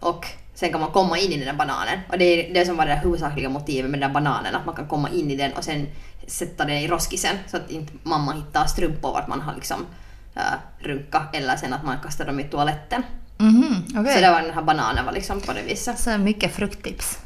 och 0.00 0.26
sen 0.54 0.70
kan 0.72 0.80
man 0.80 0.90
komma 0.90 1.18
in 1.18 1.32
i 1.32 1.36
den 1.36 1.46
där 1.46 1.64
bananen. 1.66 1.98
Och 2.08 2.18
det 2.18 2.24
är 2.24 2.54
det 2.54 2.66
som 2.66 2.76
var 2.76 2.86
det 2.86 2.92
där 2.92 3.02
huvudsakliga 3.02 3.48
motivet 3.48 3.90
med 3.90 4.00
den 4.00 4.08
där 4.08 4.14
bananen, 4.14 4.54
att 4.54 4.66
man 4.66 4.74
kan 4.74 4.88
komma 4.88 5.08
in 5.10 5.30
i 5.30 5.36
den 5.36 5.52
och 5.52 5.64
sen 5.64 5.86
sätta 6.26 6.64
den 6.64 6.76
i 6.76 6.88
roskisen 6.88 7.36
så 7.50 7.56
att 7.56 7.70
inte 7.70 7.92
mamma 8.02 8.32
hittar 8.32 8.66
strumpor 8.66 9.12
vart 9.12 9.28
man 9.28 9.40
har 9.40 9.54
liksom 9.54 9.86
äh, 10.38 10.86
runka 10.86 11.22
eller 11.32 11.56
sen 11.56 11.72
att 11.72 11.84
man 11.84 11.96
kastar 12.02 12.26
dem 12.26 12.40
i 12.40 12.44
toaletten. 12.44 13.02
Mhm, 13.38 13.84
okej. 13.96 14.14
Så 14.14 14.20
det 14.20 14.30
var 14.30 14.42
den 14.42 14.54
här 14.54 14.62
bananen 14.62 15.04
var 15.04 15.12
liksom 15.12 15.40
på 15.40 15.52
det 15.52 15.62
viset. 15.62 15.98
Så 15.98 16.18
mycket 16.18 16.54
frukttips. 16.54 17.18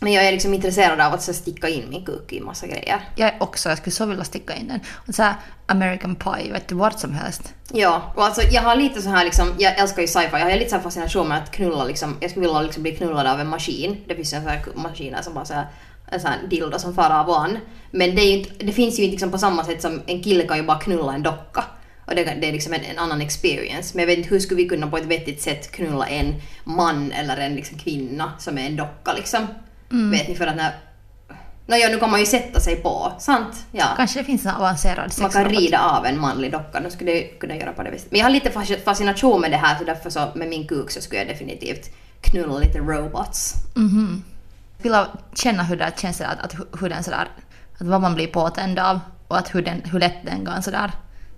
Men 0.00 0.12
jag 0.12 0.24
är 0.24 0.32
liksom 0.32 0.54
intresserad 0.54 1.00
av 1.00 1.14
att 1.14 1.22
så 1.22 1.32
sticka 1.32 1.68
in 1.68 1.90
min 1.90 2.04
kuk 2.04 2.32
i 2.32 2.40
massa 2.40 2.66
grejer. 2.66 3.00
Jag 3.16 3.32
också, 3.40 3.68
jag 3.68 3.78
skulle 3.78 3.94
så 3.94 4.06
vilja 4.06 4.24
sticka 4.24 4.54
in 4.54 4.68
den. 4.68 4.80
Och 4.94 5.14
så 5.14 5.22
här 5.22 5.34
American 5.66 6.14
Pie, 6.16 6.52
vet 6.52 6.68
du, 6.68 6.74
vart 6.74 7.00
som 7.00 7.12
helst. 7.12 7.54
Ja, 7.72 8.12
och 8.16 8.24
alltså 8.24 8.42
jag 8.42 8.62
har 8.62 8.76
lite 8.76 9.02
så 9.02 9.08
här 9.08 9.24
liksom, 9.24 9.54
jag 9.58 9.78
älskar 9.78 10.02
ju 10.02 10.08
sci-fi, 10.08 10.28
jag 10.32 10.38
har 10.38 10.56
lite 10.56 10.70
så 10.70 10.76
här 10.76 10.82
fascination 10.82 11.28
med 11.28 11.38
att 11.38 11.50
knulla 11.50 11.84
liksom, 11.84 12.16
jag 12.20 12.30
skulle 12.30 12.46
vilja 12.46 12.60
liksom 12.60 12.82
bli 12.82 12.96
knullad 12.96 13.26
av 13.26 13.40
en 13.40 13.48
maskin. 13.48 14.04
Det 14.08 14.14
finns 14.14 14.32
ju 14.32 14.36
sån 14.36 14.48
här 14.48 14.62
maskin 14.74 15.16
som 15.22 15.34
bara 15.34 15.44
så 15.44 15.54
här, 15.54 15.66
en 16.08 16.20
sån 16.20 16.30
dildo 16.50 16.78
som 16.78 16.94
far 16.94 17.10
av 17.10 17.30
an. 17.30 17.58
Men 17.90 18.14
det, 18.14 18.24
inte, 18.24 18.64
det 18.64 18.72
finns 18.72 18.98
ju 18.98 19.02
inte 19.02 19.10
liksom 19.10 19.30
på 19.30 19.38
samma 19.38 19.64
sätt 19.64 19.82
som 19.82 20.02
en 20.06 20.22
kille 20.22 20.46
kan 20.46 20.56
ju 20.56 20.62
bara 20.62 20.78
knulla 20.78 21.14
en 21.14 21.22
docka. 21.22 21.64
Och 22.06 22.14
det, 22.14 22.24
det 22.24 22.48
är 22.48 22.52
liksom 22.52 22.72
en, 22.72 22.80
en 22.84 22.98
annan 22.98 23.20
experience. 23.20 23.90
Men 23.94 24.00
jag 24.02 24.06
vet 24.06 24.18
inte 24.18 24.30
hur 24.30 24.40
skulle 24.40 24.62
vi 24.62 24.68
kunna 24.68 24.86
på 24.86 24.96
ett 24.98 25.04
vettigt 25.06 25.42
sätt 25.42 25.70
knulla 25.72 26.06
en 26.06 26.34
man 26.64 27.12
eller 27.12 27.36
en 27.36 27.54
liksom 27.54 27.78
kvinna 27.78 28.32
som 28.38 28.58
är 28.58 28.66
en 28.66 28.76
docka 28.76 29.12
liksom. 29.12 29.46
Vet 29.88 30.28
ni 30.28 30.34
för 30.34 30.46
att 30.46 30.56
när... 30.56 30.74
Nåja, 31.66 31.88
nu 31.88 31.98
kan 31.98 32.10
man 32.10 32.20
ju 32.20 32.26
sätta 32.26 32.60
sig 32.60 32.76
på, 32.76 33.12
sant? 33.18 33.66
Ja. 33.72 33.86
Kanske 33.96 34.18
det 34.20 34.24
finns 34.24 34.46
en 34.46 34.50
avancerad 34.54 34.96
Man 34.96 35.08
kan 35.10 35.30
sexrobot. 35.30 35.52
rida 35.60 35.80
av 35.80 36.06
en 36.06 36.20
manlig 36.20 36.52
docka, 36.52 36.80
då 36.80 36.90
skulle 36.90 37.12
jag 37.12 37.38
kunna 37.40 37.56
göra 37.56 37.72
på 37.72 37.82
det 37.82 37.90
viset. 37.90 38.10
Men 38.10 38.18
jag 38.20 38.26
har 38.26 38.30
lite 38.30 38.50
fasc- 38.50 38.84
fascination 38.84 39.40
med 39.40 39.50
det 39.50 39.56
här 39.56 39.78
så 39.78 39.84
därför 39.84 40.10
så 40.10 40.28
med 40.34 40.48
min 40.48 40.66
kuk 40.68 40.90
så 40.90 41.00
skulle 41.00 41.18
jag 41.20 41.28
definitivt 41.28 41.90
knulla 42.20 42.58
lite 42.58 42.78
robots. 42.78 43.54
Mhm. 43.76 44.24
Vill 44.82 44.96
känna 45.34 45.62
hur 45.62 45.76
det 45.76 45.92
känns 46.00 46.20
att, 46.20 46.40
att 46.44 46.54
hur 46.80 46.88
den 46.88 47.04
sådär, 47.04 47.28
att 47.78 47.86
vad 47.86 48.00
man 48.00 48.14
blir 48.14 48.26
påtänd 48.26 48.78
av 48.78 49.00
och 49.28 49.38
att 49.38 49.54
hur, 49.54 49.62
den, 49.62 49.82
hur 49.84 49.98
lätt 50.00 50.16
den 50.26 50.46
kan 50.46 50.62
sådär 50.62 50.92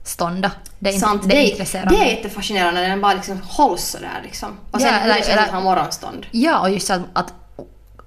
stånda. 0.06 0.50
Det, 0.78 0.88
är 0.88 0.92
inte- 0.94 1.06
Sant, 1.06 1.22
det, 1.22 1.28
det, 1.28 1.50
intresserar 1.50 1.86
det 1.86 1.96
är 1.96 2.04
jättefascinerande 2.16 2.80
när 2.80 2.88
den 2.88 3.00
bara 3.00 3.14
liksom 3.14 3.40
hålls 3.42 3.84
sådär 3.84 4.20
liksom. 4.24 4.48
Och 4.70 4.80
sen 4.80 4.94
Ja, 4.94 5.00
eller- 5.00 5.30
eller- 5.32 5.42
att 5.42 5.50
ha 5.50 5.60
morgonstånd. 5.60 6.26
Ja, 6.30 6.60
och 6.60 6.70
just 6.70 6.90
att, 6.90 7.00
att, 7.12 7.32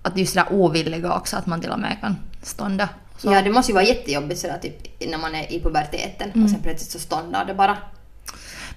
att 0.02 0.18
just 0.18 0.34
det 0.34 0.40
där 0.40 0.54
ovilliga 0.54 1.14
också, 1.14 1.38
att 1.38 1.46
man 1.46 1.62
till 1.62 1.70
och 1.72 1.80
med 1.80 1.98
kan 2.02 2.18
stånda. 2.44 2.90
Så. 3.18 3.34
Ja, 3.34 3.42
det 3.42 3.50
måste 3.50 3.72
ju 3.72 3.74
vara 3.76 3.86
jättejobbigt 3.86 4.42
sådär 4.42 4.60
typ 4.62 5.10
när 5.10 5.18
man 5.18 5.36
är 5.36 5.52
i 5.54 5.60
puberteten 5.64 6.32
Mm. 6.32 6.44
och 6.44 6.50
sen 6.52 6.60
plötsligt 6.62 6.92
så 6.92 7.00
ståndar 7.00 7.46
det 7.46 7.54
bara. 7.54 7.78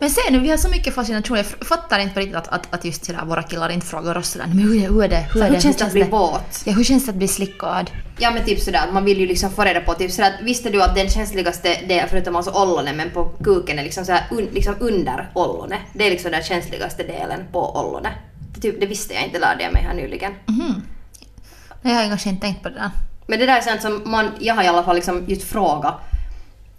Men 0.02 0.10
se 0.10 0.20
nu, 0.30 0.38
vi 0.38 0.50
har 0.50 0.56
så 0.56 0.68
mycket 0.68 0.94
fascination. 0.94 1.36
Jag 1.36 1.46
fattar 1.46 1.98
inte 1.98 2.14
på 2.14 2.20
riktigt 2.20 2.36
att, 2.36 2.48
att, 2.48 2.74
att 2.74 2.84
just 2.84 3.04
sådär, 3.04 3.24
våra 3.24 3.42
killar 3.42 3.68
inte 3.68 3.86
frågar 3.86 4.16
oss 4.18 4.28
sådär, 4.28 4.46
men 4.48 4.58
hur 4.58 4.80
hur 4.80 5.04
är 5.04 5.08
det? 5.08 5.26
Hur, 5.34 5.42
är 5.42 5.46
Hur 5.46 5.54
det? 5.54 5.60
känns 5.60 5.76
det 5.76 5.84
att 5.84 5.92
bli 5.92 6.02
våt? 6.02 6.62
Ja, 6.64 6.72
hur 6.72 6.84
känns 6.84 7.04
det 7.06 7.10
att 7.10 7.16
bli 7.16 7.28
slickad? 7.28 7.90
Ja 8.18 8.30
men 8.30 8.44
typ 8.44 8.60
sådär, 8.60 8.82
man 8.92 9.04
vill 9.04 9.20
ju 9.20 9.26
liksom 9.26 9.50
få 9.50 9.62
reda 9.64 9.80
på 9.80 9.94
typ 9.94 10.10
sådär 10.10 10.32
visste 10.42 10.70
du 10.70 10.82
att 10.82 10.94
den 10.94 11.08
känsligaste 11.08 11.68
delen 11.88 12.08
förutom 12.10 12.36
alltså 12.36 12.50
ollonet 12.50 12.96
men 12.96 13.10
på 13.10 13.24
kuken 13.44 13.78
är 13.78 13.82
liksom 13.82 14.04
såhär 14.04 14.24
un, 14.30 14.48
liksom 14.52 14.74
under 14.80 15.30
ollonet. 15.34 15.80
Det 15.94 16.06
är 16.06 16.10
liksom 16.10 16.30
den 16.30 16.42
känsligaste 16.42 17.02
delen 17.02 17.40
på 17.52 17.76
ollonet. 17.80 18.12
Det, 18.54 18.60
typ, 18.60 18.80
det 18.80 18.86
visste 18.86 19.14
jag 19.14 19.24
inte, 19.24 19.38
lärde 19.38 19.62
jag 19.62 19.72
mig 19.72 19.82
här 19.82 19.94
nyligen. 19.94 20.32
Nej, 21.82 21.94
Jag 21.94 22.00
har 22.02 22.08
kanske 22.08 22.28
inte 22.28 22.42
tänkt 22.42 22.62
på 22.62 22.68
det 22.68 22.74
där. 22.74 22.90
Men 23.26 23.38
det 23.38 23.46
där 23.46 23.56
är 23.56 23.60
sånt 23.60 23.82
som 23.82 24.02
man, 24.10 24.30
jag 24.40 24.54
har 24.54 24.62
i 24.62 24.66
alla 24.66 24.82
fall 24.84 24.96
liksom 24.96 25.24
just 25.26 25.48
frågat 25.48 25.94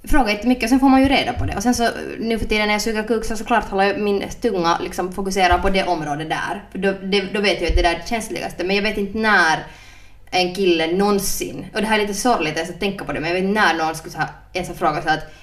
fråga 0.08 0.32
inte 0.32 0.48
mycket, 0.48 0.70
sen 0.70 0.80
får 0.80 0.90
man 0.90 1.02
ju 1.02 1.10
reda 1.10 1.34
på 1.34 1.46
det. 1.46 1.56
Och 1.56 1.64
sen 1.64 1.76
så 1.76 1.90
nu 2.20 2.40
för 2.40 2.46
tiden 2.46 2.68
när 2.68 2.74
jag 2.74 2.82
suger 2.82 3.04
kuk 3.04 3.26
så 3.26 3.36
såklart 3.36 3.70
håller 3.70 3.84
jag 3.84 4.00
min 4.00 4.24
tunga 4.42 4.80
liksom 4.80 5.14
fokuserad 5.14 5.62
på 5.62 5.70
det 5.70 5.84
området 5.84 6.30
där. 6.30 6.64
För 6.72 6.80
då, 6.80 6.92
det, 6.92 7.22
då 7.22 7.42
vet 7.42 7.62
jag 7.62 7.70
att 7.70 7.76
det 7.76 7.82
där 7.82 7.94
är 7.94 8.00
det 8.00 8.08
känsligaste. 8.08 8.64
Men 8.64 8.76
jag 8.76 8.84
vet 8.84 8.98
inte 8.98 9.18
när 9.18 9.68
en 10.32 10.56
kille 10.56 10.88
någonsin, 10.88 11.66
och 11.74 11.82
det 11.82 11.88
här 11.88 12.00
är 12.00 12.02
lite 12.02 12.14
sorgligt 12.14 12.60
att 12.60 12.80
tänka 12.80 13.06
på 13.06 13.14
det, 13.14 13.20
men 13.20 13.30
jag 13.30 13.36
vet 13.36 13.44
inte 13.44 13.62
när 13.62 13.74
någon 13.74 13.96
skulle 13.96 14.14
så 14.14 14.22
ens 14.54 14.68
ha 14.68 14.76
frågat 14.76 15.04
så 15.04 15.10
att 15.10 15.34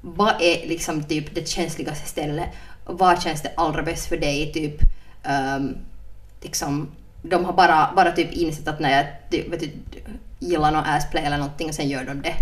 vad 0.00 0.34
är 0.40 0.68
liksom 0.68 1.02
typ 1.02 1.34
det 1.34 1.48
känsligaste 1.48 2.08
stället? 2.08 2.48
Och 2.84 2.98
Vad 2.98 3.22
känns 3.22 3.42
det 3.42 3.52
allra 3.56 3.82
bäst 3.82 4.08
för 4.08 4.16
dig? 4.16 4.52
Typ, 4.52 4.82
um, 5.56 5.76
liksom, 6.42 6.90
de 7.22 7.44
har 7.44 7.52
bara, 7.52 7.92
bara 7.96 8.12
typ 8.12 8.32
insett 8.32 8.68
att 8.68 8.80
när 8.80 8.90
jag 8.96 9.06
typ, 9.30 9.52
vet 9.52 9.60
du, 9.60 9.70
gillar 10.38 10.72
någon 10.72 10.84
assplay 10.84 11.24
eller 11.24 11.38
någonting 11.38 11.68
och 11.68 11.74
sen 11.74 11.88
gör 11.88 12.04
de 12.04 12.22
det. 12.22 12.34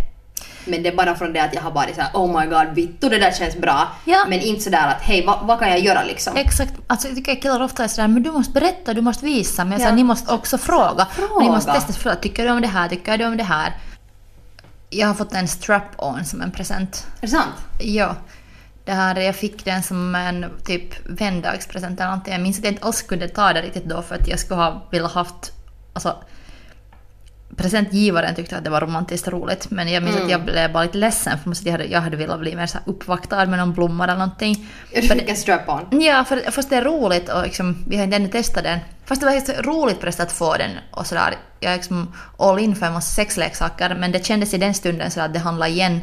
Men 0.66 0.82
det 0.82 0.88
är 0.88 0.96
bara 0.96 1.14
från 1.14 1.32
det 1.32 1.40
att 1.40 1.54
jag 1.54 1.62
har 1.62 1.70
varit 1.70 1.94
såhär 1.94 2.10
oh 2.14 2.40
my 2.40 2.46
god 2.46 2.74
vittu 2.74 3.08
det 3.08 3.18
där 3.18 3.32
känns 3.32 3.56
bra. 3.56 3.88
Ja. 4.04 4.24
Men 4.28 4.40
inte 4.40 4.62
sådär 4.62 4.88
att 4.88 5.02
hej 5.02 5.26
vad, 5.26 5.46
vad 5.46 5.58
kan 5.58 5.68
jag 5.68 5.78
göra 5.80 6.04
liksom? 6.04 6.36
Exakt. 6.36 6.72
Alltså, 6.86 7.08
jag 7.08 7.16
tycker 7.16 7.34
killar 7.34 7.62
ofta 7.62 7.84
är 7.84 7.88
sådär, 7.88 8.08
men 8.08 8.22
du 8.22 8.30
måste 8.32 8.52
berätta, 8.52 8.94
du 8.94 9.00
måste 9.00 9.24
visa. 9.24 9.64
Men 9.64 9.72
jag 9.72 9.80
Ja. 9.80 9.84
säger, 9.84 9.96
ni 9.96 10.04
måste 10.04 10.32
också 10.32 10.58
fråga. 10.58 11.06
Fråga. 11.12 11.34
Och 11.34 11.42
ni 11.42 11.48
måste 11.50 11.72
testa, 11.72 11.92
fråga, 11.92 12.16
tycker 12.16 12.44
du 12.44 12.50
om 12.50 12.60
det 12.60 12.68
här, 12.68 12.88
tycker 12.88 13.18
du 13.18 13.24
om 13.26 13.36
det 13.36 13.42
här? 13.44 13.72
Jag 14.90 15.06
har 15.06 15.14
fått 15.14 15.32
en 15.34 15.48
strap-on 15.48 16.24
som 16.24 16.40
en 16.42 16.50
present. 16.50 17.06
Är 17.16 17.20
det 17.20 17.28
sant? 17.28 17.54
Ja. 17.80 18.16
Det 18.84 18.92
här, 18.92 19.16
jag 19.20 19.36
fick 19.36 19.64
den 19.64 19.82
som 19.82 20.14
en 20.14 20.46
typ 20.64 20.94
vändagspresent 21.20 22.00
eller 22.00 22.10
någonting. 22.10 22.32
Jag 22.32 22.42
minns 22.42 22.58
att 22.58 22.64
jag 22.64 22.72
inte 22.72 22.84
alls 22.84 23.02
kunde 23.02 23.28
ta 23.28 23.52
det 23.52 23.62
riktigt 23.62 23.84
då 23.84 24.02
för 24.02 24.14
att 24.14 24.28
jag 24.28 24.38
skulle 24.38 24.60
ha 24.60 24.82
velat 24.90 25.12
haft... 25.12 25.52
Alltså, 25.92 26.16
presentgivaren 27.56 28.34
tyckte 28.34 28.56
att 28.56 28.64
det 28.64 28.70
var 28.70 28.80
romantiskt 28.80 29.28
roligt 29.28 29.70
men 29.70 29.88
jag 29.88 30.02
minns 30.02 30.16
att 30.16 30.30
jag 30.30 30.44
blev 30.44 30.72
bara 30.72 30.82
lite 30.82 30.98
ledsen 30.98 31.38
för 31.38 31.56
jag 31.64 31.72
hade, 31.72 31.84
jag 31.84 32.00
hade 32.00 32.16
velat 32.16 32.40
bli 32.40 32.56
mer 32.56 32.66
så 32.66 32.78
uppvaktad 32.84 33.46
med 33.46 33.58
någon 33.58 33.72
blomma 33.72 34.04
eller 34.04 34.14
någonting. 34.14 34.68
För 34.94 35.02
fick 35.02 35.28
en 35.28 35.36
strap-on. 35.36 36.00
Ja, 36.02 36.24
för, 36.24 36.50
fast 36.50 36.70
det 36.70 36.76
är 36.76 36.84
roligt 36.84 37.28
och 37.28 37.42
liksom, 37.42 37.84
vi 37.88 37.96
har 37.96 38.04
inte 38.04 38.16
ännu 38.16 38.28
testat 38.28 38.64
den. 38.64 38.78
Fast 39.04 39.20
det 39.20 39.26
var 39.26 39.32
helt 39.32 39.66
roligt 39.66 40.00
förresten 40.00 40.26
att 40.26 40.32
få 40.32 40.56
den 40.56 40.70
och 40.90 41.06
sådär. 41.06 41.34
Jag 41.60 41.72
är 41.72 41.76
liksom 41.76 42.14
all 42.38 42.58
in 42.58 42.76
för 42.76 42.86
en 42.86 42.92
massa 42.92 43.14
sexleksaker 43.14 43.94
men 43.94 44.12
det 44.12 44.26
kändes 44.26 44.54
i 44.54 44.58
den 44.58 44.74
stunden 44.74 45.10
så 45.10 45.20
att 45.20 45.32
det 45.32 45.38
handlar 45.38 45.66
igen 45.66 46.00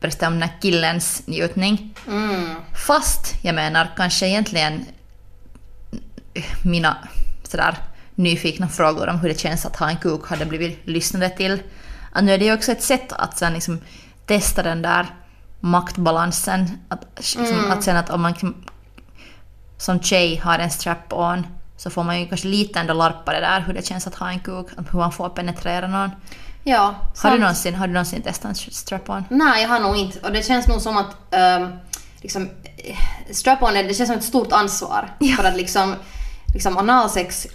förresten 0.00 0.32
om 0.32 0.40
den 0.40 0.48
här 0.48 0.60
killens 0.60 1.22
njutning. 1.26 1.94
Mm. 2.06 2.54
Fast 2.86 3.34
jag 3.42 3.54
menar 3.54 3.88
kanske 3.96 4.26
egentligen 4.26 4.86
mina 6.64 6.96
sådär 7.42 7.74
nyfikna 8.20 8.68
frågor 8.68 9.08
om 9.08 9.18
hur 9.18 9.28
det 9.28 9.40
känns 9.40 9.66
att 9.66 9.76
ha 9.76 9.90
en 9.90 9.96
kuk 9.96 10.26
hade 10.26 10.46
blivit 10.46 10.86
lyssnade 10.86 11.28
till. 11.28 11.62
Att 12.12 12.24
nu 12.24 12.32
är 12.32 12.38
det 12.38 12.44
ju 12.44 12.54
också 12.54 12.72
ett 12.72 12.82
sätt 12.82 13.12
att 13.12 13.38
sen 13.38 13.52
liksom 13.52 13.80
testa 14.26 14.62
den 14.62 14.82
där 14.82 15.06
maktbalansen. 15.60 16.78
Att, 16.88 17.06
liksom, 17.16 17.70
att 17.70 17.84
sen 17.84 17.96
att 17.96 18.10
om 18.10 18.22
man 18.22 18.32
liksom, 18.32 18.54
som 19.78 20.02
tjej 20.02 20.36
har 20.36 20.58
en 20.58 20.70
strap-on 20.70 21.46
så 21.76 21.90
får 21.90 22.02
man 22.02 22.20
ju 22.20 22.26
kanske 22.26 22.48
lite 22.48 22.80
ändå 22.80 22.94
larpa 22.94 23.32
det 23.32 23.40
där 23.40 23.60
hur 23.60 23.74
det 23.74 23.86
känns 23.86 24.06
att 24.06 24.14
ha 24.14 24.30
en 24.30 24.40
kuk, 24.40 24.66
hur 24.90 24.98
man 24.98 25.12
får 25.12 25.28
penetrera 25.28 25.88
någon. 25.88 26.10
Ja. 26.64 26.94
Har 27.22 27.30
du, 27.30 27.38
någonsin, 27.38 27.74
har 27.74 27.86
du 27.86 27.92
någonsin 27.92 28.22
testat 28.22 28.56
strap-on? 28.56 29.24
Nej, 29.28 29.62
jag 29.62 29.68
har 29.68 29.80
nog 29.80 29.96
inte. 29.96 30.18
Och 30.20 30.32
det 30.32 30.42
känns 30.42 30.66
nog 30.66 30.80
som 30.80 30.96
att 30.96 31.16
um, 31.60 31.72
liksom, 32.20 32.50
eh, 32.76 32.96
strap-on, 33.30 33.74
det 33.74 33.94
känns 33.94 34.08
som 34.08 34.18
ett 34.18 34.24
stort 34.24 34.52
ansvar. 34.52 35.14
Ja. 35.18 35.36
För 35.36 35.44
att 35.44 35.56
liksom, 35.56 35.94
liksom 36.54 36.76
analsex 36.76 37.46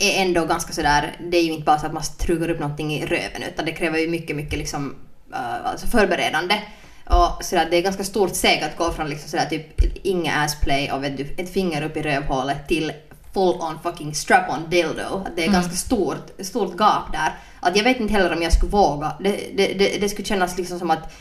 är 0.00 0.22
ändå 0.22 0.44
ganska 0.44 0.72
sådär, 0.72 1.16
det 1.30 1.36
är 1.36 1.42
ju 1.42 1.52
inte 1.52 1.64
bara 1.64 1.78
så 1.78 1.86
att 1.86 1.92
man 1.92 2.02
trugar 2.18 2.50
upp 2.50 2.60
någonting 2.60 2.94
i 2.94 3.06
röven 3.06 3.42
utan 3.52 3.64
det 3.64 3.72
kräver 3.72 3.98
ju 3.98 4.08
mycket, 4.08 4.36
mycket 4.36 4.58
liksom, 4.58 4.96
uh, 5.32 5.66
alltså 5.66 5.86
förberedande. 5.86 6.62
Och 7.04 7.44
sådär, 7.44 7.68
det 7.70 7.76
är 7.76 7.82
ganska 7.82 8.04
stort 8.04 8.36
steg 8.36 8.62
att 8.62 8.76
gå 8.76 8.92
från 8.92 9.08
liksom 9.08 9.30
sådär, 9.30 9.46
typ 9.46 9.80
inga 10.06 10.34
assplay 10.34 10.90
och 10.92 11.04
vet 11.04 11.40
ett 11.40 11.52
finger 11.52 11.82
upp 11.82 11.96
i 11.96 12.02
rövhålet 12.02 12.68
till 12.68 12.92
full 13.34 13.60
on 13.60 13.78
fucking 13.82 14.14
strap-on 14.14 14.70
dildo. 14.70 15.24
Att 15.26 15.36
det 15.36 15.44
är 15.44 15.52
ganska 15.52 15.74
stort, 15.74 16.30
stort 16.38 16.78
gap 16.78 17.12
där. 17.12 17.34
Att 17.60 17.76
jag 17.76 17.84
vet 17.84 18.00
inte 18.00 18.12
heller 18.12 18.36
om 18.36 18.42
jag 18.42 18.52
skulle 18.52 18.72
våga. 18.72 19.12
Det, 19.20 19.40
det, 19.56 19.74
det, 19.74 20.00
det 20.00 20.08
skulle 20.08 20.26
kännas 20.26 20.58
liksom 20.58 20.78
som 20.78 20.90
att 20.90 21.12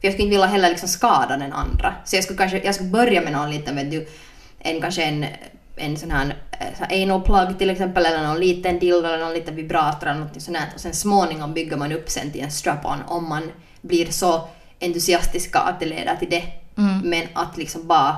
för 0.00 0.06
jag 0.06 0.12
skulle 0.12 0.24
inte 0.24 0.36
vilja 0.36 0.46
heller 0.46 0.68
liksom 0.68 0.88
skada 0.88 1.36
den 1.36 1.52
andra. 1.52 1.94
Så 2.04 2.16
jag 2.16 2.24
skulle 2.24 2.38
kanske 2.38 2.58
jag 2.64 2.74
skulle 2.74 2.90
börja 2.90 3.20
med 3.20 3.32
någon 3.32 3.50
liten, 3.50 3.76
vet 3.76 3.90
du, 3.90 4.08
en, 4.58 4.80
kanske 4.80 5.02
en, 5.02 5.26
en 5.78 5.96
sån 5.96 6.10
här, 6.10 6.36
eh, 6.50 6.78
så 6.78 6.84
här 6.84 7.02
anal 7.02 7.22
plug 7.22 7.58
till 7.58 7.70
exempel, 7.70 8.06
eller 8.06 8.26
någon 8.26 8.40
liten 8.40 8.78
dildo 8.78 9.08
eller 9.08 9.24
någon 9.24 9.34
liten 9.34 9.56
vibrator 9.56 10.08
eller 10.08 10.20
något 10.20 10.42
sånt 10.42 10.56
här. 10.56 10.68
Och 10.74 10.80
sen 10.80 10.94
småningom 10.94 11.54
bygger 11.54 11.76
man 11.76 11.92
upp 11.92 12.10
sen 12.10 12.32
till 12.32 12.40
en 12.40 12.50
strap-on 12.50 13.02
om 13.06 13.28
man 13.28 13.52
blir 13.80 14.06
så 14.10 14.48
entusiastiska 14.80 15.58
att 15.58 15.80
det 15.80 15.86
leder 15.86 16.16
till 16.16 16.30
det. 16.30 16.42
Men 17.04 17.26
att 17.32 17.56
liksom 17.56 17.86
bara 17.86 18.16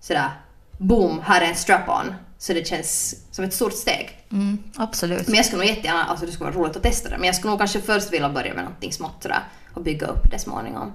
sådär, 0.00 0.30
boom, 0.78 1.20
här 1.24 1.40
är 1.40 1.46
en 1.46 1.54
strap-on. 1.54 2.14
Så 2.38 2.52
det 2.52 2.66
känns 2.66 3.16
som 3.30 3.44
ett 3.44 3.54
stort 3.54 3.72
steg. 3.72 4.26
Mm, 4.32 4.58
absolut. 4.76 5.26
Men 5.26 5.36
jag 5.36 5.44
skulle 5.44 5.62
nog 5.62 5.70
jättegärna, 5.70 6.04
alltså 6.04 6.26
det 6.26 6.32
skulle 6.32 6.50
vara 6.50 6.62
roligt 6.62 6.76
att 6.76 6.82
testa 6.82 7.08
det, 7.08 7.18
men 7.18 7.26
jag 7.26 7.34
skulle 7.34 7.50
nog 7.50 7.58
kanske 7.58 7.80
först 7.80 8.12
vilja 8.12 8.28
börja 8.28 8.54
med 8.54 8.64
någonting 8.64 8.92
smått 8.92 9.22
sådär 9.22 9.42
och 9.74 9.82
bygga 9.82 10.06
upp 10.06 10.30
det 10.30 10.38
småningom. 10.38 10.92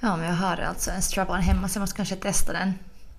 Ja, 0.00 0.16
men 0.16 0.26
jag 0.26 0.34
har 0.34 0.56
alltså 0.56 0.90
en 0.90 1.02
strap-on 1.02 1.40
hemma 1.40 1.68
så 1.68 1.76
jag 1.76 1.80
måste 1.80 1.96
kanske 1.96 2.16
testa 2.16 2.52
den 2.52 2.74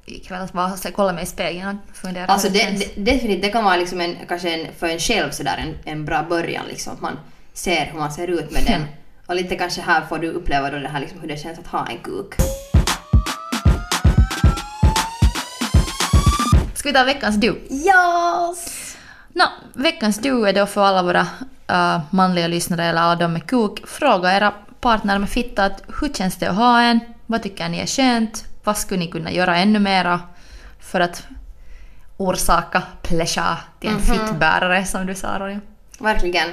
ikväll. 0.05 0.41
Att 0.41 0.53
bara 0.53 0.77
kolla 0.95 1.13
mig 1.13 1.23
i 1.23 1.27
spegeln 1.27 1.77
och 1.89 1.95
fundera 1.95 2.25
Alltså 2.25 2.49
det, 2.49 2.59
det, 2.59 3.11
definitivt, 3.11 3.41
det 3.41 3.49
kan 3.49 3.63
vara 3.63 3.77
liksom 3.77 4.01
en, 4.01 4.15
kanske 4.27 4.53
en, 4.53 4.73
för 4.79 4.87
en 4.87 4.99
själv 4.99 5.31
sådär 5.31 5.57
en, 5.57 5.93
en 5.93 6.05
bra 6.05 6.23
början 6.23 6.65
liksom, 6.67 6.93
att 6.93 7.01
man 7.01 7.19
ser 7.53 7.85
hur 7.85 7.99
man 7.99 8.11
ser 8.11 8.27
ut 8.27 8.51
med 8.51 8.63
den. 8.65 8.85
Och 9.25 9.35
lite 9.35 9.55
kanske 9.55 9.81
här 9.81 10.01
får 10.05 10.19
du 10.19 10.27
uppleva 10.27 10.71
då 10.71 10.77
det 10.77 10.87
här 10.87 10.99
liksom 10.99 11.19
hur 11.19 11.27
det 11.27 11.37
känns 11.37 11.59
att 11.59 11.67
ha 11.67 11.87
en 11.87 11.97
kuk. 11.97 12.33
Ska 16.75 16.89
vi 16.89 16.93
ta 16.93 17.03
veckans 17.03 17.35
du? 17.35 17.47
Yes! 17.69 18.95
Nå, 19.33 19.45
veckans 19.73 20.17
du 20.17 20.47
är 20.47 20.53
då 20.53 20.65
för 20.65 20.81
alla 20.81 21.03
våra 21.03 21.27
äh, 21.67 22.01
manliga 22.09 22.47
lyssnare 22.47 22.85
eller 22.85 23.01
alla 23.01 23.15
de 23.15 23.33
med 23.33 23.47
kuk. 23.47 23.87
Fråga 23.87 24.37
era 24.37 24.53
partner 24.79 25.19
med 25.19 25.29
fitta 25.29 25.65
att 25.65 25.83
hur 26.01 26.13
känns 26.13 26.35
det 26.35 26.49
att 26.49 26.55
ha 26.55 26.81
en? 26.81 26.99
Vad 27.25 27.43
tycker 27.43 27.69
ni 27.69 27.79
är 27.79 27.85
skönt? 27.85 28.50
Vad 28.63 28.77
skulle 28.77 28.99
ni 28.99 29.07
kunna 29.07 29.31
göra 29.31 29.57
ännu 29.57 29.79
mera 29.79 30.19
för 30.79 30.99
att 30.99 31.23
orsaka 32.17 32.83
pleasure 33.01 33.57
till 33.79 33.89
en 33.89 33.99
fittbärare 34.01 34.85
som 34.85 35.05
du 35.05 35.15
sa 35.15 35.39
Ronja? 35.39 35.59
Verkligen. 35.99 36.49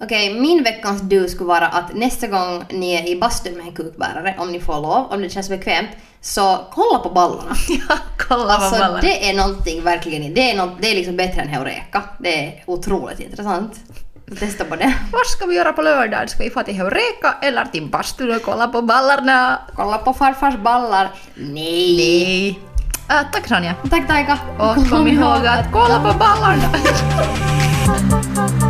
Okej, 0.00 0.40
min 0.40 0.62
veckans 0.62 1.02
du 1.02 1.28
skulle 1.28 1.48
vara 1.48 1.68
att 1.68 1.94
nästa 1.94 2.26
gång 2.26 2.64
ni 2.70 2.92
är 2.94 3.08
i 3.08 3.20
bastun 3.20 3.56
med 3.56 3.66
en 3.66 3.72
kukbärare, 3.74 4.34
om 4.38 4.52
ni 4.52 4.60
får 4.60 4.80
lov, 4.80 5.06
om 5.12 5.22
det 5.22 5.28
känns 5.30 5.48
bekvämt, 5.48 5.90
så 6.20 6.58
kolla 6.72 6.98
på 6.98 7.10
ballarna. 7.10 7.54
Ja, 7.88 7.96
kolla 8.18 8.52
Alltså 8.52 8.70
ballarna. 8.80 9.00
det 9.00 9.30
är 9.30 9.34
någonting 9.36 9.82
verkligen, 9.82 10.34
det 10.34 10.50
är, 10.50 10.56
något, 10.56 10.82
det 10.82 10.90
är 10.90 10.94
liksom 10.94 11.16
bättre 11.16 11.42
än 11.42 11.48
Heureka. 11.48 12.02
Det 12.18 12.46
är 12.46 12.62
otroligt 12.66 13.20
intressant. 13.20 13.80
Testa 14.34 14.64
på 14.64 14.76
det. 14.76 14.94
Vad 15.12 15.26
ska 15.26 15.46
vi 15.46 15.54
göra 15.54 15.72
på 15.72 15.82
lördag? 15.82 16.30
Ska 16.30 16.44
vi 16.44 16.50
få 16.50 16.62
till 16.62 16.74
Heureka 16.74 17.34
eller 17.42 17.64
till 17.64 17.86
bastun 17.86 18.36
och 18.36 18.42
kolla 18.42 18.68
på 18.68 18.82
ballarna? 18.82 19.58
Kolla 19.74 19.98
på 19.98 20.12
farfars 20.12 20.56
ballar. 20.56 21.10
Nej! 21.34 21.96
Nej. 21.96 22.60
Äh, 23.08 23.26
tack 23.32 23.50
Ronja. 23.50 23.74
Tack 23.90 24.06
Taika! 24.06 24.38
Och 24.58 24.88
kom 24.90 25.08
ihåg 25.08 25.46
att 25.46 25.72
kolla 25.72 26.12
på 26.12 26.18
ballarna! 26.18 26.62